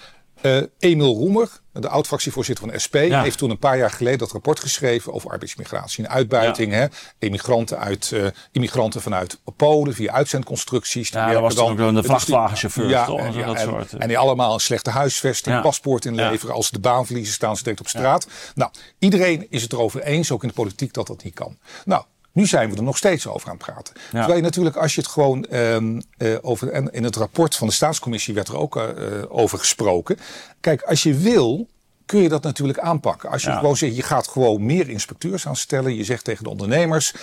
Uh, 0.46 0.62
Emil 0.78 1.14
Roemer, 1.14 1.48
de 1.72 1.88
oud-fractievoorzitter 1.88 2.68
van 2.68 2.80
SP, 2.84 2.94
heeft 2.94 3.38
toen 3.38 3.50
een 3.50 3.58
paar 3.58 3.78
jaar 3.78 3.90
geleden 3.90 4.18
dat 4.18 4.32
rapport 4.32 4.60
geschreven 4.60 5.12
over 5.12 5.30
arbeidsmigratie 5.30 6.04
en 6.04 6.10
uitbuiting. 6.10 6.72
Hè? 6.72 6.86
Immigranten, 7.18 7.78
uit, 7.78 8.10
uh, 8.14 8.26
immigranten 8.52 9.02
vanuit 9.02 9.40
Polen 9.56 9.94
via 9.94 10.12
uitzendconstructies. 10.12 11.08
Ja, 11.08 11.32
dat 11.32 11.40
was 11.40 11.54
dan 11.54 11.80
ook 11.80 11.94
de 11.94 12.02
vrachtwagenchauffeur. 12.02 12.88
Ja, 12.88 13.04
toch? 13.04 13.18
En, 13.18 13.32
ja, 13.32 13.46
dat 13.46 13.56
en, 13.56 13.62
soort. 13.62 13.92
en 13.92 14.08
die 14.08 14.18
allemaal 14.18 14.54
een 14.54 14.60
slechte 14.60 14.90
huisvesting, 14.90 15.60
paspoort 15.60 16.04
inleveren. 16.04 16.54
Als 16.54 16.66
ze 16.66 16.72
de 16.72 16.80
baan 16.80 17.06
verliezen, 17.06 17.34
staan 17.34 17.56
ze 17.56 17.62
direct 17.62 17.80
op 17.80 17.88
straat. 17.88 18.26
Nou, 18.54 18.70
iedereen 18.98 19.46
is 19.50 19.62
het 19.62 19.72
erover 19.72 20.02
eens, 20.02 20.30
ook 20.30 20.42
in 20.42 20.48
de 20.48 20.54
politiek, 20.54 20.92
dat 20.92 21.06
dat 21.06 21.24
niet 21.24 21.34
kan. 21.34 21.58
Nou, 21.84 22.04
nu 22.36 22.46
zijn 22.46 22.70
we 22.70 22.76
er 22.76 22.82
nog 22.82 22.96
steeds 22.96 23.26
over 23.26 23.48
aan 23.48 23.56
het 23.56 23.64
praten. 23.64 23.94
Terwijl 24.10 24.36
je 24.36 24.42
natuurlijk, 24.42 24.76
als 24.76 24.94
je 24.94 25.00
het 25.00 25.10
gewoon 25.10 25.46
um, 25.52 26.02
uh, 26.18 26.36
over. 26.40 26.68
En 26.68 26.92
in 26.92 27.04
het 27.04 27.16
rapport 27.16 27.54
van 27.54 27.66
de 27.66 27.72
staatscommissie 27.72 28.34
werd 28.34 28.48
er 28.48 28.56
ook 28.56 28.76
uh, 28.76 28.84
over 29.28 29.58
gesproken. 29.58 30.18
Kijk, 30.60 30.82
als 30.82 31.02
je 31.02 31.14
wil, 31.14 31.68
kun 32.06 32.20
je 32.20 32.28
dat 32.28 32.42
natuurlijk 32.42 32.78
aanpakken. 32.78 33.30
Als 33.30 33.42
je 33.42 33.52
gewoon 33.52 33.76
zegt, 33.76 33.96
je 33.96 34.02
gaat 34.02 34.28
gewoon 34.28 34.66
meer 34.66 34.88
inspecteurs 34.88 35.46
aanstellen. 35.46 35.94
Je 35.94 36.04
zegt 36.04 36.24
tegen 36.24 36.44
de 36.44 36.50
ondernemers. 36.50 37.14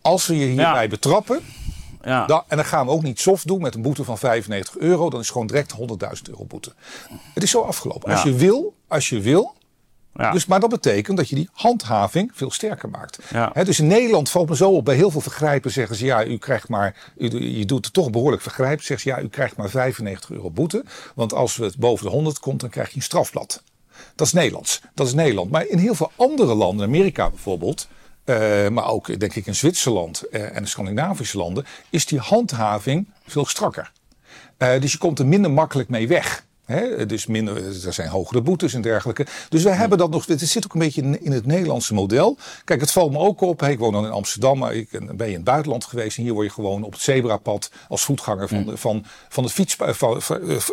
Als 0.00 0.26
we 0.26 0.38
je 0.38 0.46
hierbij 0.46 0.82
ja. 0.82 0.88
betrappen. 0.88 1.40
Ja. 2.02 2.26
Dan, 2.26 2.42
en 2.48 2.56
dan 2.56 2.66
gaan 2.66 2.86
we 2.86 2.92
ook 2.92 3.02
niet 3.02 3.20
soft 3.20 3.46
doen 3.46 3.62
met 3.62 3.74
een 3.74 3.82
boete 3.82 4.04
van 4.04 4.18
95 4.18 4.78
euro. 4.78 5.10
Dan 5.10 5.20
is 5.20 5.30
gewoon 5.30 5.46
direct 5.46 5.72
100.000 5.72 5.78
euro 6.30 6.44
boete. 6.44 6.72
Het 7.34 7.42
is 7.42 7.50
zo 7.50 7.60
afgelopen. 7.60 8.12
Als 8.12 8.22
je 8.22 8.34
wil, 8.34 8.74
als 8.88 9.08
je 9.08 9.20
wil, 9.20 9.54
Dus, 10.32 10.46
maar 10.46 10.60
dat 10.60 10.70
betekent 10.70 11.16
dat 11.16 11.28
je 11.28 11.34
die 11.34 11.48
handhaving 11.52 12.30
veel 12.34 12.50
sterker 12.50 12.88
maakt. 12.88 13.18
dus 13.64 13.78
in 13.78 13.86
Nederland 13.86 14.30
valt 14.30 14.48
me 14.48 14.56
zo 14.56 14.70
op, 14.70 14.84
bij 14.84 14.94
heel 14.94 15.10
veel 15.10 15.20
vergrijpen 15.20 15.70
zeggen 15.70 15.96
ze 15.96 16.04
ja, 16.04 16.24
u 16.24 16.38
krijgt 16.38 16.68
maar, 16.68 17.12
u, 17.16 17.56
je 17.58 17.64
doet 17.64 17.84
het 17.84 17.94
toch 17.94 18.10
behoorlijk 18.10 18.42
vergrijp. 18.42 18.82
Zeggen 18.82 19.00
ze 19.00 19.16
ja, 19.16 19.24
u 19.24 19.28
krijgt 19.28 19.56
maar 19.56 19.70
95 19.70 20.30
euro 20.30 20.50
boete. 20.50 20.84
Want 21.14 21.32
als 21.32 21.56
het 21.56 21.76
boven 21.76 22.06
de 22.06 22.12
100 22.12 22.38
komt, 22.38 22.60
dan 22.60 22.70
krijg 22.70 22.88
je 22.88 22.96
een 22.96 23.02
strafblad. 23.02 23.62
Dat 24.14 24.26
is 24.26 24.32
Nederlands. 24.32 24.80
Dat 24.94 25.06
is 25.06 25.14
Nederland. 25.14 25.50
Maar 25.50 25.66
in 25.66 25.78
heel 25.78 25.94
veel 25.94 26.12
andere 26.16 26.54
landen, 26.54 26.86
Amerika 26.86 27.30
bijvoorbeeld, 27.30 27.88
uh, 28.24 28.68
maar 28.68 28.88
ook 28.88 29.20
denk 29.20 29.34
ik 29.34 29.46
in 29.46 29.54
Zwitserland 29.54 30.24
uh, 30.30 30.56
en 30.56 30.62
de 30.62 30.68
Scandinavische 30.68 31.38
landen, 31.38 31.66
is 31.90 32.06
die 32.06 32.18
handhaving 32.18 33.08
veel 33.26 33.46
strakker. 33.46 33.92
Uh, 34.58 34.80
dus 34.80 34.92
je 34.92 34.98
komt 34.98 35.18
er 35.18 35.26
minder 35.26 35.50
makkelijk 35.50 35.88
mee 35.88 36.08
weg 36.08 36.46
dus 37.06 37.26
minder, 37.26 37.86
er 37.86 37.92
zijn 37.92 38.08
hogere 38.08 38.40
boetes 38.40 38.74
en 38.74 38.80
dergelijke. 38.80 39.26
Dus 39.48 39.62
wij 39.62 39.74
hebben 39.74 39.98
dat 39.98 40.10
nog. 40.10 40.26
Het 40.26 40.40
zit 40.40 40.64
ook 40.64 40.72
een 40.72 40.80
beetje 40.80 41.18
in, 41.20 41.32
het 41.32 41.46
Nederlandse 41.46 41.94
model. 41.94 42.36
Kijk, 42.64 42.80
het 42.80 42.92
valt 42.92 43.12
me 43.12 43.18
ook 43.18 43.40
op. 43.40 43.62
ik 43.62 43.78
woon 43.78 43.92
dan 43.92 44.04
in 44.04 44.10
Amsterdam, 44.10 44.58
maar 44.58 44.74
ik 44.74 44.90
ben 44.90 45.26
je 45.26 45.32
in 45.32 45.34
het 45.34 45.44
buitenland 45.44 45.84
geweest. 45.84 46.16
En 46.16 46.22
hier 46.22 46.32
word 46.32 46.46
je 46.46 46.52
gewoon 46.52 46.82
op 46.82 46.92
het 46.92 47.00
zebrapad 47.00 47.70
als 47.88 48.04
voetganger 48.04 48.48
van, 48.48 48.62
mm. 48.62 48.76
van, 48.76 49.04
van 49.28 49.44
de 49.44 49.50
fiets, 49.50 49.76
van, 49.78 50.20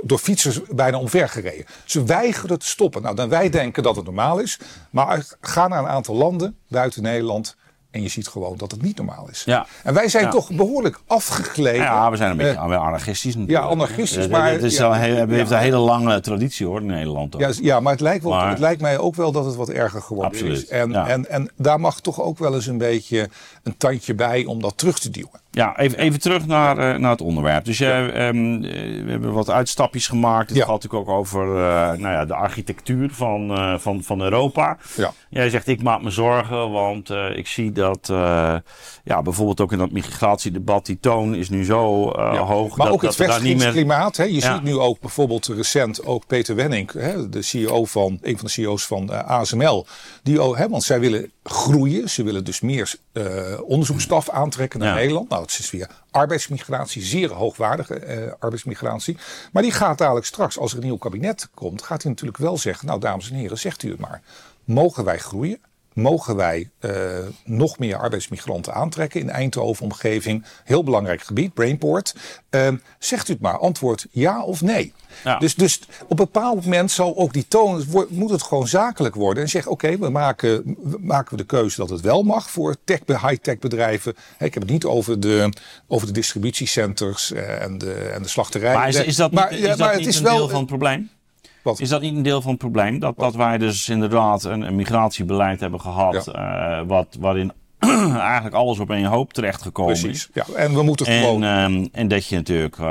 door 0.02 0.20
fietsers 0.20 0.62
bijna 0.70 1.00
omver 1.00 1.30
gereden. 1.30 1.66
Ze 1.86 2.04
weigeren 2.04 2.60
te 2.60 2.68
stoppen. 2.68 3.02
Nou, 3.02 3.16
dan 3.16 3.30
wij 3.30 3.50
denken 3.50 3.84
dat 3.84 3.96
het 3.96 4.06
normaal 4.06 4.40
is. 4.40 4.60
Maar 4.90 5.26
ga 5.42 5.68
naar 5.68 5.80
een 5.80 5.88
aantal 5.88 6.16
landen 6.16 6.56
buiten 6.68 7.02
Nederland. 7.02 7.56
En 7.96 8.02
je 8.02 8.08
ziet 8.08 8.28
gewoon 8.28 8.58
dat 8.58 8.72
het 8.72 8.82
niet 8.82 8.98
normaal 8.98 9.28
is. 9.32 9.44
Ja. 9.46 9.66
En 9.84 9.94
wij 9.94 10.08
zijn 10.08 10.30
toch 10.30 10.52
behoorlijk 10.52 11.00
afgegleden. 11.08 11.82
Ja, 11.82 12.12
we 12.12 12.18
zijn 12.18 12.32
een 12.32 12.38
beetje 12.38 12.54
uh, 12.54 12.82
anarchistisch 12.82 13.36
natuurlijk. 13.36 13.64
Ja, 13.64 13.72
anarchistisch. 13.72 14.28
Maar, 14.28 14.52
het 14.52 14.64
is 14.64 14.78
ja, 14.78 14.94
heeft 14.94 15.52
een 15.52 15.58
hele 15.58 15.78
lange 15.78 16.20
traditie 16.20 16.66
hoor 16.66 16.80
in 16.80 16.86
Nederland. 16.86 17.36
Ook. 17.36 17.42
Ja, 17.42 17.52
ja, 17.62 17.80
maar, 17.80 17.92
het 17.92 18.02
lijkt, 18.02 18.24
wel, 18.24 18.48
het 18.48 18.60
lijkt 18.60 18.82
mij 18.82 18.98
ook 18.98 19.16
wel 19.16 19.32
dat 19.32 19.46
het 19.46 19.56
wat 19.56 19.70
erger 19.70 20.02
geworden 20.02 20.32
Absoluut. 20.32 20.58
is. 20.58 20.68
En, 20.68 21.08
en, 21.08 21.30
en 21.30 21.52
daar 21.56 21.80
mag 21.80 22.00
toch 22.00 22.22
ook 22.22 22.40
wel 22.40 22.54
eens 22.54 22.68
een 22.68 22.78
beetje 22.78 23.30
een 23.64 23.78
tandje 23.78 24.14
bij 24.14 24.46
om 24.46 24.62
dat 24.62 24.78
terug 24.78 25.00
te 25.00 25.10
duwen. 25.10 25.40
Ja, 25.56 25.78
even, 25.78 25.98
even 25.98 26.20
terug 26.20 26.46
naar, 26.46 26.78
uh, 26.78 27.00
naar 27.00 27.12
het 27.12 27.22
onderwerp. 27.22 27.66
Dus 27.66 27.78
ja. 27.78 28.02
uh, 28.02 28.28
um, 28.28 28.62
we 28.62 29.06
hebben 29.08 29.34
wat 29.34 29.50
uitstapjes 29.50 30.08
gemaakt. 30.08 30.50
Het 30.50 30.58
gaat 30.58 30.68
natuurlijk 30.68 31.10
ook 31.10 31.18
over 31.18 31.48
uh, 31.48 31.56
nou 31.92 32.00
ja, 32.00 32.26
de 32.26 32.34
architectuur 32.34 33.10
van, 33.12 33.58
van, 33.80 34.04
van 34.04 34.22
Europa. 34.22 34.78
Ja. 34.96 35.14
Jij 35.30 35.50
zegt, 35.50 35.68
ik 35.68 35.84
maak 35.84 36.02
me 36.02 36.10
zorgen, 36.10 36.72
want 36.72 37.10
ik 37.10 37.48
zie 37.48 37.72
dat 37.72 38.08
ja, 39.04 39.22
bijvoorbeeld 39.22 39.62
ook 39.62 39.72
in 39.72 39.78
dat 39.78 39.92
migratiedebat, 39.92 40.86
die 40.86 40.98
toon 41.00 41.36
is 41.36 41.50
nu 41.50 41.66
zo 41.66 42.10
hoog. 42.38 42.78
Maar 42.78 42.86
dat, 42.86 42.96
ook 42.96 43.02
het 43.02 43.16
vestigingsklimaat. 43.16 44.18
Meer... 44.18 44.32
Je 44.32 44.42
ziet 44.42 44.64
nu 44.64 44.78
ook 44.78 45.00
bijvoorbeeld 45.00 45.48
recent 45.48 46.06
ook 46.06 46.28
Peter 46.28 46.56
Wenning, 46.56 46.92
hè, 46.92 47.30
de 47.30 47.42
CEO 47.42 47.86
van, 47.86 48.20
een 48.22 48.38
van 48.38 48.46
de 48.46 48.52
CEO's 48.52 48.86
van 48.86 49.26
ASML. 49.28 49.86
Die, 50.24 50.42
hè, 50.42 50.70
want 50.70 50.84
zij 50.84 51.00
willen 51.00 51.32
groeien. 51.44 52.10
Ze 52.10 52.24
willen 52.24 52.44
dus 52.44 52.62
meer 52.62 52.96
onderzoeksstaf 53.62 54.30
aantrekken 54.30 54.80
naar 54.80 54.96
Nederland. 54.96 55.30
Nou, 55.30 55.45
het 55.52 55.64
is 55.64 55.72
weer 55.72 55.90
arbeidsmigratie, 56.12 57.02
zeer 57.02 57.32
hoogwaardige 57.32 58.00
eh, 58.00 58.34
arbeidsmigratie. 58.40 59.18
Maar 59.52 59.64
die 59.64 59.72
gaat 59.72 59.98
dadelijk 59.98 60.26
straks, 60.26 60.58
als 60.58 60.72
er 60.72 60.78
een 60.78 60.84
nieuw 60.84 60.98
kabinet 60.98 61.50
komt, 61.54 61.82
gaat 61.82 62.02
hij 62.02 62.12
natuurlijk 62.12 62.38
wel 62.38 62.58
zeggen: 62.58 62.88
Nou, 62.88 63.00
dames 63.00 63.30
en 63.30 63.36
heren, 63.36 63.58
zegt 63.58 63.84
u 63.84 63.90
het 63.90 64.00
maar. 64.00 64.22
Mogen 64.64 65.04
wij 65.04 65.20
groeien? 65.20 65.60
Mogen 65.96 66.36
wij 66.36 66.70
uh, 66.80 66.92
nog 67.44 67.80
meer 67.80 67.98
arbeidsmigranten 67.98 68.74
aantrekken 68.74 69.20
in 69.20 69.30
Eindhoven 69.30 69.84
omgeving. 69.84 70.46
Heel 70.64 70.84
belangrijk 70.84 71.22
gebied, 71.22 71.54
Brainport. 71.54 72.16
Uh, 72.50 72.68
zegt 73.00 73.30
u 73.30 73.34
het 73.34 73.42
maar, 73.42 73.58
antwoord 73.58 74.08
ja 74.12 74.44
of 74.44 74.62
nee. 74.62 74.94
Ja. 75.24 75.38
Dus, 75.38 75.56
dus 75.56 75.82
op 76.04 76.10
een 76.10 76.16
bepaald 76.16 76.64
moment 76.64 76.92
zal 76.92 77.18
ook 77.18 77.34
die 77.34 77.48
toon, 77.48 77.86
moet 78.10 78.30
het 78.30 78.44
gewoon 78.44 78.68
zakelijk 78.68 79.16
worden. 79.16 79.44
En 79.44 79.50
zeg 79.50 79.68
oké, 79.68 79.98
we 79.98 80.10
maken, 80.10 80.78
maken 81.00 81.32
we 81.32 81.38
de 81.38 81.46
keuze 81.46 81.76
dat 81.78 81.90
het 81.90 82.02
wel 82.02 82.24
mag 82.24 82.50
voor 82.50 82.76
tech, 82.84 83.00
high-tech 83.06 83.60
bedrijven. 83.60 84.16
ik 84.40 84.54
heb 84.54 84.64
het 84.64 84.72
niet 84.72 84.86
over 84.86 85.20
de, 85.20 85.50
over 85.88 86.08
de 86.08 86.14
distributiecenters 86.14 87.32
en 87.32 87.78
de, 87.78 87.94
en 87.94 88.22
de 88.22 88.28
slachterijen. 88.28 88.78
Maar 88.78 88.88
is, 88.88 89.04
is 89.04 89.16
dat 89.16 89.32
niet, 89.32 89.40
maar, 89.40 89.52
is 89.52 89.68
dat 89.68 89.78
maar 89.78 89.96
niet 89.96 90.06
het 90.06 90.14
is 90.14 90.18
een 90.18 90.24
wel, 90.24 90.38
deel 90.38 90.50
van 90.50 90.60
het 90.60 90.68
probleem? 90.68 91.10
Is 91.80 91.90
dat 91.90 92.02
niet 92.02 92.16
een 92.16 92.24
deel 92.24 92.42
van 92.42 92.52
het 92.52 92.60
probleem? 92.60 93.00
Dat, 93.00 93.18
dat 93.18 93.36
wij 93.36 93.58
dus 93.58 93.90
inderdaad 93.90 94.44
een, 94.44 94.62
een 94.62 94.76
migratiebeleid 94.76 95.60
hebben 95.60 95.82
gehad. 95.82 96.28
Uh, 96.36 96.82
wat, 96.88 97.18
waarin 97.20 97.52
eigenlijk 98.20 98.56
alles 98.56 98.80
op 98.80 98.90
één 98.90 99.06
hoop 99.06 99.34
terechtgekomen 99.34 100.00
Precies. 100.00 100.30
Ja, 100.34 100.46
en 100.56 100.74
we 100.74 100.84
moeten 100.84 101.06
en, 101.06 101.20
gewoon. 101.20 101.44
Um, 101.44 101.90
en 101.92 102.08
dat 102.08 102.28
je 102.28 102.36
natuurlijk 102.36 102.78
uh, 102.78 102.86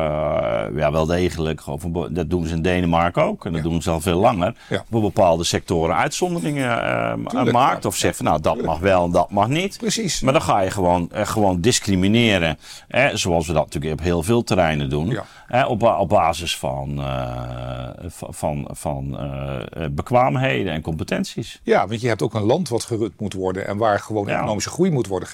ja, 0.77 0.93
wel 0.93 1.07
degelijk, 1.07 1.63
dat 2.11 2.31
doen 2.31 2.47
ze 2.47 2.55
in 2.55 2.63
Denemarken 2.63 3.23
ook, 3.23 3.47
en 3.47 3.53
dat 3.53 3.63
doen 3.63 3.83
ze 3.83 3.91
al 3.91 4.01
veel 4.01 4.19
langer, 4.19 4.55
ja. 4.69 4.85
voor 4.91 5.01
bepaalde 5.01 5.45
sectoren 5.45 5.97
uitzonderingen 5.97 6.85
uh, 7.35 7.53
maakt. 7.53 7.85
Of 7.85 7.97
zegt 7.97 8.17
van 8.17 8.25
nou 8.25 8.41
dat 8.41 8.63
mag 8.63 8.79
wel 8.79 9.05
en 9.05 9.11
dat 9.11 9.31
mag 9.31 9.49
niet. 9.49 9.77
Precies. 9.79 10.21
Maar 10.21 10.33
dan 10.33 10.43
ga 10.43 10.61
je 10.61 10.71
gewoon, 10.71 11.11
uh, 11.15 11.27
gewoon 11.27 11.61
discrimineren. 11.61 12.59
Hè, 12.89 13.17
zoals 13.17 13.47
we 13.47 13.53
dat 13.53 13.65
natuurlijk 13.65 13.93
op 13.93 14.01
heel 14.01 14.23
veel 14.23 14.43
terreinen 14.43 14.91
doen. 14.91 15.19
Hè, 15.47 15.65
op, 15.65 15.83
op 15.83 16.09
basis 16.09 16.57
van, 16.57 17.03
van, 18.31 18.69
van 18.71 19.19
bekwaamheden 19.91 20.73
en 20.73 20.81
competenties. 20.81 21.61
Ja, 21.63 21.87
want 21.87 22.01
je 22.01 22.09
hebt 22.09 22.23
ook 22.23 22.35
een 22.35 22.43
land 22.43 22.69
wat 22.69 22.85
gerund 22.85 23.21
moet 23.21 23.33
worden 23.33 23.67
en 23.67 23.77
waar 23.77 24.01
gewoon 24.01 24.29
economische 24.29 24.71
groei 24.71 24.84
moet 24.91 25.07
worden 25.07 25.29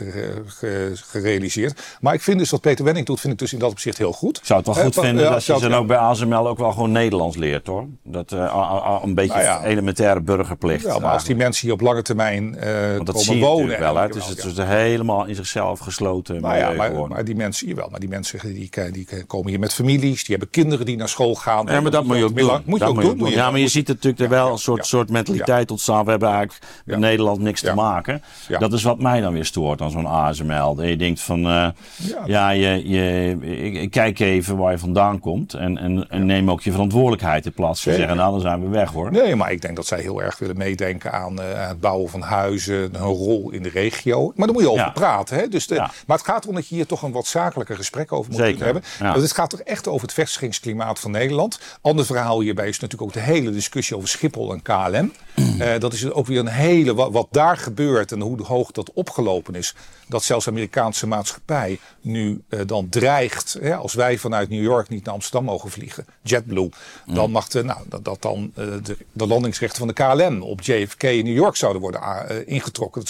gerealiseerd. 0.94 1.82
Maar 2.00 2.14
ik 2.14 2.22
vind 2.22 2.38
dus 2.38 2.50
wat 2.50 2.60
Peter 2.60 2.84
Wenning 2.84 3.06
doet, 3.06 3.20
vind 3.20 3.32
ik 3.32 3.38
dus 3.38 3.52
in 3.52 3.58
dat 3.58 3.70
opzicht 3.70 3.98
heel 3.98 4.12
goed. 4.12 4.38
Ik 4.38 4.44
zou 4.44 4.58
het 4.58 4.74
wel 4.74 4.84
goed 4.84 4.94
vinden 4.94 5.30
dat 5.30 5.44
je 5.44 5.58
dan 5.60 5.74
ook 5.74 5.86
bij 5.86 5.96
ASML 5.96 6.48
ook 6.48 6.58
wel 6.58 6.72
gewoon 6.72 6.92
Nederlands 6.92 7.36
leert 7.36 7.66
hoor. 7.66 7.86
Dat 8.02 8.32
uh, 8.32 9.00
een 9.02 9.14
beetje 9.14 9.42
nou 9.42 9.64
elementaire 9.64 10.20
burgerplicht. 10.20 10.84
Ja, 10.84 10.98
maar 10.98 11.12
als 11.12 11.24
die 11.24 11.36
mensen 11.36 11.66
hier 11.66 11.72
op 11.74 11.80
lange 11.80 12.02
termijn 12.02 12.54
uh, 12.54 13.04
dat 13.04 13.24
komen 13.26 13.38
wonen. 13.38 13.80
wel, 13.80 13.96
hè? 13.96 14.02
Het 14.02 14.14
is, 14.14 14.26
het 14.26 14.44
is 14.44 14.56
helemaal 14.56 15.26
in 15.26 15.34
zichzelf 15.34 15.78
gesloten. 15.78 16.40
Nou 16.40 16.56
ja, 16.56 16.70
maar, 16.70 17.08
maar, 17.08 17.24
die 17.24 17.36
mensen 17.36 17.66
hier 17.66 17.76
wel. 17.76 17.88
Maar 17.90 18.00
die 18.00 18.08
mensen 18.08 18.38
die, 18.42 18.70
die, 18.92 19.24
komen 19.26 19.48
hier 19.50 19.58
met 19.58 19.74
families, 19.74 20.24
die 20.24 20.36
hebben 20.36 20.50
kinderen 20.50 20.86
die 20.86 20.96
naar 20.96 21.08
school 21.08 21.34
gaan. 21.34 21.66
Ja, 21.66 21.80
maar 21.80 21.90
dat 21.90 22.04
moet 22.04 22.16
je 22.16 22.24
ook 22.24 22.36
doen. 22.36 22.62
Moet 22.64 22.78
je 22.78 22.84
ook 22.84 23.18
doen. 23.18 23.30
Ja, 23.30 23.50
maar 23.50 23.60
je 23.60 23.68
ziet 23.68 23.88
natuurlijk 23.88 24.22
er 24.22 24.28
wel 24.28 24.52
een 24.52 24.58
soort, 24.58 24.86
soort 24.86 25.10
mentaliteit 25.10 25.70
ontstaan. 25.70 26.04
We 26.04 26.10
hebben 26.10 26.28
eigenlijk 26.28 26.66
met 26.84 26.98
Nederland 26.98 27.40
niks 27.40 27.60
te 27.60 27.74
maken. 27.74 28.22
Dat 28.58 28.72
is 28.72 28.82
wat 28.82 28.98
mij 28.98 29.20
dan 29.20 29.29
weer 29.32 29.44
stoort 29.44 29.78
dan 29.78 29.90
zo'n 29.90 30.06
ASML. 30.06 30.74
Dat 30.74 30.86
je 30.86 30.96
denkt 30.96 31.20
van, 31.20 31.38
uh, 31.38 31.68
ja, 31.96 32.22
ja, 32.26 32.50
je, 32.50 32.88
je, 32.88 33.36
ik, 33.72 33.90
kijk 33.90 34.18
even 34.18 34.56
waar 34.56 34.72
je 34.72 34.78
vandaan 34.78 35.18
komt. 35.18 35.54
En, 35.54 35.78
en, 35.78 36.08
en 36.08 36.26
neem 36.26 36.50
ook 36.50 36.60
je 36.60 36.70
verantwoordelijkheid 36.70 37.46
in 37.46 37.52
plaats 37.52 37.82
van 37.82 37.92
zeggen, 37.92 38.16
nou 38.16 38.32
dan 38.32 38.40
zijn 38.40 38.62
we 38.62 38.68
weg 38.68 38.92
hoor. 38.92 39.12
Nee, 39.12 39.36
maar 39.36 39.52
ik 39.52 39.62
denk 39.62 39.76
dat 39.76 39.86
zij 39.86 40.00
heel 40.00 40.22
erg 40.22 40.38
willen 40.38 40.56
meedenken 40.56 41.12
aan 41.12 41.40
uh, 41.40 41.44
het 41.68 41.80
bouwen 41.80 42.10
van 42.10 42.22
huizen, 42.22 42.90
hun 42.92 43.02
rol 43.02 43.50
in 43.50 43.62
de 43.62 43.68
regio. 43.68 44.32
Maar 44.36 44.46
daar 44.46 44.54
moet 44.54 44.64
je 44.64 44.70
over 44.70 44.92
praten. 44.92 45.36
Hè? 45.36 45.48
Dus 45.48 45.66
de, 45.66 45.74
Maar 45.74 46.16
het 46.16 46.26
gaat 46.26 46.42
erom 46.42 46.54
dat 46.54 46.68
je 46.68 46.74
hier 46.74 46.86
toch 46.86 47.02
een 47.02 47.12
wat 47.12 47.26
zakelijker 47.26 47.76
gesprek 47.76 48.12
over 48.12 48.30
moet 48.30 48.40
Zeker. 48.40 48.64
hebben. 48.64 48.82
Dus 48.98 49.22
het 49.22 49.32
gaat 49.32 49.50
toch 49.50 49.60
echt 49.60 49.88
over 49.88 50.02
het 50.02 50.12
vestigingsklimaat 50.12 51.00
van 51.00 51.10
Nederland. 51.10 51.60
Ander 51.80 52.06
verhaal 52.06 52.40
hierbij 52.40 52.68
is 52.68 52.78
natuurlijk 52.80 53.16
ook 53.16 53.24
de 53.24 53.32
hele 53.32 53.50
discussie 53.50 53.96
over 53.96 54.08
Schiphol 54.08 54.52
en 54.52 54.62
KLM. 54.62 55.12
Uh, 55.36 55.74
dat 55.78 55.92
is 55.92 56.10
ook 56.10 56.26
weer 56.26 56.38
een 56.38 56.46
hele, 56.46 56.94
wat, 56.94 57.12
wat 57.12 57.28
daar 57.30 57.56
gebeurt 57.56 58.12
en 58.12 58.20
hoe 58.20 58.42
hoog 58.42 58.70
dat 58.70 58.92
opgelopen 59.20 59.54
is 59.54 59.74
dat 60.08 60.22
zelfs 60.22 60.44
de 60.44 60.50
Amerikaanse 60.50 61.06
maatschappij 61.06 61.78
nu 62.00 62.42
uh, 62.48 62.60
dan 62.66 62.88
dreigt, 62.88 63.56
hè, 63.60 63.76
als 63.76 63.94
wij 63.94 64.18
vanuit 64.18 64.48
New 64.48 64.62
York 64.62 64.88
niet 64.88 65.04
naar 65.04 65.14
Amsterdam 65.14 65.44
mogen 65.44 65.70
vliegen, 65.70 66.06
JetBlue, 66.22 66.70
dan 67.06 67.30
mag 67.30 67.48
de, 67.48 67.64
nou, 67.64 67.80
dat, 67.88 68.04
dat 68.04 68.22
dan 68.22 68.52
uh, 68.58 68.66
de, 68.82 68.96
de, 69.12 69.26
landingsrechten 69.26 69.78
van 69.78 69.88
de 69.88 69.94
KLM 69.94 70.42
op 70.42 70.60
JFK 70.60 71.02
in 71.02 71.24
New 71.24 71.34
York 71.34 71.56
zouden 71.56 71.82
worden 71.82 72.00
uh, 72.02 72.36
ingetrokken. 72.46 73.02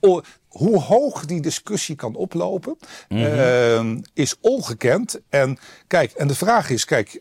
Oh, 0.00 0.22
hoe 0.48 0.80
hoog 0.80 1.24
die 1.24 1.40
discussie 1.40 1.96
kan 1.96 2.14
oplopen, 2.14 2.76
mm 3.08 3.24
-hmm. 3.24 4.04
is 4.14 4.34
ongekend. 4.40 5.20
En 5.28 5.58
kijk, 5.86 6.12
en 6.12 6.28
de 6.28 6.34
vraag 6.34 6.70
is, 6.70 6.84
kijk, 6.84 7.20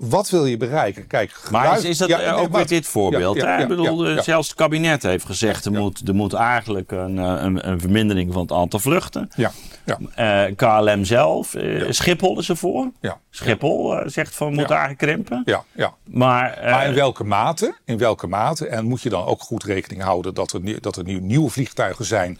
wat 0.00 0.30
wil 0.30 0.46
je 0.46 0.56
bereiken? 0.56 1.06
Kijk, 1.06 1.32
maar 1.50 1.78
is, 1.78 1.84
is 1.84 1.98
dat 1.98 2.08
ja, 2.08 2.32
ook 2.32 2.50
met 2.50 2.68
dit 2.68 2.86
voorbeeld? 2.86 3.36
Ja, 3.36 3.58
ik 3.58 3.68
bedoel, 3.68 4.22
zelfs 4.22 4.48
het 4.48 4.56
kabinet 4.56 5.02
heeft 5.02 5.24
gezegd... 5.24 5.64
er, 5.64 5.72
moet, 5.72 6.08
er 6.08 6.14
moet 6.14 6.32
eigenlijk 6.32 6.90
een, 6.90 7.18
eh, 7.18 7.42
een, 7.42 7.68
een 7.68 7.80
vermindering 7.80 8.32
van 8.32 8.42
het 8.42 8.52
aantal 8.52 8.78
vluchten. 8.78 9.30
Ja. 9.36 9.50
Ja. 9.84 10.46
Uh, 10.46 10.56
KLM 10.56 11.04
zelf, 11.04 11.54
uh, 11.54 11.90
Schiphol 11.90 12.38
is 12.38 12.48
ervoor. 12.48 12.90
Ja. 13.00 13.18
Schiphol 13.30 14.00
uh, 14.00 14.06
zegt 14.06 14.34
van 14.34 14.54
moet 14.54 14.70
eigenlijk 14.70 14.98
krimpen. 14.98 15.42
Ja, 15.44 15.64
ja. 15.72 15.94
Maar, 16.04 16.58
maar 16.64 16.86
in 16.86 16.94
welke 16.94 17.24
mate? 17.24 17.74
In 17.84 17.98
welke 17.98 18.26
mate? 18.26 18.66
En 18.66 18.84
moet 18.84 19.02
je 19.02 19.08
dan 19.08 19.24
ook 19.24 19.40
goed 19.40 19.64
rekening 19.64 20.02
houden 20.02 20.34
dat 20.34 20.52
er, 20.52 20.80
dat 20.80 20.96
er 20.96 21.04
nieuwe 21.04 21.50
vliegtuigen 21.50 22.04
zijn 22.04 22.38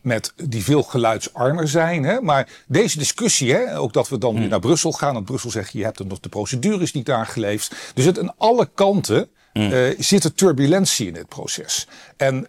met 0.00 0.32
die 0.36 0.64
veel 0.64 0.82
geluidsarmer 0.82 1.68
zijn. 1.68 2.04
Hè? 2.04 2.20
Maar 2.20 2.48
deze 2.66 2.98
discussie, 2.98 3.52
hè, 3.52 3.78
ook 3.78 3.92
dat 3.92 4.08
we 4.08 4.18
dan 4.18 4.30
weer 4.30 4.40
hmm. 4.40 4.50
naar 4.50 4.60
Brussel 4.60 4.92
gaan. 4.92 5.16
En 5.16 5.24
Brussel 5.24 5.50
zegt, 5.50 5.72
je 5.72 5.84
hebt 5.84 5.98
er 5.98 6.06
nog 6.06 6.20
de 6.20 6.28
procedures 6.28 6.92
niet 6.92 7.10
aangeleefd. 7.10 7.74
Dus 7.94 8.04
het 8.04 8.18
aan 8.18 8.34
alle 8.36 8.68
kanten 8.74 9.28
mm. 9.58 9.94
zit 9.98 10.24
er 10.24 10.34
turbulentie 10.34 11.06
in 11.06 11.14
het 11.14 11.28
proces. 11.28 11.86
En 12.16 12.46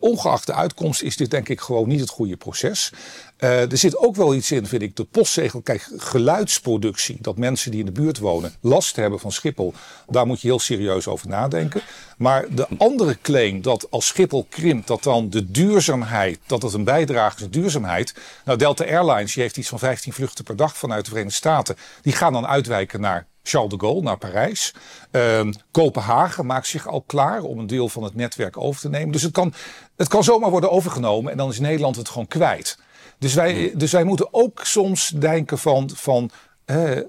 ongeacht 0.00 0.46
de 0.46 0.54
uitkomst 0.54 1.02
is 1.02 1.16
dit 1.16 1.30
denk 1.30 1.48
ik 1.48 1.60
gewoon 1.60 1.88
niet 1.88 2.00
het 2.00 2.08
goede 2.08 2.36
proces. 2.36 2.92
Uh, 3.40 3.70
er 3.70 3.78
zit 3.78 3.96
ook 3.96 4.16
wel 4.16 4.34
iets 4.34 4.50
in, 4.50 4.66
vind 4.66 4.82
ik, 4.82 4.96
de 4.96 5.04
postzegel. 5.04 5.60
Kijk, 5.60 5.88
geluidsproductie, 5.96 7.18
dat 7.20 7.38
mensen 7.38 7.70
die 7.70 7.80
in 7.80 7.86
de 7.86 7.92
buurt 7.92 8.18
wonen 8.18 8.54
last 8.60 8.96
hebben 8.96 9.20
van 9.20 9.32
Schiphol, 9.32 9.74
daar 10.08 10.26
moet 10.26 10.40
je 10.40 10.48
heel 10.48 10.58
serieus 10.58 11.06
over 11.06 11.28
nadenken. 11.28 11.80
Maar 12.16 12.44
de 12.54 12.66
andere 12.78 13.18
claim 13.22 13.62
dat 13.62 13.90
als 13.90 14.06
Schiphol 14.06 14.46
krimpt, 14.50 14.86
dat 14.86 15.02
dan 15.02 15.30
de 15.30 15.50
duurzaamheid, 15.50 16.38
dat 16.46 16.62
het 16.62 16.72
een 16.72 16.84
bijdrage 16.84 17.36
is 17.36 17.42
aan 17.42 17.50
duurzaamheid. 17.50 18.14
Nou, 18.44 18.58
Delta 18.58 18.84
Airlines, 18.84 19.34
die 19.34 19.42
heeft 19.42 19.56
iets 19.56 19.68
van 19.68 19.78
15 19.78 20.12
vluchten 20.12 20.44
per 20.44 20.56
dag 20.56 20.76
vanuit 20.76 21.04
de 21.04 21.10
Verenigde 21.10 21.36
Staten. 21.36 21.76
Die 22.02 22.12
gaan 22.12 22.32
dan 22.32 22.46
uitwijken 22.46 23.00
naar 23.00 23.26
Charles 23.48 23.70
de 23.70 23.78
Gaulle 23.78 24.02
naar 24.02 24.18
Parijs. 24.18 24.74
Uh, 25.12 25.40
Kopenhagen 25.70 26.46
maakt 26.46 26.66
zich 26.66 26.88
al 26.88 27.02
klaar 27.02 27.42
om 27.42 27.58
een 27.58 27.66
deel 27.66 27.88
van 27.88 28.02
het 28.02 28.14
netwerk 28.14 28.56
over 28.56 28.80
te 28.80 28.88
nemen. 28.88 29.12
Dus 29.12 29.22
het 29.22 29.32
kan, 29.32 29.52
het 29.96 30.08
kan 30.08 30.24
zomaar 30.24 30.50
worden 30.50 30.70
overgenomen 30.70 31.30
en 31.32 31.36
dan 31.36 31.48
is 31.48 31.60
Nederland 31.60 31.96
het 31.96 32.08
gewoon 32.08 32.28
kwijt. 32.28 32.78
Dus 33.18 33.34
wij, 33.34 33.72
dus 33.76 33.92
wij 33.92 34.04
moeten 34.04 34.28
ook 34.30 34.60
soms 34.64 35.08
denken 35.08 35.58
van, 35.58 35.90
van 35.94 36.30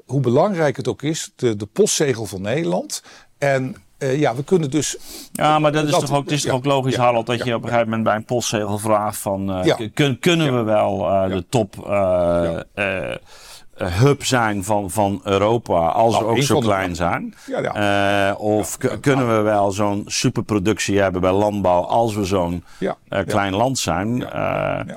hoe 0.06 0.20
belangrijk 0.22 0.78
het 0.78 0.88
ook 0.88 1.02
is, 1.02 1.32
de, 1.36 1.56
de 1.56 1.66
postzegel 1.66 2.26
van 2.26 2.42
Nederland. 2.42 3.04
En 3.38 3.76
uh, 4.00 4.20
ja, 4.20 4.36
we 4.36 4.44
kunnen 4.44 4.70
dus. 4.70 4.98
Ja, 5.32 5.60
maar 5.60 5.72
dat 5.72 5.84
is 5.84 5.92
toch 5.92 6.12
ook, 6.12 6.24
het 6.24 6.32
is 6.32 6.42
toch 6.42 6.54
ook 6.54 6.66
logisch, 6.66 6.96
ja, 6.96 7.02
Harold, 7.02 7.26
dat 7.26 7.44
je 7.44 7.56
op 7.56 7.62
een 7.62 7.68
gegeven 7.68 7.90
moment 7.90 8.04
bij 8.04 8.16
een 8.16 8.26
postzegel 8.26 8.78
vraagt 8.78 9.18
van 9.18 9.66
uh, 9.68 10.16
kunnen 10.20 10.56
we 10.58 10.64
wel 10.64 11.10
uh, 11.10 11.30
de 11.30 11.46
top 11.50 11.88
eh, 11.88 12.60
hub 13.78 14.24
zijn 14.24 14.64
van, 14.64 14.92
van 14.92 15.22
Europa 15.24 15.88
als 15.88 16.14
nou, 16.14 16.26
we 16.26 16.32
ook 16.32 16.42
zo 16.42 16.60
klein 16.60 16.96
zijn? 16.96 17.34
Ja, 17.46 17.60
ja. 17.60 18.30
Uh, 18.30 18.40
of 18.40 18.78
kunnen 19.02 19.36
we 19.36 19.42
wel 19.42 19.72
zo'n 19.72 20.04
superproductie 20.06 21.00
hebben 21.00 21.22
bij 21.22 21.32
landbouw 21.32 21.82
als 21.82 22.16
we 22.16 22.26
zo'n 22.26 22.64
uh, 22.80 22.92
klein 23.26 23.54
land 23.54 23.80
zijn? 23.80 24.26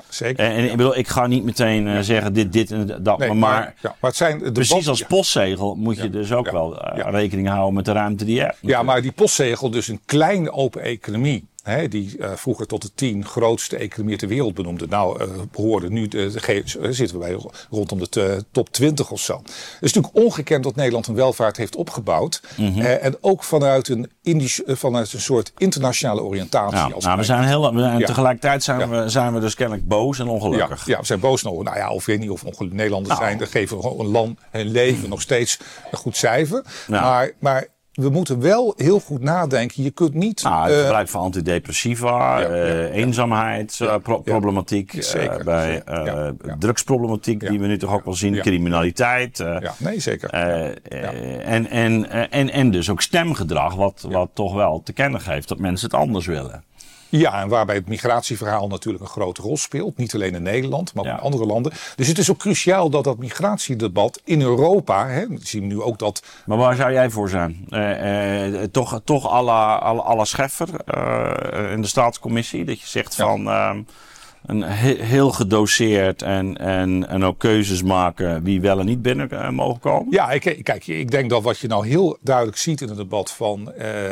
zeker. 0.09 0.45
En, 0.45 0.63
ik 0.63 0.77
bedoel, 0.77 0.97
ik 0.97 1.07
ga 1.07 1.27
niet 1.27 1.43
meteen 1.43 2.03
zeggen 2.03 2.33
dit, 2.33 2.53
dit 2.53 2.71
en 2.71 3.03
dat, 3.03 3.17
nee, 3.17 3.27
maar, 3.27 3.37
maar, 3.37 3.75
maar 3.81 3.95
het 3.99 4.15
zijn 4.15 4.39
de 4.39 4.51
precies 4.51 4.87
als 4.87 5.03
postzegel 5.03 5.75
moet 5.75 5.97
je 5.97 6.09
dus 6.09 6.31
ook 6.33 6.51
wel 6.51 6.77
rekening 6.95 7.47
houden 7.47 7.73
met 7.73 7.85
de 7.85 7.91
ruimte 7.91 8.25
die 8.25 8.35
je 8.35 8.41
hebt. 8.41 8.57
Ja, 8.61 8.83
maar 8.83 9.01
die 9.01 9.11
postzegel, 9.11 9.69
dus 9.69 9.87
een 9.87 10.01
kleine 10.05 10.51
open 10.51 10.81
economie 10.81 11.49
die 11.89 12.17
uh, 12.17 12.31
vroeger 12.35 12.67
tot 12.67 12.81
de 12.81 12.91
tien 12.95 13.25
grootste 13.25 13.77
economieën 13.77 14.17
ter 14.17 14.27
wereld 14.27 14.53
benoemde. 14.53 14.87
Nou, 14.87 15.23
uh, 15.23 15.29
behoorden 15.51 15.93
nu, 15.93 16.07
de, 16.07 16.31
de, 16.31 16.93
zitten 16.93 17.19
we 17.19 17.25
bij 17.25 17.37
rondom 17.69 17.99
de 18.09 18.45
top 18.51 18.69
20 18.69 19.11
of 19.11 19.19
zo. 19.19 19.41
Het 19.43 19.81
is 19.81 19.93
natuurlijk 19.93 20.25
ongekend 20.25 20.63
dat 20.63 20.75
Nederland 20.75 21.07
een 21.07 21.15
welvaart 21.15 21.57
heeft 21.57 21.75
opgebouwd. 21.75 22.41
Mm 22.57 22.73
-hmm. 22.73 22.81
en 22.81 23.17
ook 23.21 23.43
vanuit 23.43 23.87
een, 23.87 24.11
Indisch, 24.21 24.61
vanuit 24.65 25.13
een 25.13 25.21
soort 25.21 25.51
internationale 25.57 26.21
oriëntatie. 26.21 26.77
Ja, 26.77 26.89
als 26.89 27.03
nou, 27.03 27.17
we 27.17 27.23
zijn 27.23 27.43
heel, 27.43 27.73
we 27.73 27.79
zijn, 27.79 27.99
ja. 27.99 28.05
tegelijkertijd 28.05 28.63
zijn, 28.63 28.89
we, 28.89 29.09
zijn 29.09 29.33
we 29.33 29.39
dus 29.39 29.55
kennelijk 29.55 29.87
boos 29.87 30.19
en 30.19 30.27
ongelukkig. 30.27 30.85
Ja, 30.85 30.99
we 30.99 31.05
zijn 31.05 31.19
boos 31.19 31.43
en 31.43 31.49
ongelukkig. 31.49 31.75
Nou 31.75 31.89
ja, 31.89 31.95
of 31.95 32.05
weet 32.05 32.19
niet 32.19 32.29
of 32.29 32.43
ongelukkig 32.43 32.77
Nederlanders 32.77 33.15
nou. 33.15 33.25
zijn. 33.27 33.37
Dat 33.37 33.49
geven 33.49 33.99
een 33.99 34.07
land 34.07 34.39
hun 34.51 34.71
leven 34.71 35.09
nog 35.09 35.21
steeds 35.21 35.59
een 35.91 35.97
goed 35.97 36.17
cijfer. 36.17 36.63
Maar, 36.87 37.31
maar 37.39 37.67
we 38.01 38.09
moeten 38.09 38.39
wel 38.39 38.73
heel 38.77 38.99
goed 38.99 39.21
nadenken. 39.21 39.83
Je 39.83 39.91
kunt 39.91 40.13
niet. 40.13 40.43
Nou, 40.43 40.63
het 40.63 40.73
uh, 40.73 40.81
gebruik 40.81 41.09
van 41.09 41.21
antidepressiva, 41.21 42.39
ja, 42.39 42.49
uh, 42.49 42.95
eenzaamheidsproblematiek, 42.95 44.93
uh, 44.93 45.37
bij 45.43 45.83
drugsproblematiek, 46.59 47.39
die 47.39 47.59
we 47.59 47.67
nu 47.67 47.77
toch 47.77 47.93
ook 47.93 48.05
wel 48.05 48.13
zien, 48.13 48.39
criminaliteit. 48.39 49.37
ja, 49.37 49.73
nee, 49.77 49.99
zeker. 49.99 50.29
En, 50.29 51.69
en, 51.69 52.09
en, 52.31 52.49
en 52.51 52.71
dus 52.71 52.89
ook 52.89 53.01
stemgedrag, 53.01 53.75
wat, 53.75 54.05
wat 54.09 54.29
toch 54.33 54.53
wel 54.53 54.81
te 54.83 54.93
kennen 54.93 55.21
geeft 55.21 55.47
dat 55.47 55.59
mensen 55.59 55.89
het 55.89 55.99
anders 55.99 56.25
willen. 56.25 56.63
Ja, 57.11 57.41
en 57.41 57.47
waarbij 57.47 57.75
het 57.75 57.87
migratieverhaal 57.87 58.67
natuurlijk 58.67 59.03
een 59.03 59.09
grote 59.09 59.41
rol 59.41 59.57
speelt. 59.57 59.97
Niet 59.97 60.15
alleen 60.15 60.35
in 60.35 60.43
Nederland, 60.43 60.93
maar 60.93 61.05
ook 61.05 61.11
in 61.11 61.23
andere 61.23 61.45
landen. 61.45 61.71
Dus 61.95 62.07
het 62.07 62.17
is 62.17 62.31
ook 62.31 62.37
cruciaal 62.37 62.89
dat 62.89 63.03
dat 63.03 63.17
migratiedebat 63.17 64.21
in 64.23 64.41
Europa, 64.41 65.07
hè, 65.07 65.27
we 65.27 65.37
zien 65.41 65.67
nu 65.67 65.81
ook 65.81 65.99
dat... 65.99 66.23
Maar 66.45 66.57
waar 66.57 66.75
zou 66.75 66.91
jij 66.91 67.09
voor 67.09 67.29
zijn? 67.29 67.65
Uh, 67.69 68.53
uh, 68.53 68.63
toch 68.63 69.01
toch 69.03 69.31
à 69.31 69.43
la, 69.43 69.79
à 69.81 70.15
la 70.15 70.25
Scheffer 70.25 70.69
uh, 70.95 71.71
in 71.71 71.81
de 71.81 71.87
staatscommissie? 71.87 72.65
Dat 72.65 72.79
je 72.79 72.87
zegt 72.87 73.15
van... 73.15 73.49
Ehm, 73.49 73.81
een 74.45 74.63
heel 74.63 75.31
gedoseerd 75.31 76.21
en, 76.21 76.57
en, 76.57 77.07
en 77.07 77.23
ook 77.23 77.39
keuzes 77.39 77.83
maken 77.83 78.43
wie 78.43 78.61
wel 78.61 78.79
en 78.79 78.85
niet 78.85 79.01
binnen 79.01 79.53
mogen 79.53 79.79
komen? 79.79 80.11
Ja, 80.11 80.31
ik, 80.31 80.59
kijk, 80.63 80.87
ik 80.87 81.11
denk 81.11 81.29
dat 81.29 81.43
wat 81.43 81.59
je 81.59 81.67
nou 81.67 81.87
heel 81.87 82.17
duidelijk 82.21 82.57
ziet 82.57 82.81
in 82.81 82.87
het 82.87 82.97
debat 82.97 83.31
van, 83.31 83.71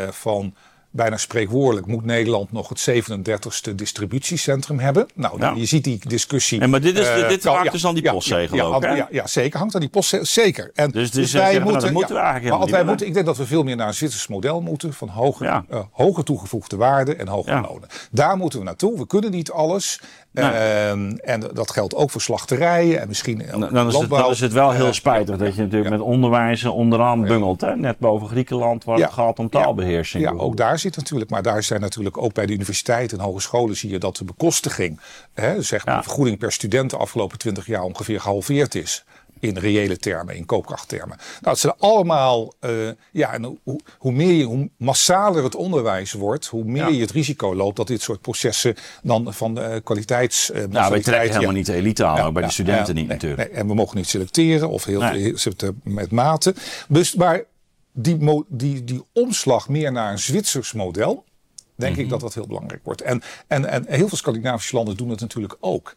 van 0.10 0.54
bijna 0.92 1.18
spreekwoordelijk 1.18 1.88
moet 1.88 2.06
Nederland 2.06 2.52
nog 2.52 2.70
het 2.70 2.90
37ste 2.90 3.76
distributiecentrum 3.76 4.80
hebben. 4.80 5.08
Nou, 5.16 5.60
je 5.60 5.66
ziet 5.66 5.84
die 5.84 6.00
discussie. 6.08 6.62
En 6.62 6.70
maar 6.70 6.82
dit, 6.82 6.98
is, 6.98 7.08
uh, 7.08 7.28
dit 7.28 7.44
hangt 7.44 7.64
ja, 7.64 7.72
dus 7.72 7.86
aan 7.86 7.94
die 7.94 8.12
postzegel 8.12 8.56
ja, 8.56 8.64
ook, 8.64 8.84
ja, 8.84 9.08
ja, 9.12 9.28
zeker. 9.28 9.60
Hangt 9.60 9.74
aan 9.74 9.82
die 9.82 9.90
postzegel. 9.90 10.26
Zeker. 10.26 10.72
En 10.74 10.92
dus, 10.92 11.12
dus, 11.12 11.12
dus 11.12 11.32
wij 11.32 11.42
zeggen, 11.42 11.62
moeten, 11.64 11.82
nou, 11.82 11.94
moeten 11.94 12.16
we 12.16 12.22
eigenlijk 12.22 12.58
maar 12.58 12.70
wij 12.70 12.84
moeten, 12.84 13.08
Ik 13.08 13.14
denk 13.14 13.26
dat 13.26 13.38
we 13.38 13.46
veel 13.46 13.64
meer 13.64 13.76
naar 13.76 13.88
een 13.88 13.94
Zwitsers 13.94 14.28
model 14.28 14.62
moeten. 14.62 14.94
Van 14.94 15.08
hoge, 15.08 15.64
uh, 15.72 15.80
hoge 15.92 16.24
toegevoegde 16.24 16.76
waarde 16.76 17.16
en 17.16 17.28
hoge 17.28 17.52
lonen. 17.52 17.90
Daar 18.12 18.38
moeten 18.38 18.60
we 18.60 18.66
naartoe. 18.66 18.98
We 18.98 19.08
kunnen 19.08 19.32
niet 19.32 19.52
alles. 19.52 20.00
Nee. 20.40 20.52
Uh, 20.52 21.32
en 21.34 21.44
dat 21.54 21.72
geldt 21.72 21.96
ook 21.96 22.12
voor 22.12 22.22
slachterijen 22.22 23.02
en 23.02 23.08
misschien 23.08 23.44
dan, 23.52 23.60
dan, 23.60 23.88
is 23.88 23.96
het, 23.96 24.10
dan 24.10 24.30
is 24.30 24.40
het 24.40 24.54
wel 24.54 24.72
heel 24.72 24.94
spijtig 24.94 25.38
dat 25.38 25.56
je 25.56 25.62
natuurlijk 25.62 25.90
met 25.90 26.02
onderwijs 26.02 26.66
onderaan 26.66 27.22
bungelt. 27.22 27.62
Hè? 27.62 27.76
Net 27.76 28.00
boven 28.00 28.28
Griekenland 28.28 28.84
waar 28.84 29.00
het 29.00 29.14
gaat 29.14 29.40
om 29.40 29.50
taalbeheersing. 29.50 30.24
Ja, 30.24 30.32
ook 30.32 30.58
daar 30.58 30.80
zit 30.80 30.96
natuurlijk. 30.96 31.30
Maar 31.30 31.42
daar 31.42 31.64
zijn 31.64 31.82
natuurlijk 31.82 32.18
ook 32.18 32.34
bij 32.34 32.46
de 32.46 32.54
universiteiten 32.54 33.18
en 33.18 33.24
hogescholen 33.24 33.78
zie 33.78 33.90
je 33.90 33.98
dat 33.98 34.18
de 34.18 34.24
bekostiging, 34.24 35.00
hè, 35.34 35.62
zeg 35.62 35.86
maar, 35.86 35.98
de 35.98 36.04
vergoeding 36.04 36.38
per 36.38 36.52
student 36.52 36.90
de 36.90 36.98
afgelopen 36.98 37.38
20 37.38 37.66
jaar 37.66 37.84
ongeveer 37.84 38.22
gehalveerd 38.22 38.76
is 38.76 39.06
in 39.40 39.58
reële 39.58 39.98
termen, 39.98 40.36
in 40.36 40.46
koopkrachttermen. 40.46 41.18
Nou, 41.18 41.40
het 41.42 41.60
zijn 41.60 41.74
allemaal, 41.78 42.54
uh, 42.62 42.90
ja, 43.12 43.34
en 43.34 43.44
hoe, 43.64 43.80
hoe, 43.98 44.12
meer 44.12 44.34
je, 44.34 44.44
hoe 44.44 44.70
massaler 44.78 45.44
het 45.44 45.56
onderwijs 45.56 46.12
wordt, 46.12 46.46
hoe 46.46 46.64
meer 46.64 46.92
je 46.92 47.02
het 47.02 47.12
risico 47.12 47.56
loopt 47.56 47.76
dat 47.76 47.88
dit 47.88 48.02
soort 48.02 48.22
processen 48.22 48.76
dan 49.04 49.34
van 49.34 49.56
de 49.56 49.82
kwaliteits. 49.84 50.50
Uh, 50.50 50.64
nou, 50.70 50.92
wij 50.92 51.02
trekken 51.02 51.32
helemaal 51.32 51.54
niet 51.54 51.66
de 51.66 51.74
elite 51.74 52.06
aan, 52.06 52.26
ook 52.26 52.34
bij 52.34 52.44
de 52.44 52.52
studenten 52.52 52.96
niet 52.96 53.08
natuurlijk. 53.08 53.50
Nee, 53.50 53.60
en 53.60 53.68
we 53.68 53.74
mogen 53.74 53.98
niet 53.98 54.08
selecteren 54.08 54.70
of 54.70 54.86
heel, 54.86 55.02
heel 55.02 55.38
met 55.84 56.12
mate. 56.12 56.56
Dus, 56.88 57.16
maar 57.16 57.44
die, 57.94 58.46
die, 58.48 58.84
die 58.84 59.04
omslag 59.14 59.70
meer 59.70 59.92
naar 59.92 60.12
een 60.12 60.20
Zwitsers 60.20 60.74
model, 60.74 61.24
denk 61.76 61.96
ik 61.96 62.02
mhm. 62.02 62.10
dat 62.10 62.20
dat 62.20 62.34
heel 62.34 62.48
belangrijk 62.48 62.82
wordt. 62.84 63.02
En, 63.02 63.22
en, 63.48 63.66
en 63.66 63.86
heel 63.88 64.08
veel 64.08 64.18
Scandinavische 64.18 64.76
landen 64.76 64.98
doen 64.98 65.10
het 65.10 65.20
natuurlijk 65.20 65.58
ook. 65.60 65.96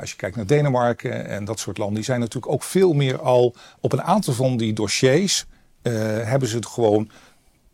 Als 0.00 0.10
je 0.10 0.16
kijkt 0.16 0.36
naar 0.36 0.46
Denemarken 0.46 1.26
en 1.26 1.44
dat 1.44 1.58
soort 1.58 1.78
landen, 1.78 1.96
die 1.96 2.04
zijn 2.04 2.20
natuurlijk 2.20 2.52
ook 2.52 2.62
veel 2.62 2.92
meer 2.92 3.20
al 3.20 3.54
op 3.80 3.92
een 3.92 4.02
aantal 4.02 4.34
van 4.34 4.56
die 4.56 4.72
dossiers 4.72 5.46
uh, 5.82 5.92
hebben 6.22 6.48
ze 6.48 6.56
het 6.56 6.66
gewoon. 6.66 7.10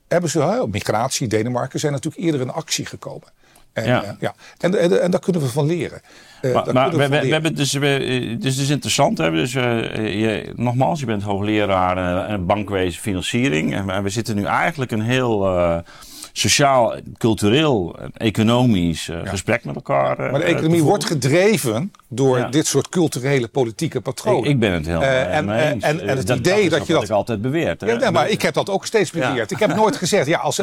Hebben 0.08 0.30
ze, 0.30 0.38
uh, 0.38 0.64
migratie, 0.64 1.28
Denemarken 1.28 1.80
zijn 1.80 1.92
natuurlijk 1.92 2.24
eerder 2.24 2.40
in 2.40 2.50
actie 2.50 2.86
gekomen. 2.86 3.28
En, 3.72 3.86
ja. 3.86 4.04
Uh, 4.04 4.10
ja. 4.20 4.34
En, 4.58 4.78
en, 4.78 5.02
en, 5.02 5.10
daar 5.10 5.20
kunnen 5.20 5.42
we 5.42 5.48
van 5.48 5.66
leren. 5.66 6.00
Uh, 6.42 6.72
maar, 6.72 6.90
we, 6.90 6.96
we, 6.96 7.08
we, 7.08 7.26
hebben 7.26 7.54
dus, 7.54 7.72
we, 7.72 8.36
dus 8.40 8.54
het 8.54 8.62
is 8.62 8.70
interessant. 8.70 9.18
Hè? 9.18 9.30
Dus, 9.30 9.52
je, 9.52 10.52
nogmaals, 10.56 11.00
je 11.00 11.06
bent 11.06 11.22
hoogleraar 11.22 12.30
uh, 12.30 12.46
bankwezen 12.46 13.02
financiering. 13.02 13.74
En, 13.74 14.02
we 14.02 14.08
zitten 14.08 14.36
nu 14.36 14.44
eigenlijk 14.44 14.90
een 14.90 15.02
heel 15.02 15.46
sociaal, 16.36 16.94
cultureel, 17.18 17.96
economisch 18.14 19.06
ja. 19.06 19.24
gesprek 19.24 19.64
met 19.64 19.74
elkaar. 19.74 20.16
maar 20.16 20.40
de 20.40 20.46
economie 20.46 20.82
wordt 20.82 21.04
gedreven 21.04 21.92
door 22.08 22.38
ja. 22.38 22.48
dit 22.48 22.66
soort 22.66 22.88
culturele 22.88 23.48
politieke 23.48 24.00
patronen. 24.00 24.44
Ik, 24.44 24.50
ik 24.50 24.58
ben 24.58 24.72
het 24.72 24.86
heel 24.86 25.02
uh, 25.02 25.36
en, 25.36 25.50
en, 25.50 25.80
en, 25.82 26.00
en, 26.00 26.16
het 26.16 26.26
dat, 26.26 26.38
idee 26.38 26.68
dat, 26.68 26.78
dat 26.78 26.86
je 26.86 26.92
dat. 26.92 27.10
altijd 27.10 27.42
beweerd. 27.42 27.80
Ja, 27.80 27.96
nee, 27.96 28.10
maar 28.10 28.28
ik 28.28 28.42
heb 28.42 28.54
dat 28.54 28.70
ook 28.70 28.86
steeds 28.86 29.10
beweerd. 29.10 29.50
Ik 29.50 29.58
heb 29.58 29.74
nooit 29.74 29.96
gezegd 29.96 30.26
ja, 30.26 30.38
als, 30.38 30.58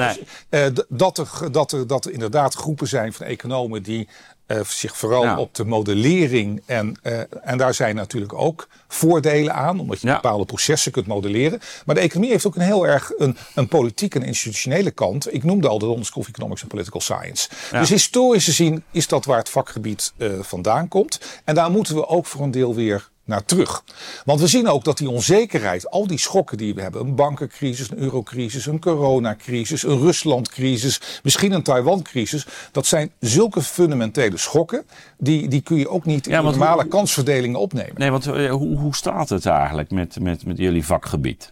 nee. 0.49 0.72
dat, 0.88 1.17
er, 1.17 1.51
dat, 1.51 1.72
er, 1.72 1.88
dat 1.88 2.05
er 2.05 2.11
inderdaad 2.11 2.53
groepen 2.53 2.88
zijn 2.88 3.13
van 3.13 3.26
economen 3.26 3.84
die 3.84 4.07
uh, 4.52 4.64
zich 4.64 4.97
vooral 4.97 5.24
ja. 5.24 5.38
op 5.38 5.56
de 5.56 5.66
modellering. 5.66 6.62
En, 6.66 6.95
uh, 7.04 7.20
en 7.41 7.58
daar 7.58 7.74
zijn 7.74 7.95
natuurlijk 7.95 8.34
ook 8.34 8.68
voordelen 8.88 9.54
aan, 9.54 9.80
omdat 9.80 10.02
je 10.02 10.08
ja. 10.08 10.14
bepaalde 10.14 10.45
processen 10.45 10.91
kunt 10.91 11.08
modelleren. 11.08 11.62
Maar 11.86 11.95
de 11.95 12.02
economie 12.02 12.32
heeft 12.32 12.45
ook 12.45 12.56
een 12.56 12.62
heel 12.62 12.88
erg 12.88 13.12
een, 13.18 13.38
een 13.56 13.68
politieke 13.68 14.20
en 14.20 14.26
institutionele 14.26 14.91
kant. 14.91 15.34
Ik 15.34 15.43
noemde 15.43 15.68
al 15.68 15.80
de 15.80 15.86
London 15.86 16.06
School 16.06 16.24
of 16.24 16.30
Economics 16.30 16.62
en 16.62 16.68
Political 16.68 17.02
Science. 17.02 17.49
Ja. 17.72 17.80
Dus 17.80 17.89
historisch 17.89 18.45
gezien 18.45 18.84
is 18.91 19.08
dat 19.08 19.26
waar 19.26 19.38
het 19.38 19.49
vakgebied 19.49 20.14
uh, 20.18 20.39
vandaan 20.41 20.88
komt. 20.88 21.20
En 21.45 21.56
daar 21.56 21.72
moeten 21.72 21.95
we 21.95 22.08
ook 22.08 22.26
voor 22.26 22.41
een 22.41 22.52
deel 22.52 22.76
weer 22.76 23.10
naar 23.32 23.46
terug. 23.46 23.84
Want 24.26 24.40
we 24.40 24.48
zien 24.48 24.68
ook 24.68 24.84
dat 24.84 24.98
die 24.98 25.10
onzekerheid, 25.10 25.90
al 25.90 26.08
die 26.08 26.20
schokken 26.20 26.58
die 26.58 26.76
we 26.76 26.82
hebben, 26.82 27.02
een 27.02 27.16
bankencrisis, 27.16 27.92
een 27.92 27.98
eurocrisis, 27.98 28.66
een 28.66 28.80
coronacrisis, 28.80 29.84
een 29.84 30.00
Ruslandcrisis, 30.00 31.02
misschien 31.24 31.52
een 31.52 31.64
Taiwancrisis, 31.64 32.46
dat 32.72 32.86
zijn 32.86 33.12
zulke 33.20 33.62
fundamentele 33.62 34.38
schokken, 34.38 34.86
die, 35.18 35.48
die 35.48 35.62
kun 35.62 35.78
je 35.78 35.90
ook 35.90 36.06
niet 36.06 36.28
in 36.28 36.44
normale 36.44 36.88
kansverdelingen 36.88 37.60
opnemen. 37.60 37.94
Nee, 37.96 38.12
want 38.12 38.26
hoe, 38.26 38.78
hoe 38.78 38.96
staat 38.96 39.30
het 39.30 39.46
eigenlijk 39.46 39.92
met, 39.92 40.20
met, 40.20 40.46
met 40.46 40.58
jullie 40.58 40.86
vakgebied? 40.86 41.52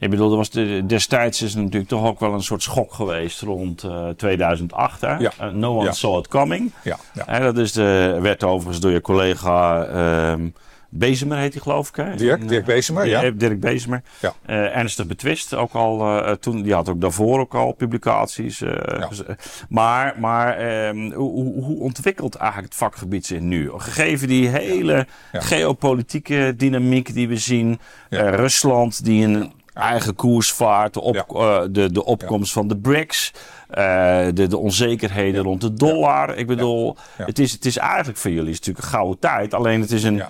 Ik 0.00 0.10
bedoel, 0.10 0.30
er 0.30 0.36
was 0.36 0.50
de, 0.50 0.82
destijds 0.86 1.42
is 1.42 1.54
natuurlijk 1.54 1.88
toch 1.88 2.04
ook 2.04 2.20
wel 2.20 2.32
een 2.32 2.42
soort 2.42 2.62
schok 2.62 2.94
geweest 2.94 3.40
rond 3.40 3.82
uh, 3.82 4.08
2008. 4.08 5.00
Hè? 5.00 5.16
Ja. 5.16 5.32
Uh, 5.40 5.52
no 5.52 5.76
one 5.76 5.84
Ja. 5.84 5.92
saw 5.92 6.18
it 6.18 6.28
coming. 6.28 6.72
Ja, 6.82 6.98
ja. 7.26 7.38
Dat 7.38 7.58
is 7.58 7.72
de, 7.72 8.18
werd 8.20 8.44
overigens 8.44 8.80
door 8.80 8.90
je 8.90 9.00
collega 9.00 9.84
ehm 9.84 10.48
Bezemer, 10.90 11.38
heet 11.38 11.52
hij 11.52 11.62
geloof 11.62 11.88
ik. 11.88 11.96
Hè? 11.96 12.14
Dirk, 12.16 12.48
Dirk 12.48 12.60
eh, 12.60 12.74
Bezemer, 12.74 13.06
ja. 13.06 13.22
eh, 13.22 13.32
Dirk 13.34 13.60
Bezemer. 13.60 14.02
Ja. 14.20 14.34
Eh, 14.46 14.76
ernstig 14.76 15.06
betwist. 15.06 15.54
Ook 15.54 15.72
al 15.72 16.00
eh, 16.24 16.32
toen, 16.32 16.62
die 16.62 16.74
had 16.74 16.88
ook 16.88 17.00
daarvoor 17.00 17.40
ook 17.40 17.54
al 17.54 17.72
publicaties. 17.72 18.60
eh, 18.62 18.72
gez- 19.08 19.22
Maar, 19.68 20.14
maar 20.18 20.56
ehm, 20.56 21.12
hoe, 21.12 21.62
hoe- 21.62 21.80
ontwikkelt 21.80 22.34
eigenlijk 22.34 22.72
het 22.72 22.82
vakgebied 22.82 23.26
zich 23.26 23.40
nu? 23.40 23.70
Gegeven 23.74 24.28
die 24.28 24.48
hele 24.48 25.06
Ja. 25.32 25.40
geopolitieke 25.40 26.54
dynamiek 26.56 27.14
die 27.14 27.28
we 27.28 27.36
zien. 27.36 27.78
Ja. 28.10 28.18
eh, 28.18 28.34
Rusland 28.34 29.04
die 29.04 29.24
een 29.26 29.52
eigen 29.78 30.14
koers 30.14 30.52
vaart. 30.52 30.94
De, 30.94 31.00
op, 31.00 31.16
eh, 31.36 31.60
de, 31.70 31.92
de 31.92 32.04
opkomst 32.04 32.52
van 32.52 32.68
de 32.68 32.76
BRICS. 32.76 33.32
eh, 33.68 34.26
de, 34.34 34.46
de 34.46 34.56
onzekerheden 34.56 35.42
rond 35.42 35.60
de 35.60 35.74
dollar. 35.74 36.36
Ik 36.36 36.46
bedoel. 36.46 36.96
Het, 37.16 37.38
is, 37.38 37.52
het 37.52 37.64
is 37.66 37.76
eigenlijk 37.76 38.18
voor 38.18 38.30
jullie 38.30 38.50
is 38.50 38.58
natuurlijk 38.58 38.84
een 38.84 38.90
gouden 38.90 39.18
tijd. 39.18 39.54
Alleen 39.54 39.80
het 39.80 39.90
is 39.90 40.02
een... 40.02 40.22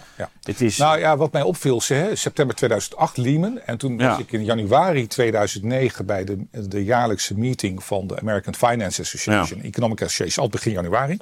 Het 0.43 0.61
is, 0.61 0.77
Nou 0.77 0.99
ja, 0.99 1.17
wat 1.17 1.33
mij 1.33 1.43
opviel, 1.43 1.83
hè, 1.87 2.15
september 2.17 2.57
2008 2.57 3.17
Lehman. 3.17 3.61
En 3.61 3.79
toen 3.79 3.97
was 3.99 4.19
ik 4.19 4.33
in 4.33 4.45
januari 4.45 5.07
2009 5.07 6.07
bij 6.07 6.25
de, 6.25 6.47
de 6.69 6.85
jaarlijkse 6.85 7.39
meeting 7.39 7.85
van 7.85 8.07
de 8.07 8.21
American 8.21 8.55
Finance 8.55 9.01
Association, 9.03 9.61
Economic 9.63 10.03
Association, 10.03 10.45
al 10.45 10.51
begin 10.51 10.73
januari. 10.73 11.17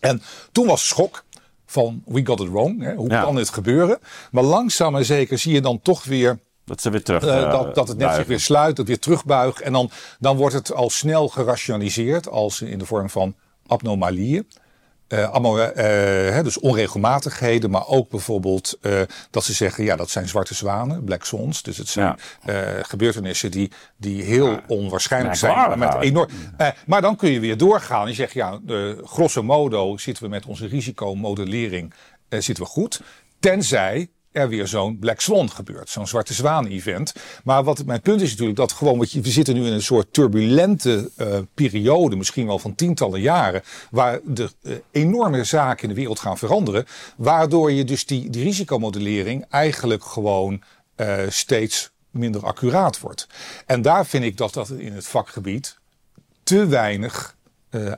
En 0.00 0.22
toen 0.52 0.66
was 0.66 0.88
schok 0.88 1.24
van 1.66 2.02
we 2.06 2.26
got 2.26 2.40
it 2.40 2.48
wrong. 2.48 2.82
Hè, 2.82 2.94
hoe 2.94 3.10
Ja. 3.10 3.22
kan 3.22 3.34
dit 3.34 3.48
gebeuren? 3.48 3.98
Maar 4.30 4.44
langzaam 4.44 4.96
en 4.96 5.04
zeker 5.04 5.38
zie 5.38 5.52
je 5.52 5.60
dan 5.60 5.80
toch 5.82 6.04
weer 6.04 6.38
dat 6.70 6.80
ze 6.80 6.90
weer 6.90 7.02
terug... 7.02 7.24
eh, 7.24 7.42
eh, 7.42 7.50
dat, 7.50 7.74
dat 7.74 7.88
het 7.88 7.98
net 7.98 8.14
zich 8.14 8.26
weer 8.26 8.40
sluit, 8.40 8.76
dat 8.76 8.86
weer 8.86 8.98
terugbuigt. 8.98 9.60
En 9.60 9.72
dan, 9.72 9.90
dan 10.18 10.36
wordt 10.36 10.54
het 10.54 10.72
al 10.72 10.90
snel 10.90 11.28
gerationaliseerd 11.28 12.28
als 12.28 12.60
in 12.60 12.78
de 12.78 12.86
vorm 12.86 13.10
van 13.10 13.34
abnormalieën. 13.66 14.48
Eh, 15.08 16.42
dus 16.42 16.58
onregelmatigheden, 16.58 17.70
maar 17.70 17.86
ook 17.86 18.10
bijvoorbeeld 18.10 18.78
dat 19.30 19.44
ze 19.44 19.52
zeggen, 19.52 19.84
ja, 19.84 19.96
dat 19.96 20.10
zijn 20.10 20.28
zwarte 20.28 20.54
zwanen, 20.54 21.04
black 21.04 21.24
swans. 21.24 21.62
Dus 21.62 21.76
het 21.76 21.88
zijn 21.88 22.18
gebeurtenissen 22.82 23.50
die, 23.50 23.72
die 23.96 24.22
heel 24.22 24.60
onwaarschijnlijk 24.66 25.34
zijn. 25.34 25.54
Maar, 25.54 25.78
met 25.78 25.94
enorm, 26.00 26.28
maar 26.86 27.00
dan 27.00 27.16
kun 27.16 27.30
je 27.30 27.40
weer 27.40 27.56
doorgaan. 27.56 28.08
Je 28.08 28.14
zegt, 28.14 28.32
ja, 28.32 28.60
grosso 29.04 29.42
modo 29.42 29.96
zitten 29.96 30.22
we 30.22 30.28
met 30.28 30.46
onze 30.46 30.66
risicomodellering 30.66 31.92
zitten 32.28 32.64
we 32.64 32.70
goed. 32.70 33.00
Tenzij 33.40 34.10
er 34.32 34.48
weer 34.48 34.66
zo'n 34.66 34.98
Black 34.98 35.20
Swan 35.20 35.50
gebeurt. 35.50 35.88
Zo'n 35.88 36.06
zwarte 36.06 36.34
zwaan 36.34 36.66
event. 36.66 37.12
Maar 37.44 37.64
wat 37.64 37.84
mijn 37.84 38.00
punt 38.00 38.20
is 38.20 38.30
natuurlijk 38.30 38.58
dat 38.58 38.72
gewoon, 38.72 38.98
wat 38.98 39.12
je, 39.12 39.20
we 39.20 39.30
zitten 39.30 39.54
nu 39.54 39.66
in 39.66 39.72
een 39.72 39.82
soort 39.82 40.12
turbulente 40.12 41.10
eh, 41.16 41.38
periode, 41.54 42.16
misschien 42.16 42.46
wel 42.46 42.58
van 42.58 42.74
tientallen 42.74 43.20
jaren, 43.20 43.62
waar 43.90 44.20
de 44.24 44.50
eh, 44.62 44.74
enorme 44.90 45.44
zaken 45.44 45.82
in 45.82 45.88
de 45.88 45.94
wereld 45.94 46.20
gaan 46.20 46.38
veranderen. 46.38 46.84
Waardoor 47.16 47.72
je 47.72 47.84
dus 47.84 48.06
die, 48.06 48.30
die 48.30 48.42
risicomodellering 48.42 49.44
eigenlijk 49.48 50.04
gewoon 50.04 50.62
eh, 50.94 51.18
steeds 51.28 51.90
minder 52.10 52.44
accuraat 52.46 53.00
wordt. 53.00 53.26
En 53.66 53.82
daar 53.82 54.06
vind 54.06 54.24
ik 54.24 54.36
dat 54.36 54.54
dat 54.54 54.70
in 54.70 54.92
het 54.92 55.06
vakgebied 55.06 55.78
te 56.42 56.66
weinig 56.66 57.38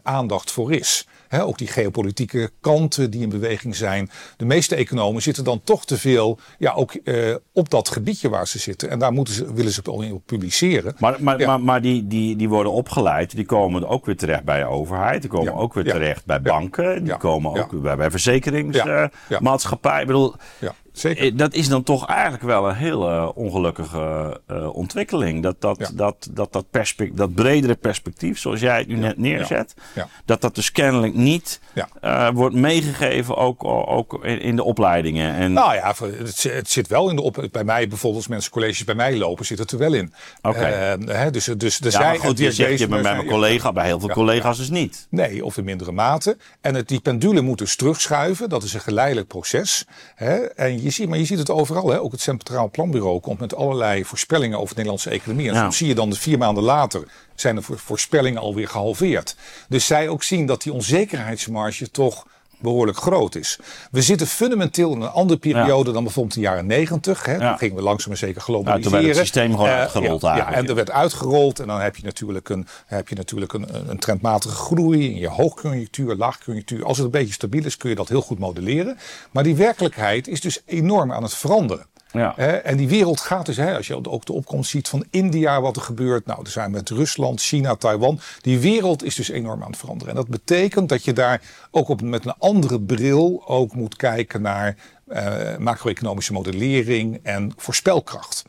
aandacht 0.02 0.50
voor 0.50 0.72
is. 0.72 1.06
Ook 1.40 1.58
die 1.58 1.66
geopolitieke 1.68 2.50
kanten 2.60 3.10
die 3.10 3.20
in 3.22 3.28
beweging 3.28 3.76
zijn. 3.76 4.10
De 4.36 4.44
meeste 4.44 4.74
economen 4.74 5.22
zitten 5.22 5.44
dan 5.44 5.60
toch 5.64 5.84
te 5.84 5.98
veel 5.98 6.38
ja, 6.58 6.72
ook, 6.72 6.92
eh, 6.94 7.34
op 7.52 7.70
dat 7.70 7.88
gebiedje 7.88 8.28
waar 8.28 8.46
ze 8.46 8.58
zitten. 8.58 8.90
En 8.90 8.98
daar 8.98 9.12
moeten 9.12 9.34
ze, 9.34 9.52
willen 9.54 9.72
ze 9.72 9.90
op 9.90 10.26
publiceren. 10.26 10.94
Maar, 10.98 11.16
maar, 11.20 11.38
Ja. 11.40 11.46
maar, 11.46 11.60
maar 11.60 11.82
die, 11.82 12.06
die, 12.06 12.36
die 12.36 12.48
worden 12.48 12.72
opgeleid. 12.72 13.36
Die 13.36 13.44
komen 13.44 13.88
ook 13.88 14.06
weer 14.06 14.16
terecht 14.16 14.44
bij 14.44 14.58
de 14.58 14.66
overheid. 14.66 15.20
Die 15.20 15.30
komen 15.30 15.52
Ja. 15.52 15.58
ook 15.58 15.74
weer 15.74 15.86
Ja. 15.86 15.92
terecht 15.92 16.24
bij 16.24 16.42
banken. 16.42 17.04
Die 17.04 17.16
komen 17.16 17.50
ook 17.62 17.72
weer 17.72 17.96
bij, 17.96 18.10
verzekeringsmaatschappijen. 18.10 20.00
Ik 20.00 20.06
bedoel, 20.06 20.34
Ja, 20.58 20.74
zeker. 20.92 21.24
eh, 21.24 21.32
dat 21.34 21.54
is 21.54 21.68
dan 21.68 21.82
toch 21.82 22.06
eigenlijk 22.06 22.42
wel 22.42 22.68
een 22.68 22.74
hele 22.74 23.34
ongelukkige 23.34 24.40
eh, 24.46 24.74
ontwikkeling. 24.74 25.42
Dat 25.42 25.60
dat, 25.60 25.78
Ja. 25.78 25.88
dat, 25.94 26.28
dat, 26.30 26.52
dat, 26.52 26.70
perspect, 26.70 27.16
dat 27.16 27.34
bredere 27.34 27.74
perspectief, 27.74 28.38
zoals 28.38 28.60
jij 28.60 28.78
het 28.78 28.88
nu 28.88 28.94
net 28.96 29.18
neerzet, 29.18 29.74
Ja. 29.94 30.08
dat 30.24 30.40
dat 30.40 30.54
dus 30.54 30.72
kennelijk 30.72 31.14
niet 31.14 31.60
eh, 32.00 32.28
wordt 32.34 32.54
meegegeven 32.54 33.36
ook, 33.36 33.64
ook 33.64 34.24
in, 34.24 34.40
in 34.40 34.56
de 34.56 34.62
opleidingen. 34.64 35.34
En, 35.34 35.52
Nou 35.52 35.74
ja, 35.74 35.94
het, 36.00 36.42
het 36.42 36.70
zit 36.70 36.88
wel 36.88 37.10
in 37.10 37.16
de 37.16 37.22
op. 37.22 37.48
Bij 37.52 37.64
mij 37.64 37.88
bijvoorbeeld, 37.88 38.22
als 38.22 38.32
mensen 38.32 38.50
colleges 38.50 38.84
bij 38.84 38.94
mij 38.94 39.16
lopen, 39.16 39.44
zit 39.46 39.58
het 39.58 39.70
er 39.70 39.78
wel 39.78 39.92
in. 39.92 40.12
Oké. 40.42 40.58
Eh, 40.58 41.16
hè, 41.16 41.30
dus, 41.30 41.44
dus 41.44 41.80
er 41.80 41.90
ja, 41.90 42.14
goed, 42.14 42.38
je 42.38 42.52
zegt 42.52 42.78
je 42.78 42.88
bij 42.88 43.02
mijn 43.02 43.26
collega, 43.26 43.72
bij 43.72 43.86
heel 43.86 44.00
veel 44.00 44.08
collega's 44.08 44.56
dus 44.58 44.70
niet. 44.70 45.06
Nee, 45.10 45.44
of 45.44 45.56
in 45.56 45.64
mindere 45.64 45.92
mate. 45.92 46.36
En 46.60 46.74
het, 46.74 46.88
die 46.88 47.00
pendule 47.00 47.40
moet 47.40 47.58
dus 47.58 47.76
terugschuiven. 47.76 48.48
Dat 48.48 48.62
is 48.62 48.74
een 48.74 48.80
geleidelijk 48.80 49.26
proces. 49.28 49.84
Hè? 50.14 50.34
En 50.36 50.81
je 50.82 50.90
ziet, 50.90 51.08
maar 51.08 51.18
je 51.18 51.24
ziet 51.24 51.38
het 51.38 51.50
overal. 51.50 51.88
Hè? 51.88 52.00
Ook 52.00 52.12
het 52.12 52.20
Centraal 52.20 52.70
Planbureau 52.70 53.20
komt 53.20 53.38
met 53.38 53.54
allerlei 53.54 54.04
voorspellingen 54.04 54.56
over 54.56 54.68
de 54.68 54.74
Nederlandse 54.74 55.10
economie. 55.10 55.48
En 55.48 55.56
soms 55.56 55.76
zie 55.76 55.86
je 55.86 55.94
dan 55.94 56.10
de 56.10 56.16
vier 56.16 56.38
maanden 56.38 56.64
later 56.64 57.08
zijn 57.34 57.54
de 57.54 57.62
voor- 57.62 57.78
voorspellingen 57.78 58.40
alweer 58.40 58.68
gehalveerd. 58.68 59.36
Dus 59.68 59.86
zij 59.86 60.08
ook 60.08 60.22
zien 60.22 60.46
dat 60.46 60.62
die 60.62 60.72
onzekerheidsmarge 60.72 61.90
toch 61.90 62.26
behoorlijk 62.62 62.98
groot 62.98 63.34
is. 63.34 63.58
We 63.90 64.02
zitten 64.02 64.26
fundamenteel 64.26 64.92
in 64.94 65.00
een 65.00 65.08
andere 65.10 65.38
periode 65.38 65.92
dan 65.92 66.02
bijvoorbeeld 66.04 66.34
de 66.34 66.40
jaren 66.40 66.66
negentig. 66.66 67.26
Ja. 67.26 67.48
Toen 67.48 67.58
gingen 67.58 67.76
we 67.76 67.82
langzaam 67.82 68.08
maar 68.08 68.16
zeker 68.18 68.36
Ja, 68.36 68.42
globaliseren. 68.42 68.82
toen 68.82 68.92
werd 68.92 69.06
het 69.06 69.16
systeem 69.26 69.50
gewoon 69.50 69.66
Eh, 69.68 69.78
uitgerold 69.78 70.20
ja, 70.22 70.36
ja, 70.36 70.52
en 70.52 70.68
er 70.68 70.74
werd 70.74 70.90
uitgerold 70.90 71.60
en 71.60 71.66
dan 71.66 71.80
heb 71.80 71.96
je 71.96 72.04
natuurlijk 72.04 72.48
een, 72.48 72.66
heb 72.86 73.08
je 73.08 73.14
natuurlijk 73.14 73.52
een, 73.52 73.74
een- 73.74 73.90
een 73.90 73.98
trendmatige 73.98 74.54
groei 74.54 75.10
in 75.10 75.16
je 75.18 75.28
hoogconjunctuur, 75.28 76.14
laagconjunctuur. 76.16 76.84
Als 76.84 76.96
het 76.96 77.06
een 77.06 77.12
beetje 77.12 77.32
stabiel 77.32 77.64
is 77.64 77.76
kun 77.76 77.90
je 77.90 77.96
dat 77.96 78.08
heel 78.08 78.22
goed 78.22 78.38
modelleren. 78.38 78.96
Maar 79.30 79.42
die 79.44 79.56
werkelijkheid 79.56 80.28
is 80.28 80.40
dus 80.40 80.62
enorm 80.66 81.12
aan 81.12 81.22
het 81.22 81.34
veranderen. 81.34 81.86
Ja. 82.12 82.36
En 82.36 82.76
die 82.76 82.88
wereld 82.88 83.20
gaat 83.20 83.46
dus, 83.46 83.56
hè, 83.56 83.76
als 83.76 83.86
je 83.86 84.10
ook 84.10 84.24
de 84.24 84.32
opkomst 84.32 84.70
ziet 84.70 84.88
van 84.88 85.04
India, 85.10 85.60
wat 85.60 85.76
er 85.76 85.82
gebeurt. 85.82 86.26
Nou, 86.26 86.40
er 86.44 86.50
zijn 86.50 86.70
met 86.70 86.90
Rusland, 86.90 87.40
China, 87.40 87.74
Taiwan. 87.74 88.20
Die 88.40 88.58
wereld 88.58 89.04
is 89.04 89.14
dus 89.14 89.28
enorm 89.28 89.62
aan 89.62 89.70
het 89.70 89.78
veranderen. 89.78 90.14
En 90.14 90.20
dat 90.20 90.28
betekent 90.28 90.88
dat 90.88 91.04
je 91.04 91.12
daar 91.12 91.42
ook 91.70 91.88
op, 91.88 92.02
met 92.02 92.24
een 92.24 92.34
andere 92.38 92.80
bril 92.80 93.42
ook 93.46 93.74
moet 93.74 93.96
kijken 93.96 94.42
naar 94.42 94.76
eh, 95.06 95.56
macro-economische 95.56 96.32
modellering 96.32 97.20
en 97.22 97.52
voorspelkracht. 97.56 98.44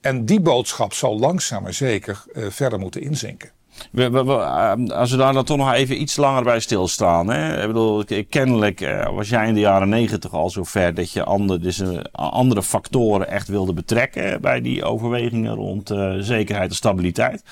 En 0.00 0.24
die 0.24 0.40
boodschap 0.40 0.92
zal 0.92 1.18
langzaam 1.18 1.62
maar 1.62 1.74
zeker 1.74 2.24
eh, 2.32 2.44
verder 2.48 2.78
moeten 2.78 3.00
inzinken. 3.00 3.50
We, 3.90 4.02
eh, 4.02 4.96
als 4.96 5.10
we 5.10 5.16
daar 5.16 5.32
dan 5.32 5.44
toch 5.44 5.56
nog 5.56 5.72
even 5.72 6.00
iets 6.00 6.16
langer 6.16 6.42
bij 6.42 6.60
stilstaan. 6.60 7.30
Hè? 7.30 7.60
Ik 7.60 7.66
bedoel, 7.66 8.04
kennelijk 8.28 8.80
eh, 8.80 9.14
was 9.14 9.28
jij 9.28 9.48
in 9.48 9.54
de 9.54 9.60
jaren 9.60 9.88
negentig 9.88 10.32
al 10.32 10.50
zover 10.50 10.94
dat 10.94 11.12
je 11.12 11.24
andere, 11.24 11.58
dus, 11.58 11.80
eh, 11.80 11.98
andere 12.12 12.62
factoren 12.62 13.28
echt 13.28 13.48
wilde 13.48 13.72
betrekken 13.72 14.40
bij 14.40 14.60
die 14.60 14.84
overwegingen 14.84 15.54
rond 15.54 15.94
zekerheid 16.18 16.70
en 16.70 16.76
stabiliteit. 16.76 17.42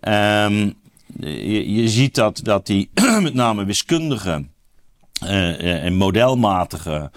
Ehm, 0.00 0.70
je, 1.20 1.88
ziet 1.88 2.14
dat, 2.14 2.40
dat 2.42 2.66
die 2.66 2.90
met 3.22 3.34
name 3.34 3.64
wiskundige 3.64 4.44
en 5.20 5.94
modelmatige 5.94 7.10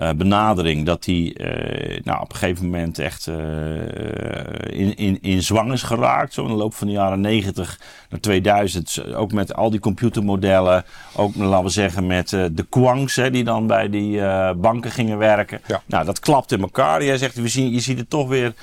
eh, 0.00 0.10
benadering, 0.10 0.86
dat 0.86 1.04
die 1.04 1.34
eh, 1.34 2.00
nou, 2.04 2.20
op 2.20 2.30
een 2.30 2.36
gegeven 2.36 2.64
moment 2.64 2.98
echt 2.98 3.26
eh, 3.26 3.34
in, 4.78 4.96
in, 4.96 5.18
in 5.20 5.42
zwang 5.42 5.72
is 5.72 5.82
geraakt. 5.82 6.34
Zo 6.34 6.42
in 6.42 6.48
de 6.48 6.54
loop 6.54 6.74
van 6.74 6.86
de 6.86 6.92
jaren 6.92 7.20
90 7.20 7.80
naar 8.10 8.20
2000. 8.20 9.14
Ook 9.14 9.32
met 9.32 9.54
al 9.54 9.70
die 9.70 9.80
computermodellen. 9.80 10.84
Ook 11.16 11.34
laten 11.34 11.64
we 11.64 11.70
zeggen 11.70 12.06
met 12.06 12.28
de 12.28 12.66
hè, 13.14 13.30
die 13.30 13.44
dan 13.44 13.66
bij 13.66 13.90
die 13.90 14.20
banken 14.54 14.90
gingen 14.90 15.18
werken. 15.18 15.60
Ja. 15.66 15.82
Nou, 15.86 16.04
dat 16.04 16.20
klapt 16.20 16.52
in 16.52 16.60
elkaar. 16.60 17.04
Jij 17.04 17.18
zegt, 17.18 17.34
we 17.34 17.48
zien, 17.48 17.72
je 17.72 17.80
ziet 17.80 17.98
het 17.98 18.10
toch 18.10 18.28
weer 18.28 18.54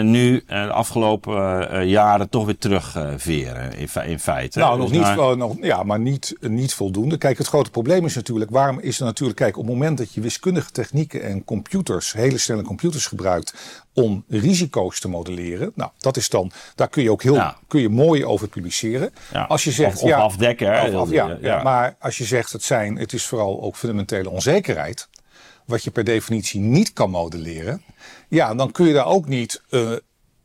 nu 0.00 0.42
eh, 0.46 0.64
de 0.64 0.72
afgelopen 0.72 1.70
eh, 1.70 1.88
jaren 1.88 2.28
toch 2.28 2.44
weer 2.44 2.58
terugveren 2.58 3.72
in, 3.78 3.88
fe- 3.88 4.00
in 4.04 4.18
feite. 4.18 4.58
Nou, 4.58 4.78
nog 4.78 4.88
Dus 4.90 4.98
niet, 4.98 5.14
wel- 5.14 5.36
nog, 5.36 5.56
ja, 5.60 5.82
maar 5.82 5.98
niet, 6.00 6.36
niet 6.40 6.74
voldoende. 6.74 7.16
Kijk, 7.18 7.38
het 7.38 7.46
grote 7.46 7.70
probleem 7.70 8.04
is 8.04 8.14
natuurlijk, 8.14 8.50
waarom 8.50 8.80
is 8.80 8.98
er 8.98 9.04
natuurlijk, 9.04 9.38
kijk, 9.38 9.56
op 9.56 9.64
het 9.64 9.72
moment 9.72 9.98
dat 9.98 10.12
je 10.12 10.20
wiskundige 10.20 10.70
technieken 10.70 11.22
en 11.22 11.44
computers, 11.44 12.12
hele 12.12 12.38
snelle 12.38 12.62
computers 12.62 13.06
gebruikt 13.06 13.54
om 13.94 14.24
risico's 14.28 15.00
te 15.00 15.08
modelleren, 15.08 15.72
nou, 15.74 15.90
dat 15.98 16.16
is 16.16 16.28
dan, 16.28 16.50
daar 16.74 16.88
kun 16.88 17.02
je 17.02 17.10
ook 17.10 17.22
heel, 17.22 17.34
Ja. 17.34 17.56
kun 17.68 17.80
je 17.80 17.88
mooi 17.88 18.24
over 18.24 18.48
publiceren. 18.48 19.10
Ja, 19.32 19.42
Als 19.44 19.64
je 19.64 19.70
zegt, 19.70 19.96
of- 19.96 20.02
of 20.02 20.08
ja, 20.08 20.16
afdekken, 20.18 20.66
hè, 20.72 20.88
of 20.88 20.94
af- 20.94 21.08
heel- 21.10 21.28
ja, 21.28 21.28
ja. 21.28 21.36
ja, 21.56 21.62
maar 21.62 21.96
als 22.00 22.18
je 22.18 22.24
zegt, 22.24 22.52
het 22.52 22.62
zijn, 22.62 22.96
het 22.98 23.12
is 23.12 23.26
vooral 23.26 23.62
ook 23.62 23.76
fundamentele 23.76 24.30
onzekerheid, 24.30 25.08
wat 25.66 25.84
je 25.84 25.90
per 25.90 26.04
definitie 26.04 26.60
niet 26.60 26.92
kan 26.92 27.10
modelleren, 27.10 27.82
ja, 28.28 28.54
dan 28.54 28.72
kun 28.72 28.86
je 28.86 28.92
daar 28.92 29.06
ook 29.06 29.28
niet. 29.28 29.62
eh, 29.70 29.90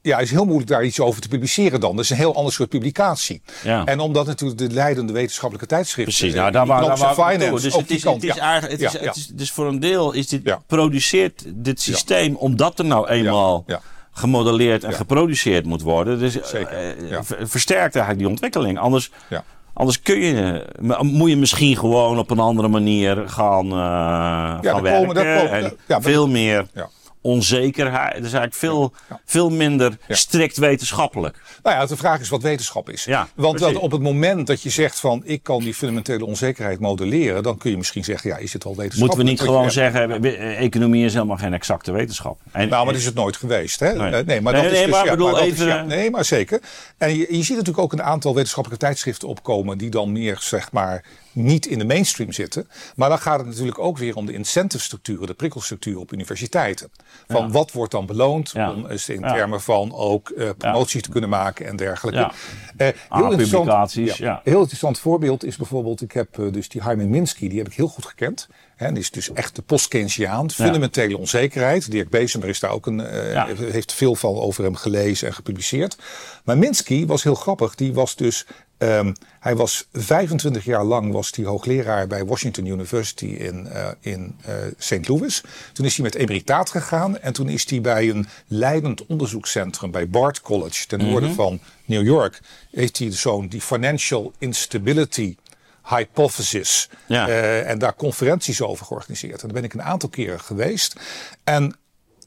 ja, 0.01 0.15
het 0.15 0.25
is 0.25 0.31
heel 0.31 0.45
moeilijk 0.45 0.69
daar 0.69 0.83
iets 0.83 0.99
over 0.99 1.21
te 1.21 1.27
publiceren 1.27 1.79
dan. 1.79 1.95
Dat 1.95 2.03
is 2.03 2.09
een 2.09 2.17
heel 2.17 2.35
ander 2.35 2.53
soort 2.53 2.69
publicatie. 2.69 3.41
Ja. 3.63 3.85
En 3.85 3.99
omdat 3.99 4.25
natuurlijk 4.25 4.59
de 4.59 4.69
leidende 4.69 5.13
wetenschappelijke 5.13 5.67
tijdschriften... 5.67 6.13
Precies, 6.15 6.33
eh, 6.35 6.39
nou, 6.39 6.51
daar 6.51 6.65
daar 6.65 6.77
Economics 6.77 7.15
waar 7.15 7.31
Finance. 7.31 7.63
Dus 7.63 7.73
ook 7.73 7.79
het 7.79 7.87
die 7.87 7.97
is, 7.97 8.03
kant, 8.03 8.21
het 8.21 8.29
is 8.31 8.35
ja. 8.35 8.41
eigenlijk, 8.41 8.71
het 8.71 8.81
Ja, 8.81 8.87
is, 8.87 9.03
ja. 9.03 9.07
het 9.07 9.15
is, 9.15 9.27
dus 9.27 9.51
voor 9.51 9.67
een 9.67 9.79
deel 9.79 10.11
is 10.11 10.27
dit, 10.27 10.41
Ja. 10.43 10.61
produceert 10.67 11.43
dit 11.55 11.81
systeem 11.81 12.35
omdat 12.35 12.79
er 12.79 12.85
nou 12.85 13.07
eenmaal 13.07 13.63
ja. 13.67 13.81
gemodelleerd 14.11 14.83
en 14.83 14.93
geproduceerd 14.93 15.65
moet 15.65 15.81
worden. 15.81 16.19
Dus 16.19 16.37
versterkt 17.29 17.95
eigenlijk 17.95 18.17
die 18.17 18.27
ontwikkeling. 18.27 18.79
Anders, 18.79 19.11
anders 19.77 20.01
kun 20.01 20.19
je, 20.19 20.65
moet 21.01 21.29
je 21.29 21.37
misschien 21.37 21.77
gewoon 21.77 22.17
op 22.17 22.31
een 22.31 22.39
andere 22.39 22.67
manier 22.67 23.15
gaan, 23.29 23.71
gaan 23.71 24.81
werken. 24.81 25.07
Komen, 25.07 25.77
en 25.87 26.01
veel 26.01 26.27
meer 26.27 26.67
onzekerheid. 27.27 28.15
Het 28.15 28.25
is 28.25 28.33
eigenlijk 28.33 28.53
veel, 28.53 28.93
veel 29.25 29.49
minder 29.49 29.97
strikt 30.09 30.57
wetenschappelijk. 30.57 31.41
Nou 31.63 31.75
ja, 31.75 31.85
de 31.85 31.97
vraag 31.97 32.19
is 32.19 32.29
wat 32.29 32.41
wetenschap 32.41 32.89
is. 32.89 33.03
Ja, 33.03 33.27
Want 33.35 33.59
dat 33.59 33.75
op 33.75 33.91
het 33.91 34.01
moment 34.01 34.47
dat 34.47 34.61
je 34.61 34.69
zegt 34.69 34.99
van 34.99 35.21
ik 35.25 35.43
kan 35.43 35.63
die 35.63 35.73
fundamentele 35.73 36.25
onzekerheid 36.25 36.79
modelleren, 36.79 37.43
dan 37.43 37.57
kun 37.57 37.71
je 37.71 37.77
misschien 37.77 38.03
zeggen, 38.03 38.29
ja, 38.29 38.37
is 38.37 38.53
het 38.53 38.65
al 38.65 38.75
wetenschap? 38.75 38.99
Moeten 38.99 39.25
we 39.25 39.31
niet 39.31 39.41
gewoon 39.41 39.71
zeggen, 39.71 40.23
economie 40.57 41.05
is 41.05 41.13
helemaal 41.13 41.37
geen 41.37 41.53
exacte 41.53 41.91
wetenschap? 41.91 42.39
En, 42.51 42.69
nou, 42.69 42.83
maar 42.83 42.93
dat 42.93 43.01
is 43.01 43.07
het 43.07 43.15
nooit 43.15 43.37
geweest. 43.37 43.79
Hè? 43.79 43.93
Nee, 43.93 44.23
nee 44.23 44.41
maar 44.41 44.53
dat 44.53 44.63
is 44.63 44.79
dus, 44.79 44.89
maar, 44.89 45.05
bedoel, 45.05 45.39
even... 45.39 45.87
nee, 45.87 46.11
maar 46.11 46.25
zeker. 46.25 46.61
En 46.97 47.09
je, 47.09 47.17
je 47.17 47.43
ziet 47.43 47.57
natuurlijk 47.57 47.79
ook 47.79 47.93
een 47.93 48.03
aantal 48.03 48.35
wetenschappelijke 48.35 48.85
tijdschriften 48.85 49.27
opkomen 49.27 49.77
die 49.77 49.89
dan 49.89 50.11
meer, 50.11 50.37
zeg 50.39 50.71
maar, 50.71 51.03
niet 51.37 51.65
in 51.65 51.79
de 51.79 51.85
mainstream 51.85 52.31
zitten. 52.31 52.67
Maar 52.95 53.09
dan 53.09 53.19
gaat 53.19 53.37
het 53.39 53.47
natuurlijk 53.47 53.79
ook 53.79 53.97
weer 53.97 54.15
om 54.15 54.25
de 54.25 54.33
incentive 54.33 54.83
structuren, 54.83 55.27
de 55.27 55.33
prikkelstructuur 55.33 55.99
op 55.99 56.13
universiteiten. 56.13 56.91
Van 57.27 57.51
wat 57.51 57.71
wordt 57.71 57.91
dan 57.91 58.05
beloond 58.05 58.53
om 58.53 58.85
eens 58.85 59.09
in 59.09 59.21
termen 59.21 59.61
van 59.61 59.93
ook 59.93 60.29
uh, 60.29 60.49
promotie 60.57 61.01
te 61.01 61.09
kunnen 61.09 61.29
maken 61.29 61.67
en 61.67 61.75
dergelijke. 61.75 62.19
Uh, 62.77 62.87
heel, 63.09 63.31
interessant, 63.31 63.93
ja. 63.93 64.41
heel 64.43 64.59
interessant 64.59 64.99
voorbeeld 64.99 65.43
is 65.43 65.55
bijvoorbeeld, 65.55 66.01
ik 66.01 66.11
heb 66.11 66.37
uh, 66.37 66.51
dus 66.51 66.69
die 66.69 66.83
Hyman 66.83 67.09
Minsky, 67.09 67.47
die 67.47 67.57
heb 67.57 67.67
ik 67.67 67.73
heel 67.73 67.87
goed 67.87 68.05
gekend. 68.05 68.47
En 68.75 68.93
die 68.93 69.03
is 69.03 69.11
dus 69.11 69.31
echt 69.31 69.55
de 69.55 69.61
post-Keynesiaan. 69.61 70.51
Fundamentele 70.51 71.17
onzekerheid. 71.17 71.91
Dirk 71.91 72.09
Bezemer 72.09 72.47
is 72.49 72.59
daar 72.59 72.71
ook 72.71 72.85
een, 72.85 72.99
heeft 73.71 73.93
veel 73.93 74.15
van 74.15 74.35
over 74.35 74.63
hem 74.63 74.75
gelezen 74.75 75.27
en 75.27 75.33
gepubliceerd. 75.33 75.97
Maar 76.43 76.57
Minsky 76.57 77.05
was 77.05 77.23
heel 77.23 77.35
grappig. 77.35 77.75
Die 77.75 77.93
was 77.93 78.15
dus 78.15 78.45
Um, 78.79 79.13
hij 79.39 79.55
was 79.55 79.87
25 79.93 80.65
jaar 80.65 80.83
lang 80.83 81.11
was 81.11 81.31
hij 81.35 81.45
hoogleraar 81.45 82.07
bij 82.07 82.25
Washington 82.25 82.65
University 82.65 83.25
in, 83.25 83.67
uh, 83.73 83.87
in 83.99 84.35
uh, 84.47 84.53
St. 84.77 85.07
Louis. 85.07 85.43
Toen 85.73 85.85
is 85.85 85.95
hij 85.95 86.03
met 86.03 86.15
emeritaat 86.15 86.69
gegaan 86.69 87.19
en 87.19 87.33
toen 87.33 87.49
is 87.49 87.69
hij 87.69 87.81
bij 87.81 88.09
een 88.09 88.27
leidend 88.47 89.05
onderzoekscentrum 89.05 89.91
bij 89.91 90.09
Bard 90.09 90.41
College 90.41 90.87
ten 90.87 90.99
noorden 90.99 91.29
mhm. 91.29 91.37
van 91.37 91.59
New 91.85 92.05
York. 92.05 92.39
Heeft 92.71 92.97
hij 92.97 93.11
zo'n 93.11 93.47
die 93.47 93.61
financial 93.61 94.33
instability 94.37 95.35
hypothesis. 95.83 96.89
Ja. 97.05 97.27
Uh, 97.27 97.69
en 97.69 97.79
daar 97.79 97.95
conferenties 97.95 98.61
over 98.61 98.85
georganiseerd. 98.85 99.41
En 99.41 99.47
daar 99.47 99.61
ben 99.61 99.63
ik 99.63 99.73
een 99.73 99.83
aantal 99.83 100.09
keren 100.09 100.39
geweest. 100.39 100.95
En 101.43 101.75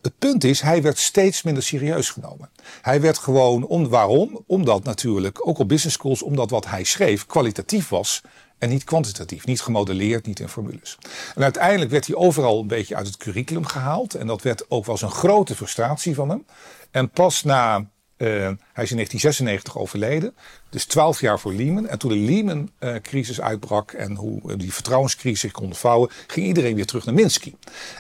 het 0.03 0.19
punt 0.19 0.45
is, 0.45 0.61
hij 0.61 0.83
werd 0.83 0.99
steeds 0.99 1.43
minder 1.43 1.63
serieus 1.63 2.11
genomen. 2.11 2.51
Hij 2.83 3.01
werd 3.01 3.19
gewoon, 3.19 3.67
om, 3.67 3.89
waarom? 3.89 4.45
Omdat 4.47 4.85
natuurlijk, 4.85 5.49
ook 5.49 5.59
op 5.59 5.69
business 5.69 5.97
schools, 5.97 6.23
omdat 6.23 6.51
wat 6.51 6.67
hij 6.67 6.85
schreef 6.85 7.27
kwalitatief 7.27 7.89
was 7.89 8.23
en 8.59 8.69
niet 8.69 8.85
kwantitatief. 8.85 9.47
Niet 9.47 9.61
gemodelleerd, 9.61 10.27
niet 10.27 10.41
in 10.41 10.49
formules. 10.49 10.99
En 11.35 11.43
uiteindelijk 11.43 11.91
werd 11.91 12.07
hij 12.07 12.17
overal 12.17 12.61
een 12.61 12.67
beetje 12.67 12.97
uit 12.97 13.07
het 13.07 13.17
curriculum 13.17 13.67
gehaald. 13.67 14.15
En 14.15 14.27
dat 14.27 14.43
werd 14.43 14.71
ook 14.71 14.85
wel 14.85 14.95
eens 14.95 15.05
een 15.05 15.11
grote 15.11 15.57
frustratie 15.57 16.15
van 16.15 16.29
hem. 16.29 16.47
En 16.91 17.11
pas 17.11 17.43
na 17.43 17.87
hij 18.27 18.85
is 18.85 18.91
in 18.91 18.97
1996 18.97 19.79
overleden, 19.79 20.35
dus 20.71 20.85
12 20.85 21.21
jaar 21.21 21.41
voor 21.41 21.53
Lehman. 21.53 21.89
En 21.89 21.99
toen 21.99 22.11
de 22.11 22.17
Lehman-crisis 22.17 23.41
uitbrak 23.41 23.93
en 23.93 24.15
hoe 24.15 24.57
die 24.57 24.73
vertrouwenscrisis 24.73 25.41
zich 25.41 25.53
kon 25.53 25.75
vouwen, 25.75 26.11
ging 26.27 26.47
iedereen 26.47 26.75
weer 26.75 26.87
terug 26.87 27.05
naar 27.05 27.15
Minsky. 27.15 27.55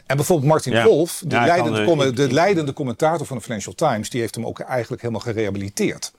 En 0.06 0.16
bijvoorbeeld 0.16 0.48
Martin 0.48 0.72
ja. 0.72 0.84
Wolf, 0.84 1.22
de, 1.26 1.36
leidende, 1.36 2.12
de 2.12 2.32
leidende 2.32 2.72
commentator 2.72 3.26
van 3.26 3.36
de 3.36 3.42
Financial 3.42 3.74
Times, 3.74 4.10
die 4.10 4.20
heeft 4.20 4.34
hem 4.34 4.46
ook 4.46 4.60
eigenlijk 4.60 5.02
helemaal 5.02 5.22
gerehabiliteerd. 5.22 6.12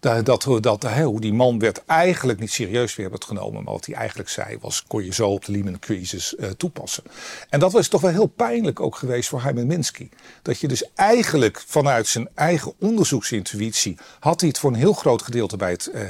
Dat, 0.00 0.26
dat, 0.26 0.62
dat, 0.62 0.84
hoe 0.84 1.20
die 1.20 1.32
man 1.32 1.58
werd 1.58 1.84
eigenlijk 1.86 2.40
niet 2.40 2.52
serieus 2.52 2.96
weer 2.96 3.10
werd 3.10 3.24
genomen. 3.24 3.64
Maar 3.64 3.72
wat 3.72 3.86
hij 3.86 3.94
eigenlijk 3.94 4.28
zei 4.28 4.58
was, 4.60 4.84
kon 4.86 5.04
je 5.04 5.14
zo 5.14 5.28
op 5.28 5.44
de 5.44 5.52
Lehman 5.52 5.78
crisis 5.78 6.34
uh, 6.38 6.50
toepassen. 6.50 7.04
En 7.48 7.60
dat 7.60 7.72
was 7.72 7.88
toch 7.88 8.00
wel 8.00 8.10
heel 8.10 8.26
pijnlijk 8.26 8.80
ook 8.80 8.96
geweest 8.96 9.28
voor 9.28 9.42
Hyman 9.42 9.66
Minsky. 9.66 10.08
Dat 10.42 10.60
je 10.60 10.68
dus 10.68 10.92
eigenlijk 10.94 11.62
vanuit 11.66 12.06
zijn 12.06 12.28
eigen 12.34 12.72
onderzoeksintuïtie 12.78 13.96
had 14.20 14.40
hij 14.40 14.48
het 14.48 14.58
voor 14.58 14.70
een 14.70 14.76
heel 14.76 14.92
groot 14.92 15.22
gedeelte 15.22 15.56
bij 15.56 15.70
het 15.70 15.90
uh, 15.94 16.00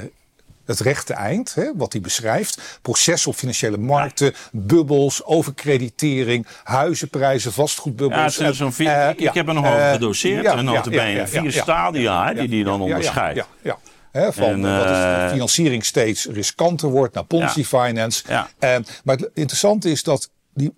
het 0.69 0.79
rechte 0.79 1.13
eind, 1.13 1.55
hè, 1.55 1.71
wat 1.75 1.91
hij 1.91 2.01
beschrijft. 2.01 2.79
Processen 2.81 3.31
op 3.31 3.37
financiële 3.37 3.77
markten, 3.77 4.33
bubbels, 4.51 5.23
overkreditering, 5.23 6.47
huizenprijzen, 6.63 7.53
vastgoedbubbels. 7.53 8.35
Ja, 8.35 8.51
zo'n 8.51 8.73
vier, 8.73 8.87
uh, 8.87 9.09
ik, 9.09 9.33
heb 9.33 9.47
er 9.47 9.53
nog 9.53 9.65
over 9.65 9.91
gedoseerd. 9.91 10.45
en 10.45 10.65
notabene 10.65 11.09
ja, 11.09 11.27
vier 11.27 11.51
stadia 11.51 12.33
die 12.33 12.47
die 12.47 12.63
dan 12.63 12.81
onderscheidt. 12.81 13.45
ja. 13.61 13.77
He, 14.11 14.33
van 14.33 14.43
en, 14.43 14.59
uh, 14.59 15.29
financiering 15.29 15.85
steeds 15.85 16.25
riskanter 16.25 16.89
wordt 16.89 17.13
naar 17.13 17.23
Ponzi 17.23 17.65
Finance. 17.65 18.23
Ja. 18.27 18.49
En, 18.59 18.85
maar 19.03 19.15
het 19.15 19.29
interessante 19.33 19.91
is 19.91 20.03
dat, 20.03 20.29
die, 20.53 20.73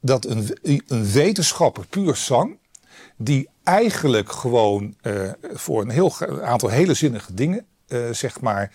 dat 0.00 0.26
een, 0.26 0.58
een 0.62 1.12
wetenschapper 1.12 1.86
puur 1.86 2.16
zang, 2.16 2.58
die 3.16 3.48
eigenlijk 3.64 4.32
gewoon 4.32 4.94
uh, 5.02 5.30
voor 5.52 5.82
een 5.82 5.90
heel 5.90 6.12
aantal 6.42 6.68
hele 6.68 6.94
zinnige 6.94 7.34
dingen, 7.34 7.66
uh, 7.88 8.12
zeg 8.12 8.40
maar, 8.40 8.62
uh, 8.62 8.72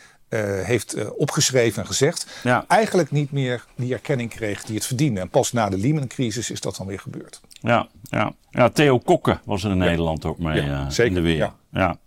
heeft 0.63 0.95
uh, 0.95 1.05
opgeschreven 1.17 1.81
en 1.81 1.87
gezegd. 1.87 2.27
Ja. 2.43 2.65
Eigenlijk 2.67 3.11
niet 3.11 3.31
meer 3.31 3.65
die 3.75 3.93
erkenning 3.93 4.29
kreeg 4.29 4.63
die 4.63 4.75
het 4.75 4.85
verdiende. 4.85 5.19
En 5.19 5.29
pas 5.29 5.51
na 5.51 5.69
de 5.69 5.77
Lehman-crisis 5.77 6.51
is 6.51 6.61
dat 6.61 6.75
dan 6.75 6.87
weer 6.87 6.99
gebeurd. 6.99 7.41
Ja, 7.61 7.87
ja. 8.03 8.33
ja 8.49 8.69
Theo 8.69 8.99
Kokke 8.99 9.39
was 9.45 9.63
er 9.63 9.71
in 9.71 9.77
Nederland 9.77 10.25
ook 10.25 10.39
mee 10.39 10.63
uh, 10.63 10.87
in 10.97 11.13
de 11.13 11.21
weer. 11.21 11.51
Ja. 11.71 11.97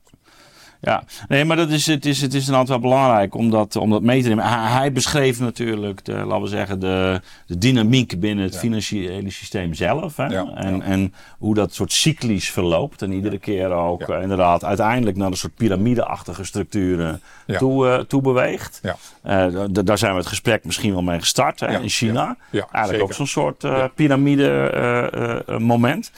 Ja, 0.87 1.05
nee, 1.29 1.45
maar 1.45 1.57
dat 1.57 1.71
is, 1.71 1.87
het, 1.87 2.07
is, 2.07 2.21
het 2.21 2.35
is 2.35 2.41
inderdaad 2.41 2.69
wel 2.69 2.79
belangrijk 2.79 3.35
om 3.35 3.51
dat, 3.51 3.77
om 3.77 3.91
dat 3.91 4.03
mee 4.03 4.23
te 4.23 4.29
nemen. 4.29 4.45
Hij, 4.45 4.71
hij 4.71 4.93
beschreef 4.93 5.41
natuurlijk, 5.41 6.05
de, 6.05 6.13
laten 6.13 6.43
we 6.43 6.49
zeggen, 6.49 6.81
de, 6.81 7.21
de 7.47 7.59
dynamiek 7.59 8.21
binnen 8.21 8.45
het 8.45 8.59
financiële 8.59 9.31
systeem 9.31 9.75
zelf. 9.75 10.17
Hè? 10.17 10.25
en, 10.55 10.83
en 10.83 11.15
hoe 11.39 11.55
dat 11.55 11.75
soort 11.75 11.93
cyclisch 11.93 12.51
verloopt. 12.51 13.03
En 13.03 13.13
iedere 13.13 13.39
keer 13.39 13.71
ook 13.71 14.09
uh, 14.09 14.23
inderdaad 14.23 14.65
uiteindelijk 14.65 15.17
naar 15.17 15.31
een 15.31 15.37
soort 15.37 15.55
piramideachtige 15.55 16.45
structuren 16.45 17.21
toe, 17.59 17.87
uh, 17.87 17.99
toe 17.99 18.23
beweegt. 18.23 18.81
Uh, 18.85 19.65
daar 19.71 19.99
zijn 19.99 20.13
we 20.13 20.19
het 20.19 20.27
gesprek 20.27 20.65
misschien 20.65 20.93
wel 20.93 21.03
mee 21.03 21.19
gestart 21.19 21.61
hè, 21.61 21.81
in 21.81 21.89
China. 21.89 22.37
Eigenlijk 22.51 22.87
zeker. 22.87 23.03
ook 23.03 23.13
zo'n 23.13 23.27
soort 23.27 23.67
piramide 23.95 25.45
moment. 25.59 26.11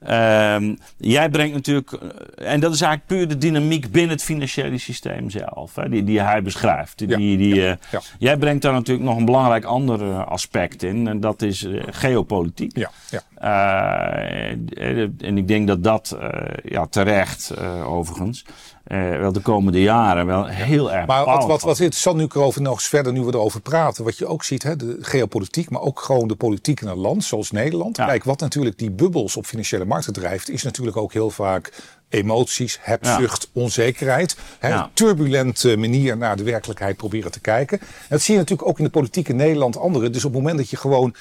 Ehm, 0.00 0.74
jij 0.96 1.28
brengt 1.28 1.54
natuurlijk, 1.54 1.92
en 2.36 2.60
dat 2.60 2.74
is 2.74 2.80
eigenlijk 2.80 3.06
puur 3.06 3.28
de 3.28 3.38
dynamiek 3.38 3.90
binnen 3.90 4.15
het 4.16 4.24
financiële 4.24 4.78
systeem 4.78 5.30
zelf, 5.30 5.74
hè, 5.74 5.88
die, 5.88 6.04
die 6.04 6.20
hij 6.20 6.42
beschrijft. 6.42 6.98
Die, 6.98 7.36
die, 7.36 7.66
eh, 7.66 7.76
Jij 8.18 8.36
brengt 8.36 8.62
daar 8.62 8.72
natuurlijk 8.72 9.06
nog 9.06 9.16
een 9.16 9.24
belangrijk 9.24 9.64
ander 9.64 10.02
eh, 10.02 10.26
aspect 10.26 10.82
in, 10.82 11.08
en 11.08 11.20
dat 11.20 11.42
is 11.42 11.62
uh, 11.62 11.82
geopolitiek. 11.90 12.76
Ja, 12.76 12.90
ja. 13.10 13.22
en 15.18 15.38
ik 15.38 15.48
denk 15.48 15.66
dat 15.66 15.84
dat 15.84 16.16
ja, 16.64 16.86
terecht, 16.86 17.54
overigens, 17.84 18.44
wel 19.20 19.32
de 19.32 19.40
komende 19.40 19.82
jaren 19.82 20.26
wel 20.26 20.46
heel 20.46 20.92
erg. 20.92 21.06
Maar 21.06 21.24
wat, 21.24 21.46
wat, 21.46 21.62
wat 21.62 21.78
interessant 21.78 22.16
nu 22.16 22.26
erover 22.28 22.62
nog 22.62 22.74
eens 22.74 22.88
verder, 22.88 23.12
nu 23.12 23.20
we 23.20 23.32
erover 23.32 23.60
praten, 23.60 24.04
wat 24.04 24.18
je 24.18 24.26
ook 24.26 24.44
ziet, 24.44 24.62
hè, 24.62 24.76
de 24.76 24.96
geopolitiek, 25.00 25.70
maar 25.70 25.80
ook 25.80 26.00
gewoon 26.00 26.28
de 26.28 26.36
politiek 26.36 26.80
in 26.80 26.88
een 26.88 26.96
land 26.96 27.24
zoals 27.24 27.50
Nederland. 27.50 27.96
Kijk, 27.96 28.24
wat 28.24 28.40
natuurlijk 28.40 28.78
die 28.78 28.90
bubbels 28.90 29.36
op 29.36 29.46
financiële 29.46 29.84
markten 29.84 30.12
drijft, 30.12 30.50
is 30.50 30.62
natuurlijk 30.62 30.96
ook 30.96 31.12
heel 31.12 31.30
vaak 31.30 31.72
emoties, 32.08 32.78
hebzucht, 32.80 33.50
onzekerheid. 33.52 34.36
Hè, 34.58 34.88
Turbulente 34.92 35.76
manier 35.76 36.16
naar 36.16 36.36
de 36.36 36.42
werkelijkheid 36.42 36.96
proberen 36.96 37.30
te 37.30 37.40
kijken. 37.40 37.80
En 37.80 37.86
dat 38.08 38.20
zie 38.20 38.34
je 38.34 38.40
natuurlijk 38.40 38.68
ook 38.68 38.78
in 38.78 38.84
de 38.84 38.90
politiek 38.90 39.28
in 39.28 39.36
Nederland 39.36 39.76
anderen. 39.76 40.12
Dus 40.12 40.24
op 40.24 40.32
het 40.32 40.40
moment 40.40 40.58
dat 40.58 40.70
je 40.70 40.76
gewoon 40.76 41.14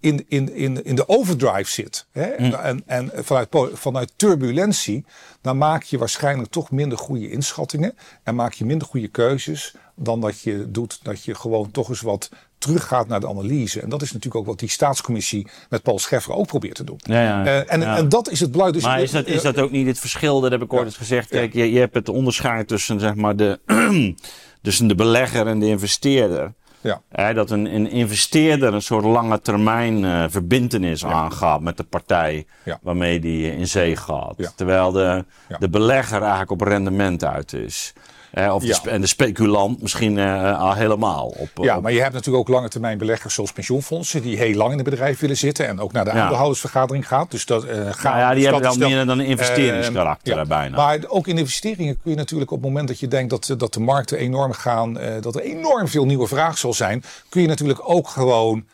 in, 0.00 0.24
in, 0.28 0.54
in, 0.54 0.84
in 0.84 0.94
de 0.94 1.08
overdrive 1.08 1.70
zit. 1.70 2.06
Hè, 2.12 2.34
mm. 2.38 2.54
En, 2.54 2.82
en 2.86 3.10
vanuit, 3.14 3.48
vanuit 3.72 4.12
turbulentie, 4.16 5.04
dan 5.40 5.58
maak 5.58 5.82
je 5.82 5.98
waarschijnlijk 5.98 6.50
toch 6.50 6.70
minder 6.70 6.98
goede 6.98 7.30
inschattingen. 7.30 7.94
En 8.22 8.34
maak 8.34 8.52
je 8.52 8.64
minder 8.64 8.88
goede 8.88 9.08
keuzes 9.08 9.74
dan 10.02 10.20
dat 10.20 10.40
je 10.40 10.70
doet 10.70 10.98
dat 11.02 11.24
je 11.24 11.34
gewoon 11.34 11.70
toch 11.70 11.88
eens 11.88 12.00
wat 12.00 12.28
teruggaat 12.58 13.08
naar 13.08 13.20
de 13.20 13.28
analyse. 13.28 13.80
En 13.80 13.88
dat 13.88 14.02
is 14.02 14.12
natuurlijk 14.12 14.40
ook 14.40 14.46
wat 14.46 14.58
die 14.58 14.68
staatscommissie 14.68 15.46
met 15.68 15.82
Paul 15.82 15.98
Scheffer 15.98 16.34
ook 16.34 16.46
probeert 16.46 16.74
te 16.74 16.84
doen. 16.84 16.98
Ja, 17.02 17.22
ja, 17.22 17.44
uh, 17.44 17.72
en, 17.72 17.82
en 17.82 18.08
dat 18.08 18.30
is 18.30 18.40
het 18.40 18.52
belang. 18.52 18.72
Dus 18.72 18.82
maar 18.82 19.02
is 19.02 19.10
dat, 19.10 19.26
is 19.26 19.42
dat 19.42 19.58
ook 19.58 19.70
niet 19.70 19.86
het 19.86 19.98
verschil? 19.98 20.40
Dat 20.40 20.50
heb 20.50 20.62
ik 20.62 20.72
ooit 20.72 20.84
eens 20.84 20.96
gezegd. 20.96 21.28
Kijk, 21.28 21.52
je, 21.52 21.72
je 21.72 21.78
hebt 21.78 21.94
het 21.94 22.08
onderscheid 22.08 22.68
tussen, 22.68 23.00
zeg 23.00 23.14
maar, 23.14 23.36
de, 23.36 23.60
tussen 24.62 24.88
de 24.88 24.94
belegger 24.94 25.46
en 25.46 25.58
de 25.58 25.66
investeerder. 25.66 26.52
Ja. 26.80 27.32
dat 27.32 27.50
een, 27.50 27.74
een, 27.74 27.90
investeerder 27.90 28.74
een 28.74 28.82
soort 28.82 29.04
lange 29.04 29.40
termijn 29.40 30.02
uh, 30.02 30.24
verbindenis 30.28 31.04
aangaat 31.04 31.60
met 31.60 31.76
de 31.76 31.84
partij 31.84 32.46
waarmee 32.82 33.20
die 33.20 33.56
in 33.56 33.66
zee 33.68 33.96
gaat. 33.96 34.52
Terwijl 34.56 34.92
de, 34.92 35.24
de 35.58 35.68
belegger 35.68 36.20
eigenlijk 36.20 36.50
op 36.50 36.60
rendement 36.60 37.24
uit 37.24 37.52
is. 37.52 37.92
Of 38.32 38.64
de, 38.64 38.90
en 38.90 39.00
de 39.00 39.06
speculant 39.06 39.82
misschien 39.82 40.18
al 40.18 40.74
helemaal. 40.74 41.26
Op, 41.26 41.48
ja, 41.54 41.80
maar 41.80 41.92
je 41.92 42.00
hebt 42.00 42.12
natuurlijk 42.12 42.48
ook 42.48 42.54
lange 42.54 42.68
termijn 42.68 42.98
beleggers 42.98 43.34
zoals 43.34 43.52
pensioenfondsen 43.52 44.22
die 44.22 44.36
heel 44.36 44.54
lang 44.54 44.70
in 44.70 44.78
het 44.78 44.88
bedrijf 44.88 45.20
willen 45.20 45.36
zitten 45.36 45.66
en 45.66 45.80
ook 45.80 45.92
naar 45.92 46.04
de 46.04 46.10
aandeelhoudersvergadering 46.10 47.08
gaat. 47.08 47.30
Dus 47.30 47.46
dat, 47.46 47.64
uh, 47.64 47.70
gaan, 47.90 48.18
ja, 48.18 48.34
die 48.34 48.42
hebben 48.42 48.62
dan 48.62 48.78
meer 48.78 49.06
dan 49.06 49.18
een 49.18 49.26
investeringskarakter 49.26 50.36
ja, 50.36 50.44
bijna. 50.44 50.76
Maar 50.76 50.98
ook 51.06 51.26
in 51.26 51.38
investeringen 51.38 52.00
kun 52.02 52.10
je 52.10 52.16
natuurlijk 52.16 52.50
op 52.50 52.56
het 52.56 52.66
moment 52.66 52.88
dat 52.88 53.00
je 53.00 53.08
denkt 53.08 53.30
dat, 53.30 53.54
dat 53.58 53.74
de 53.74 53.80
markten 53.80 54.18
enorm 54.18 54.52
gaan, 54.52 54.98
dat 55.20 55.34
er 55.34 55.42
enorm 55.42 55.88
veel 55.88 56.04
nieuwe 56.04 56.26
vraag 56.26 56.58
zal 56.58 56.74
zijn, 56.74 57.02
kun 57.28 57.42
je 57.42 57.48
natuurlijk 57.48 57.80
ook 57.82 58.08
gewoon 58.08 58.64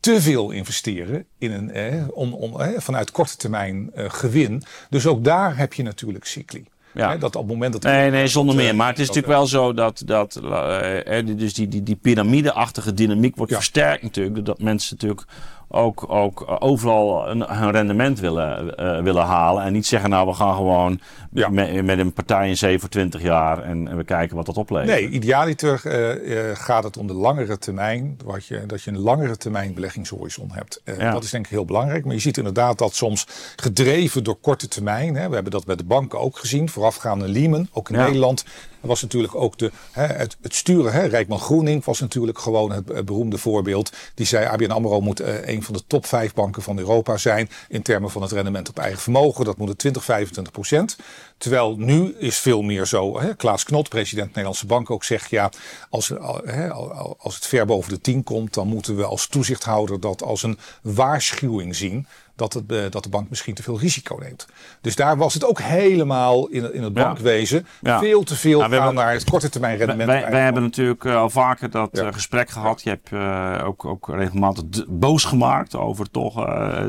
te 0.00 0.20
veel 0.20 0.50
investeren 0.50 1.26
in 1.38 1.52
een, 1.52 1.70
eh, 1.70 2.08
om, 2.10 2.34
om, 2.34 2.60
eh, 2.60 2.68
vanuit 2.76 3.10
korte 3.10 3.36
termijn 3.36 3.90
eh, 3.94 4.04
gewin. 4.08 4.62
Dus 4.90 5.06
ook 5.06 5.24
daar 5.24 5.56
heb 5.56 5.72
je 5.72 5.82
natuurlijk 5.82 6.24
cycli. 6.24 6.64
Ja. 6.98 7.16
dat 7.16 7.36
op 7.36 7.42
het 7.42 7.52
moment 7.52 7.72
dat. 7.72 7.82
Nee, 7.82 8.10
nee, 8.10 8.26
zonder 8.26 8.54
meer. 8.54 8.74
Maar 8.76 8.88
het 8.88 8.98
is 8.98 9.06
natuurlijk 9.06 9.34
wel 9.34 9.46
zo 9.46 9.72
dat. 9.72 10.02
dat 10.06 10.40
uh, 10.44 11.36
dus 11.36 11.54
die, 11.54 11.68
die, 11.68 11.82
die 11.82 11.96
piramideachtige 11.96 12.94
dynamiek 12.94 13.36
wordt 13.36 13.52
versterkt 13.52 14.02
natuurlijk. 14.02 14.44
Dat 14.44 14.60
mensen 14.60 14.94
natuurlijk 14.94 15.26
ook, 15.70 16.10
ook 16.10 16.56
overal 16.58 17.28
een, 17.28 17.52
een 17.62 17.70
rendement 17.70 18.20
willen, 18.20 18.74
uh, 18.80 19.02
willen 19.02 19.24
halen. 19.24 19.62
En 19.62 19.72
niet 19.72 19.86
zeggen, 19.86 20.10
nou, 20.10 20.26
we 20.26 20.34
gaan 20.34 20.54
gewoon 20.54 21.00
ja. 21.32 21.48
met, 21.48 21.84
met, 21.84 21.98
een 21.98 22.12
partij 22.12 22.48
in 22.48 22.56
7 22.56 22.80
voor 22.80 22.88
20 22.88 23.22
jaar 23.22 23.62
en, 23.62 23.88
en, 23.88 23.96
we 23.96 24.04
kijken 24.04 24.36
wat 24.36 24.46
dat 24.46 24.56
oplevert. 24.56 25.00
Nee, 25.00 25.08
idealiter 25.08 25.80
uh, 25.84 26.56
gaat 26.56 26.84
het 26.84 26.96
om 26.96 27.06
de 27.06 27.14
langere 27.14 27.58
termijn. 27.58 28.18
Wat 28.24 28.46
je, 28.46 28.66
dat 28.66 28.82
je 28.82 28.90
een 28.90 28.98
langere 28.98 29.36
termijn 29.36 29.74
beleggingshorizon 29.74 30.50
hebt. 30.52 30.80
Ja. 30.84 31.12
Dat 31.12 31.24
is 31.24 31.30
denk 31.30 31.44
ik 31.44 31.50
heel 31.50 31.64
belangrijk. 31.64 32.04
Maar 32.04 32.14
je 32.14 32.20
ziet 32.20 32.36
inderdaad 32.36 32.78
dat 32.78 32.94
soms 32.94 33.26
gedreven 33.56 34.24
door 34.24 34.36
korte 34.36 34.68
termijn. 34.68 35.14
Hè, 35.14 35.28
we 35.28 35.34
hebben 35.34 35.52
dat 35.52 35.64
bij 35.64 35.76
de 35.76 35.84
banken 35.84 36.20
ook 36.20 36.38
gezien. 36.38 36.68
Voorafgaande 36.68 37.28
Lehman, 37.28 37.68
ook 37.72 37.90
in 37.90 37.96
Nederland 37.96 38.44
er 38.80 38.88
was 38.88 39.02
natuurlijk 39.02 39.34
ook 39.34 39.58
de, 39.58 39.70
hè, 39.90 40.06
het, 40.06 40.36
sturen. 40.42 40.92
Hè. 40.92 41.06
Rijkman 41.06 41.40
Groening 41.40 41.84
was 41.84 42.00
natuurlijk 42.00 42.38
gewoon 42.38 42.72
het, 42.72 43.04
beroemde 43.04 43.38
voorbeeld. 43.38 43.92
Die 44.14 44.26
zei 44.26 44.46
ABN 44.46 44.70
AMRO 44.70 45.00
moet 45.00 45.20
uh, 45.20 45.46
een 45.46 45.62
van 45.62 45.74
de 45.74 45.82
top 45.86 46.06
vijf 46.06 46.34
banken 46.34 46.62
van 46.62 46.78
Europa 46.78 47.16
zijn. 47.16 47.50
In 47.68 47.82
termen 47.82 48.10
van 48.10 48.22
het 48.22 48.32
rendement 48.32 48.68
op 48.68 48.78
eigen 48.78 49.00
vermogen. 49.00 49.44
Dat 49.44 49.56
moet 49.56 49.68
het 49.68 49.78
20, 49.78 50.04
25 50.04 50.52
procent. 50.52 50.96
Terwijl 51.38 51.76
nu 51.76 52.14
is 52.18 52.38
veel 52.38 52.62
meer 52.62 52.86
zo. 52.86 53.20
Hè, 53.20 53.34
Klaas 53.34 53.64
Knot, 53.64 53.88
president 53.88 54.28
Nederlandse 54.28 54.66
Bank, 54.66 54.90
ook 54.90 55.04
zegt 55.04 55.30
ja, 55.30 55.50
als, 55.90 56.12
hè, 56.44 56.70
als 57.18 57.34
het 57.34 57.46
ver 57.46 57.66
boven 57.66 57.90
de 57.92 58.00
10 58.00 58.24
komt, 58.24 58.54
dan 58.54 58.68
moeten 58.68 58.96
we 58.96 59.04
als 59.04 59.26
toezichthouder 59.26 60.00
dat 60.00 60.22
als 60.22 60.42
een 60.42 60.58
waarschuwing 60.82 61.76
zien 61.76 62.06
dat, 62.38 62.52
het, 62.52 62.64
uh, 62.72 62.80
dat 62.90 63.02
de 63.02 63.08
bank 63.08 63.28
misschien 63.28 63.54
te 63.54 63.62
veel 63.62 63.78
risico 63.78 64.16
neemt. 64.20 64.46
Dus 64.80 64.96
daar 64.96 65.16
was 65.16 65.34
het 65.34 65.44
ook 65.44 65.60
helemaal 65.60 66.46
in, 66.46 66.74
in 66.74 66.82
het 66.82 66.92
bankwezen 66.92 67.66
veel 67.82 68.22
te 68.22 68.36
veel 68.36 68.58
nou, 68.58 68.74
gaan 68.74 68.94
naar 68.94 69.12
het 69.12 69.30
korte 69.30 69.48
termijn 69.48 69.76
rendement. 69.76 70.10
Wij, 70.10 70.30
wij 70.30 70.42
hebben 70.42 70.62
natuurlijk 70.62 71.04
uh, 71.04 71.16
al 71.16 71.30
vaker 71.30 71.70
dat 71.70 71.98
uh, 71.98 72.08
gesprek 72.10 72.50
gehad. 72.50 72.82
Je 72.82 72.88
hebt 72.88 73.12
ook, 73.64 73.84
ook 73.84 74.08
regelmatig 74.08 74.64
boos 74.88 75.24
gemaakt 75.24 75.76
over 75.76 76.10
toch 76.10 76.34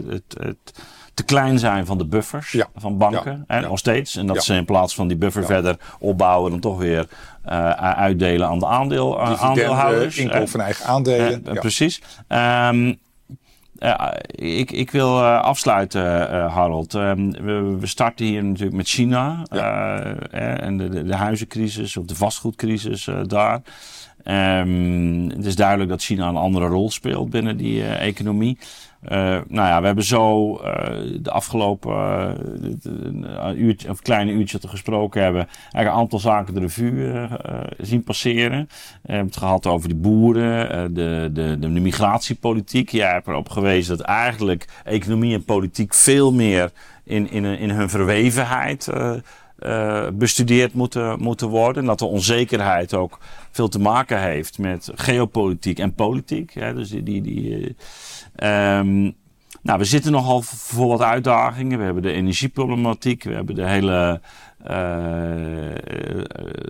het, 0.10 0.36
het 0.38 0.82
te 1.14 1.26
klein 1.26 1.60
zijn 1.60 1.86
van 1.86 1.97
de 1.97 2.06
buffers 2.06 2.58
van 2.76 2.97
banken. 2.97 3.45
Ja. 3.47 3.60
nog 3.60 3.80
steeds. 3.80 4.16
En 4.16 4.28
dat 4.28 4.43
ze 4.43 4.54
in 4.54 4.66
plaats 4.66 4.95
van 4.95 5.08
die 5.08 5.18
buffer 5.18 5.45
verder 5.45 5.78
opbouwen, 6.00 6.52
dan 6.52 6.60
toch 6.60 6.78
weer 6.78 7.08
uh, 7.45 7.70
uitdelen 7.80 8.47
aan 8.47 8.60
de 8.60 8.68
aandeel, 8.68 9.22
uh, 9.22 9.43
aandeelhouders. 9.43 10.18
Inkoop 10.18 10.50
van 10.50 10.62
eigen 10.62 10.86
aandelen. 10.86 11.43
Precies. 11.43 12.02
Um, 12.28 13.00
uh, 13.80 14.08
ik, 14.32 14.72
ik 14.72 14.92
wil 14.92 15.20
uh, 15.20 15.42
afsluiten, 15.42 16.34
uh, 16.34 16.56
Harold. 16.56 16.94
Ehm, 16.94 17.32
we, 17.32 17.78
we, 17.80 17.88
starten 17.88 18.26
hier 18.26 18.44
natuurlijk 18.44 18.78
met 18.78 18.88
China 18.88 19.44
en 20.32 20.78
de, 20.78 20.90
de, 20.90 21.04
de, 21.04 21.16
huizencrisis 21.16 21.98
of 21.98 22.06
de 22.06 22.16
vastgoedcrisis 22.16 23.10
daar. 23.28 23.62
Um, 24.26 25.30
het 25.30 25.46
is 25.46 25.56
duidelijk 25.56 25.90
dat 25.90 26.02
China 26.02 26.28
een 26.28 26.36
andere 26.36 26.68
rol 26.68 26.92
speelt 26.92 27.30
binnen 27.30 27.58
die 27.58 27.86
economie. 27.86 28.58
Uh, 29.04 29.12
nou 29.47 29.68
ja, 29.68 29.80
we 29.80 29.86
hebben 29.86 30.04
zo 30.04 30.54
uh, 30.54 30.64
de 31.22 31.32
afgelopen 31.32 31.93
uh, 33.24 33.50
uurtje, 33.56 33.89
of 33.89 34.02
kleine 34.02 34.32
uurtje 34.32 34.58
we 34.62 34.68
gesproken 34.68 35.22
hebben, 35.22 35.47
eigenlijk 35.62 35.86
een 35.95 36.02
aantal 36.02 36.20
zaken 36.20 36.54
de 36.54 36.60
revue 36.60 37.28
zien 37.78 38.04
passeren. 38.04 38.70
We 39.02 39.12
hebben 39.12 39.26
het 39.26 39.38
gehad 39.38 39.66
over 39.66 39.89
de 39.89 39.95
boeren, 39.95 40.93
de, 40.93 41.30
de, 41.34 41.58
de, 41.60 41.68
migratiepolitiek. 41.68 42.89
Jij 42.89 43.12
hebt 43.12 43.28
erop 43.28 43.50
gewezen 43.50 43.97
dat 43.97 44.06
eigenlijk 44.06 44.68
economie 44.84 45.34
en 45.34 45.45
politiek 45.45 45.93
veel 45.93 46.34
meer 46.34 46.72
in, 47.04 47.32
in, 47.32 47.45
in 47.45 47.70
hun 47.70 47.89
verwevenheid 47.89 48.89
bestudeerd 50.14 50.74
moeten, 50.74 51.20
moeten 51.20 51.47
worden. 51.47 51.82
En 51.82 51.88
dat 51.88 52.00
de 52.00 52.06
onzekerheid 52.06 52.93
ook 52.93 53.20
veel 53.52 53.68
te 53.70 53.80
maken 53.80 54.22
heeft 54.22 54.58
met 54.58 54.91
geopolitiek 54.95 55.80
en 55.80 55.93
politiek. 55.93 56.54
dus 56.54 56.89
die, 56.89 57.04
die, 57.04 57.22
die, 57.22 57.76
Um, 58.44 59.16
nou, 59.62 59.80
we 59.80 59.86
zitten 59.86 60.12
nogal 60.12 60.42
voor 60.42 60.88
wat 60.88 61.02
uitdagingen. 61.02 61.78
We 61.78 61.84
hebben 61.84 62.04
de 62.04 62.12
energieproblematiek, 62.12 63.24
we 63.24 63.34
hebben 63.34 63.56
de 63.56 63.68
hele. 63.68 64.22
Uh, 64.70 64.76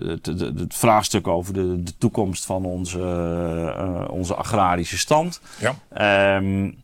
het, 0.08 0.26
het, 0.26 0.74
vraagstuk 0.74 1.26
over 1.28 1.54
de, 1.54 1.82
de, 1.82 1.96
toekomst 1.98 2.44
van 2.44 2.64
onze, 2.64 2.98
uh, 2.98 4.04
onze 4.10 4.34
agrarische 4.34 4.98
stand. 4.98 5.40
Ja. 5.58 6.36
Um, 6.36 6.76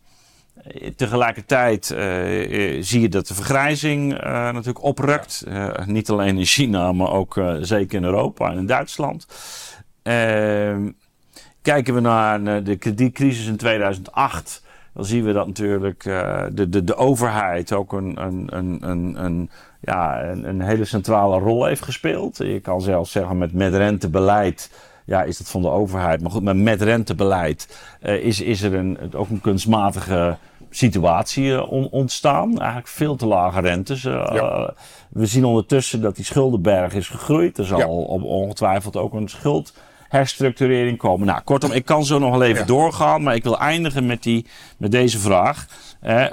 tegelijkertijd 0.96 1.90
uh, 1.90 2.82
zie 2.82 3.00
je 3.00 3.08
dat 3.08 3.26
de 3.26 3.34
vergrijzing 3.34 4.22
natuurlijk 4.22 4.82
oprukt. 4.82 5.46
Niet 5.84 6.10
alleen 6.10 6.38
in 6.38 6.44
China, 6.44 6.92
maar 6.92 7.10
ook 7.10 7.40
zeker 7.60 7.96
in 7.96 8.04
Europa 8.04 8.50
en 8.50 8.58
in 8.58 8.66
Duitsland. 8.66 9.26
Ehm, 10.02 10.90
kijken 11.62 11.94
we 11.94 12.00
naar 12.00 12.64
de 12.64 12.76
kredietcrisis 12.76 13.46
in 13.46 13.56
2008 13.56 14.64
dan 14.96 15.04
zien 15.04 15.24
we 15.24 15.32
dat 15.32 15.46
natuurlijk 15.46 16.04
uh, 16.04 16.44
de, 16.52 16.68
de, 16.68 16.84
de 16.84 16.96
overheid 16.96 17.72
ook 17.72 17.92
een, 17.92 18.22
een, 18.22 18.46
een, 18.50 18.78
een, 18.80 19.24
een 19.24 19.50
ja, 19.80 20.24
een, 20.24 20.48
een, 20.48 20.60
hele 20.60 20.84
centrale 20.84 21.38
rol 21.38 21.64
heeft 21.64 21.82
gespeeld. 21.82 22.36
Je 22.36 22.60
kan 22.60 22.80
zelfs 22.80 23.10
zeggen 23.10 23.38
met, 23.38 23.52
met 23.52 23.74
rentebeleid. 23.74 24.70
Ja, 25.04 25.22
is 25.22 25.38
dat 25.38 25.48
van 25.48 25.62
de 25.62 25.70
overheid. 25.70 26.22
Maar 26.22 26.30
goed, 26.30 26.42
met, 26.42 26.56
met 26.56 26.82
rentebeleid 26.82 27.78
uh, 28.02 28.24
is, 28.24 28.40
is 28.40 28.62
er 28.62 28.74
een, 28.74 28.98
ook 29.14 29.28
een 29.28 29.40
kunstmatige 29.40 30.36
situatie 30.70 31.44
uh, 31.44 31.72
ontstaan. 31.92 32.58
Eigenlijk 32.58 32.88
veel 32.88 33.16
te 33.16 33.26
lage 33.26 33.60
rentes. 33.60 34.02
Ja. 34.02 34.74
We 35.08 35.26
zien 35.26 35.44
ondertussen 35.44 36.00
dat 36.00 36.16
die 36.16 36.24
schuldenberg 36.24 36.94
is 36.94 37.08
gegroeid. 37.08 37.58
Er 37.58 37.64
zal 37.64 37.78
ja. 37.78 37.86
ongetwijfeld 37.86 38.96
ook 38.96 39.12
een 39.12 39.28
schuld 39.28 39.72
herstructurering 40.08 40.98
komen. 40.98 41.26
Nou, 41.26 41.40
kortom, 41.44 41.72
ik 41.72 41.84
kan 41.84 42.04
zo 42.04 42.18
nog 42.18 42.30
wel 42.30 42.42
even 42.42 42.66
doorgaan, 42.66 43.22
maar 43.22 43.34
ik 43.34 43.42
wil 43.42 43.58
eindigen 43.58 44.06
met, 44.06 44.22
die, 44.22 44.46
met 44.76 44.90
deze 44.90 45.18
vraag. 45.18 45.66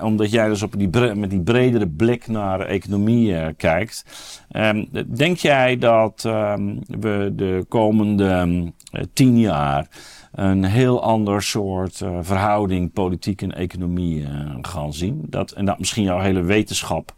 omdat 0.02 0.32
jij 0.32 0.48
dus 0.48 0.62
op 0.62 0.74
die, 0.78 1.16
met 1.16 1.30
die 1.30 1.42
bredere 1.42 1.88
blik 1.88 2.28
naar 2.28 2.60
economie 2.60 3.32
uh, 3.32 3.48
kijkt. 3.58 4.06
Um, 4.52 4.90
denk 5.08 5.38
jij 5.38 5.78
dat 5.78 6.24
um, 6.28 6.80
we 6.88 7.32
de 7.36 7.66
komende 7.68 8.24
um, 8.24 8.74
tien 9.14 9.40
jaar 9.40 9.88
een 10.32 10.64
heel 10.64 11.04
ander 11.04 11.44
soort 11.44 12.00
uh, 12.00 12.18
verhouding 12.22 12.94
politiek 12.94 13.42
en 13.42 13.56
economie 13.56 14.22
uh, 14.22 14.30
gaan 14.62 14.94
zien? 14.94 15.26
Dat, 15.30 15.52
en 15.52 15.66
dat 15.66 15.80
misschien 15.80 16.04
jouw 16.04 16.20
hele 16.20 16.42
wetenschap. 16.42 17.14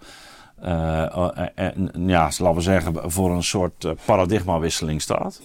ja, 2.05 2.31
laten 2.37 2.55
we 2.55 2.61
zeggen, 2.61 3.11
voor 3.11 3.31
een 3.31 3.43
soort 3.43 3.87
paradigmawisseling 4.05 5.01
staat? 5.01 5.41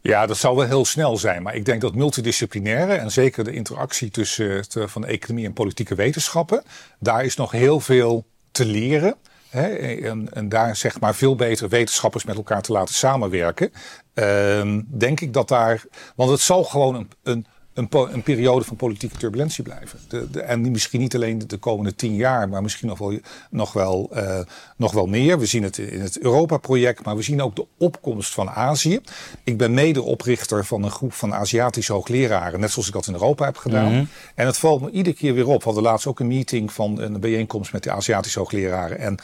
Ja, 0.00 0.26
dat 0.26 0.36
zal 0.36 0.56
wel 0.56 0.66
heel 0.66 0.84
snel 0.84 1.16
zijn. 1.16 1.42
Maar 1.42 1.54
ik 1.54 1.64
denk 1.64 1.80
dat 1.80 1.94
multidisciplinaire 1.94 2.94
en 2.94 3.10
zeker 3.10 3.44
de 3.44 3.52
interactie 3.52 4.10
tussen 4.10 4.68
te, 4.68 4.88
van 4.88 5.06
economie 5.06 5.46
en 5.46 5.52
politieke 5.52 5.94
wetenschappen, 5.94 6.62
daar 6.98 7.24
is 7.24 7.36
nog 7.36 7.50
heel 7.50 7.80
veel 7.80 8.26
te 8.50 8.64
leren. 8.64 9.14
Hè? 9.48 9.68
En, 9.68 10.28
en, 10.32 10.48
daar 10.48 10.76
zeg 10.76 11.00
maar 11.00 11.14
veel 11.14 11.36
beter 11.36 11.68
wetenschappers 11.68 12.24
met 12.24 12.36
elkaar 12.36 12.62
te 12.62 12.72
laten 12.72 12.94
samenwerken. 12.94 13.72
Ehm, 14.14 14.80
denk 14.86 15.20
ik 15.20 15.32
dat 15.32 15.48
daar. 15.48 15.84
Want 16.16 16.30
het 16.30 16.40
zal 16.40 16.64
gewoon 16.64 16.94
een, 16.94 17.10
een 17.22 17.46
een, 17.74 17.88
een, 17.90 18.22
periode 18.22 18.64
van 18.64 18.76
politieke 18.76 19.16
turbulentie 19.16 19.64
blijven. 19.64 19.98
De, 20.08 20.30
de, 20.30 20.40
en 20.40 20.70
misschien 20.70 21.00
niet 21.00 21.14
alleen 21.14 21.42
de, 21.46 21.56
komende 21.56 21.94
tien 21.94 22.14
jaar, 22.14 22.48
maar 22.48 22.62
misschien 22.62 22.88
nog 22.88 22.98
wel, 22.98 23.18
nog, 23.50 23.72
wel, 23.72 24.10
uh, 24.14 24.40
nog 24.76 24.92
wel 24.92 25.06
meer. 25.06 25.38
We 25.38 25.46
zien 25.46 25.62
het 25.62 25.78
in 25.78 26.00
het 26.00 26.18
Europa-project, 26.18 27.04
maar 27.04 27.16
we 27.16 27.22
zien 27.22 27.42
ook 27.42 27.56
de 27.56 27.66
opkomst 27.78 28.32
van 28.32 28.50
Azië. 28.50 29.00
Ik 29.44 29.56
ben 29.56 29.74
medeoprichter 29.74 30.64
van 30.64 30.82
een 30.82 30.90
groep 30.90 31.12
van 31.12 31.34
Aziatische 31.34 31.92
hoogleraren, 31.92 32.60
net 32.60 32.70
zoals 32.70 32.88
ik 32.88 32.94
dat 32.94 33.06
in 33.06 33.12
Europa 33.12 33.44
heb 33.44 33.56
gedaan. 33.56 33.88
Mm 33.88 33.96
-hmm. 33.96 34.08
En 34.34 34.46
het 34.46 34.58
valt 34.58 34.80
me 34.80 34.90
iedere 34.90 35.16
keer 35.16 35.34
weer 35.34 35.48
op. 35.48 35.58
We 35.58 35.64
hadden 35.64 35.82
laatst 35.82 36.06
ook 36.06 36.20
een 36.20 36.26
meeting 36.26 36.72
van 36.72 37.00
een 37.00 37.20
bijeenkomst 37.20 37.72
met 37.72 37.82
de 37.82 37.90
Aziatische 37.90 38.38
hoogleraren. 38.38 38.98
En 38.98 39.18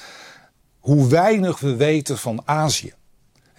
hoe 0.78 1.08
weinig 1.08 1.60
we 1.60 1.76
weten 1.76 2.18
van 2.18 2.42
Azië 2.44 2.92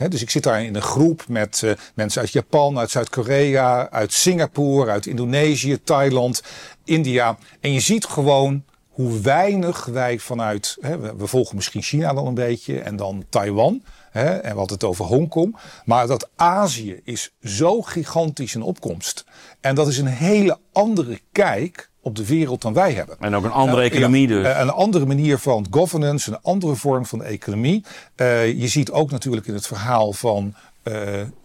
dus 0.10 0.22
ik 0.22 0.30
zit 0.30 0.44
daar 0.44 0.64
in 0.64 0.76
een 0.76 0.82
groep 0.82 1.24
met 1.28 1.62
uh, 1.64 1.72
mensen 1.96 2.22
uit 2.22 2.32
Japan, 2.32 2.80
uit 2.80 2.92
Zuid-Korea, 2.92 3.90
uit 3.90 4.14
Singapore, 4.14 4.92
uit 4.92 5.06
Indonesië, 5.06 5.84
Thailand, 5.84 6.44
India. 6.84 7.38
En 7.60 7.74
je 7.74 7.80
ziet 7.80 8.06
gewoon 8.06 8.64
hoe 8.90 9.20
weinig 9.20 9.86
wij 9.86 10.20
vanuit, 10.20 10.78
we, 11.18 11.28
volgen 11.28 11.56
misschien 11.56 11.82
China 11.82 12.14
dan 12.14 12.28
een 12.28 12.34
beetje 12.34 12.80
en 12.80 12.96
dan 12.96 13.26
Taiwan. 13.30 13.84
En 14.12 14.56
hadden 14.56 14.74
het 14.74 14.84
over 14.84 15.06
Hongkong. 15.06 15.58
Maar 15.86 16.08
dat 16.08 16.30
Azië 16.36 17.00
is 17.04 17.32
zo 17.42 17.82
gigantisch 17.82 18.56
in 18.56 18.62
opkomst. 18.62 19.24
En 19.60 19.76
dat 19.76 19.88
is 19.88 19.98
een 19.98 20.06
hele 20.06 20.58
andere 20.72 21.20
kijk 21.32 21.91
op 22.02 22.16
de 22.16 22.26
wereld 22.26 22.62
dan 22.62 22.74
wij 22.74 22.94
hebben. 22.94 23.18
En 23.20 23.36
ook 23.36 23.44
een 23.44 23.52
andere 23.52 23.82
economie 23.82 24.28
dus. 24.28 24.48
Een 24.48 24.70
andere 24.70 25.06
manier 25.06 25.38
van 25.38 25.68
governance, 25.72 26.32
een 26.32 26.40
andere 26.42 26.76
vorm 26.76 27.06
van 27.06 27.24
economie. 27.24 27.84
Uh, 28.16 28.60
je 28.60 28.68
ziet 28.68 28.92
ook 28.92 29.12
natuurlijk 29.12 29.48
in 29.48 29.54
het 29.54 29.68
verhaal 29.68 30.14
van 30.14 30.56
uh, 30.84 30.94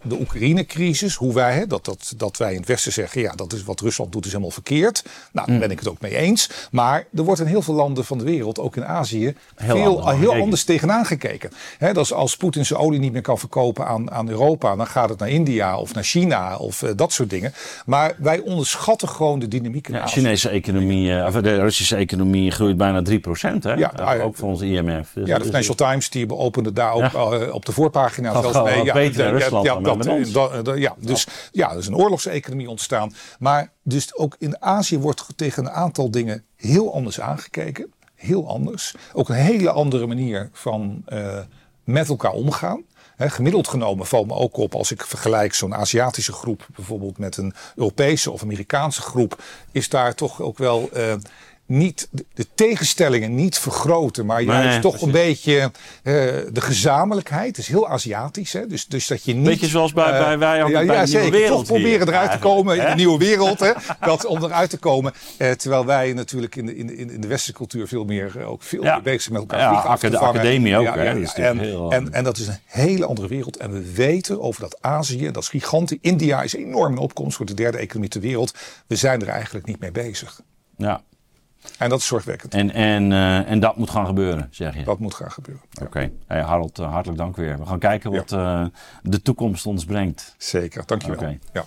de 0.03 0.19
Oekraïne-crisis, 0.19 1.15
hoe 1.15 1.33
wij, 1.33 1.53
hè, 1.53 1.67
dat, 1.67 1.85
dat, 1.85 2.13
dat 2.17 2.37
wij 2.37 2.51
in 2.51 2.57
het 2.57 2.67
Westen 2.67 2.91
zeggen, 2.91 3.21
ja, 3.21 3.33
dat 3.35 3.53
is 3.53 3.63
wat 3.63 3.79
Rusland 3.79 4.11
doet, 4.11 4.25
is 4.25 4.31
helemaal 4.31 4.51
verkeerd. 4.51 5.03
Nou, 5.31 5.47
daar 5.47 5.55
mm. 5.55 5.61
ben 5.61 5.71
ik 5.71 5.79
het 5.79 5.87
ook 5.87 6.01
mee 6.01 6.15
eens. 6.15 6.49
Maar 6.71 7.05
er 7.15 7.23
wordt 7.23 7.39
in 7.41 7.45
heel 7.45 7.61
veel 7.61 7.73
landen 7.73 8.05
van 8.05 8.17
de 8.17 8.23
wereld, 8.23 8.59
ook 8.59 8.75
in 8.75 8.85
Azië, 8.85 9.35
heel, 9.55 9.75
veel, 9.75 10.09
heel 10.09 10.33
anders 10.33 10.63
tegenaan 10.63 11.05
gekeken. 11.05 11.51
Hè, 11.77 11.93
dat 11.93 12.03
is 12.03 12.13
als 12.13 12.37
Poetin 12.37 12.65
zijn 12.65 12.79
olie 12.79 12.99
niet 12.99 13.11
meer 13.11 13.21
kan 13.21 13.37
verkopen 13.37 13.87
aan, 13.87 14.11
aan 14.11 14.29
Europa, 14.29 14.75
dan 14.75 14.87
gaat 14.87 15.09
het 15.09 15.19
naar 15.19 15.29
India 15.29 15.77
of 15.77 15.93
naar 15.93 16.03
China 16.03 16.57
of 16.57 16.81
uh, 16.81 16.89
dat 16.95 17.11
soort 17.11 17.29
dingen. 17.29 17.53
Maar 17.85 18.15
wij 18.17 18.39
onderschatten 18.39 19.09
gewoon 19.09 19.39
de 19.39 19.47
dynamiek 19.47 19.87
in 19.87 19.93
ja, 19.93 20.03
De 20.03 20.11
Chinese 20.11 20.49
economie, 20.49 21.11
uh, 21.11 21.25
of 21.25 21.33
de 21.33 21.55
Russische 21.59 21.95
economie 21.95 22.51
groeit 22.51 22.77
bijna 22.77 23.03
3% 23.09 23.11
hè? 23.59 23.73
Ja, 23.73 24.15
uh, 24.15 24.25
ook 24.25 24.35
volgens 24.35 24.61
IMF. 24.61 25.09
Dus 25.13 25.27
ja, 25.27 25.37
de 25.37 25.43
Financial 25.43 25.75
Times 25.75 26.09
die 26.09 26.35
opende 26.35 26.73
daar 26.73 26.93
ook 26.93 27.11
ja. 27.11 27.49
op 27.51 27.65
de 27.65 27.71
voorpagina 27.71 28.41
zelfs 28.41 28.63
mee. 28.63 28.83
Ja, 28.83 28.93
Rusland 29.31 29.65
ja, 29.65 30.61
dat, 30.61 30.77
ja, 30.77 30.95
dus 30.99 31.27
ja, 31.51 31.71
er 31.71 31.77
is 31.77 31.87
een 31.87 31.95
oorlogseconomie 31.95 32.69
ontstaan. 32.69 33.13
Maar 33.39 33.71
dus 33.83 34.15
ook 34.15 34.35
in 34.39 34.61
Azië 34.61 34.99
wordt 34.99 35.25
tegen 35.35 35.65
een 35.65 35.71
aantal 35.71 36.11
dingen 36.11 36.43
heel 36.55 36.93
anders 36.93 37.21
aangekeken. 37.21 37.93
Heel 38.15 38.47
anders. 38.47 38.95
Ook 39.13 39.29
een 39.29 39.35
hele 39.35 39.71
andere 39.71 40.07
manier 40.07 40.49
van 40.53 41.03
uh, 41.09 41.39
met 41.83 42.09
elkaar 42.09 42.31
omgaan. 42.31 42.83
He, 43.15 43.29
gemiddeld 43.29 43.67
genomen 43.67 44.05
valt 44.05 44.27
me 44.27 44.33
ook 44.33 44.57
op 44.57 44.75
als 44.75 44.91
ik 44.91 45.05
vergelijk 45.05 45.53
zo'n 45.53 45.75
Aziatische 45.75 46.33
groep 46.33 46.67
bijvoorbeeld 46.75 47.17
met 47.17 47.37
een 47.37 47.53
Europese 47.75 48.31
of 48.31 48.41
Amerikaanse 48.41 49.01
groep, 49.01 49.43
is 49.71 49.89
daar 49.89 50.15
toch 50.15 50.41
ook 50.41 50.57
wel 50.57 50.89
uh, 50.93 51.13
niet 51.67 52.09
de 52.33 52.45
tegenstellingen 52.55 53.35
niet 53.35 53.57
vergroten, 53.57 54.25
maar 54.25 54.41
juist 54.41 54.81
toch 54.81 55.01
een 55.01 55.11
beetje 55.11 55.59
uh, 55.59 55.71
de 56.51 56.61
gezamenlijkheid. 56.61 57.57
is 57.57 57.67
heel 57.67 57.87
Aziatisch, 57.87 58.53
hè? 58.53 58.67
Dus, 58.67 58.85
dus 58.85 59.07
dat 59.07 59.23
je 59.23 59.33
niet. 59.33 59.43
Beetje 59.43 59.67
zoals 59.67 59.93
bij, 59.93 60.11
uh, 60.13 60.19
bij 60.19 60.37
wij 60.37 60.57
ja, 60.57 60.69
bij 60.69 60.85
ja, 60.85 61.01
de 61.01 61.07
zeker. 61.07 61.21
nieuwe 61.21 61.37
wereld. 61.37 61.65
Toch 61.65 61.77
proberen 61.77 62.07
eruit 62.07 62.31
te 62.31 62.39
komen 62.39 62.77
in 62.77 62.85
de 62.85 62.95
nieuwe 62.95 63.17
wereld, 63.17 63.59
hè? 63.59 63.71
Dat, 63.99 64.25
om 64.25 64.43
eruit 64.43 64.69
te 64.69 64.77
komen. 64.77 65.13
Uh, 65.37 65.51
terwijl 65.51 65.85
wij 65.85 66.13
natuurlijk 66.13 66.55
in 66.55 66.65
de, 66.65 66.75
in, 66.75 67.09
in 67.09 67.21
de 67.21 67.27
westerse 67.27 67.53
cultuur 67.53 67.87
veel 67.87 68.05
meer 68.05 68.45
ook 68.45 68.61
veel 68.61 68.83
ja. 68.83 69.01
bezig 69.01 69.21
zijn 69.21 69.33
met 69.33 69.41
elkaar. 69.41 69.99
Ja, 70.01 70.09
de 70.09 70.17
academie 70.17 70.77
ook. 70.77 70.85
Ja, 70.85 70.95
en, 70.95 71.59
heel, 71.59 71.91
en, 71.91 72.13
en 72.13 72.23
dat 72.23 72.37
is 72.37 72.47
een 72.47 72.59
hele 72.65 73.05
andere 73.05 73.27
wereld. 73.27 73.57
En 73.57 73.71
we 73.71 73.93
weten 73.93 74.41
over 74.41 74.61
dat 74.61 74.77
Azië, 74.81 75.31
dat 75.31 75.43
is 75.43 75.49
gigantisch. 75.49 75.97
India 76.01 76.41
is 76.41 76.53
enorm 76.53 76.91
in 76.91 76.97
opkomst, 76.97 77.37
wordt 77.37 77.55
de 77.55 77.63
derde 77.63 77.77
economie 77.77 78.09
ter 78.09 78.21
wereld. 78.21 78.53
We 78.87 78.95
zijn 78.95 79.21
er 79.21 79.27
eigenlijk 79.27 79.65
niet 79.65 79.79
mee 79.79 79.91
bezig. 79.91 80.41
Ja, 80.77 81.01
en 81.77 81.89
dat 81.89 81.99
is 81.99 82.05
zorgwekkend. 82.05 82.53
En, 82.53 82.73
en, 82.73 83.11
uh, 83.11 83.49
en 83.49 83.59
dat 83.59 83.77
moet 83.77 83.89
gaan 83.89 84.05
gebeuren, 84.05 84.47
zeg 84.51 84.75
je? 84.75 84.83
Dat 84.83 84.99
moet 84.99 85.13
gaan 85.13 85.31
gebeuren. 85.31 85.63
Oké. 85.73 85.83
Okay. 85.83 86.11
Hey, 86.27 86.41
Harold, 86.41 86.79
uh, 86.79 86.91
hartelijk 86.91 87.19
dank 87.19 87.35
weer. 87.35 87.57
We 87.57 87.65
gaan 87.65 87.79
kijken 87.79 88.11
wat 88.11 88.29
ja. 88.29 88.61
uh, 88.61 88.67
de 89.01 89.21
toekomst 89.21 89.65
ons 89.65 89.85
brengt. 89.85 90.35
Zeker, 90.37 90.83
dankjewel. 90.85 91.17
Okay. 91.17 91.39
Ja. 91.53 91.63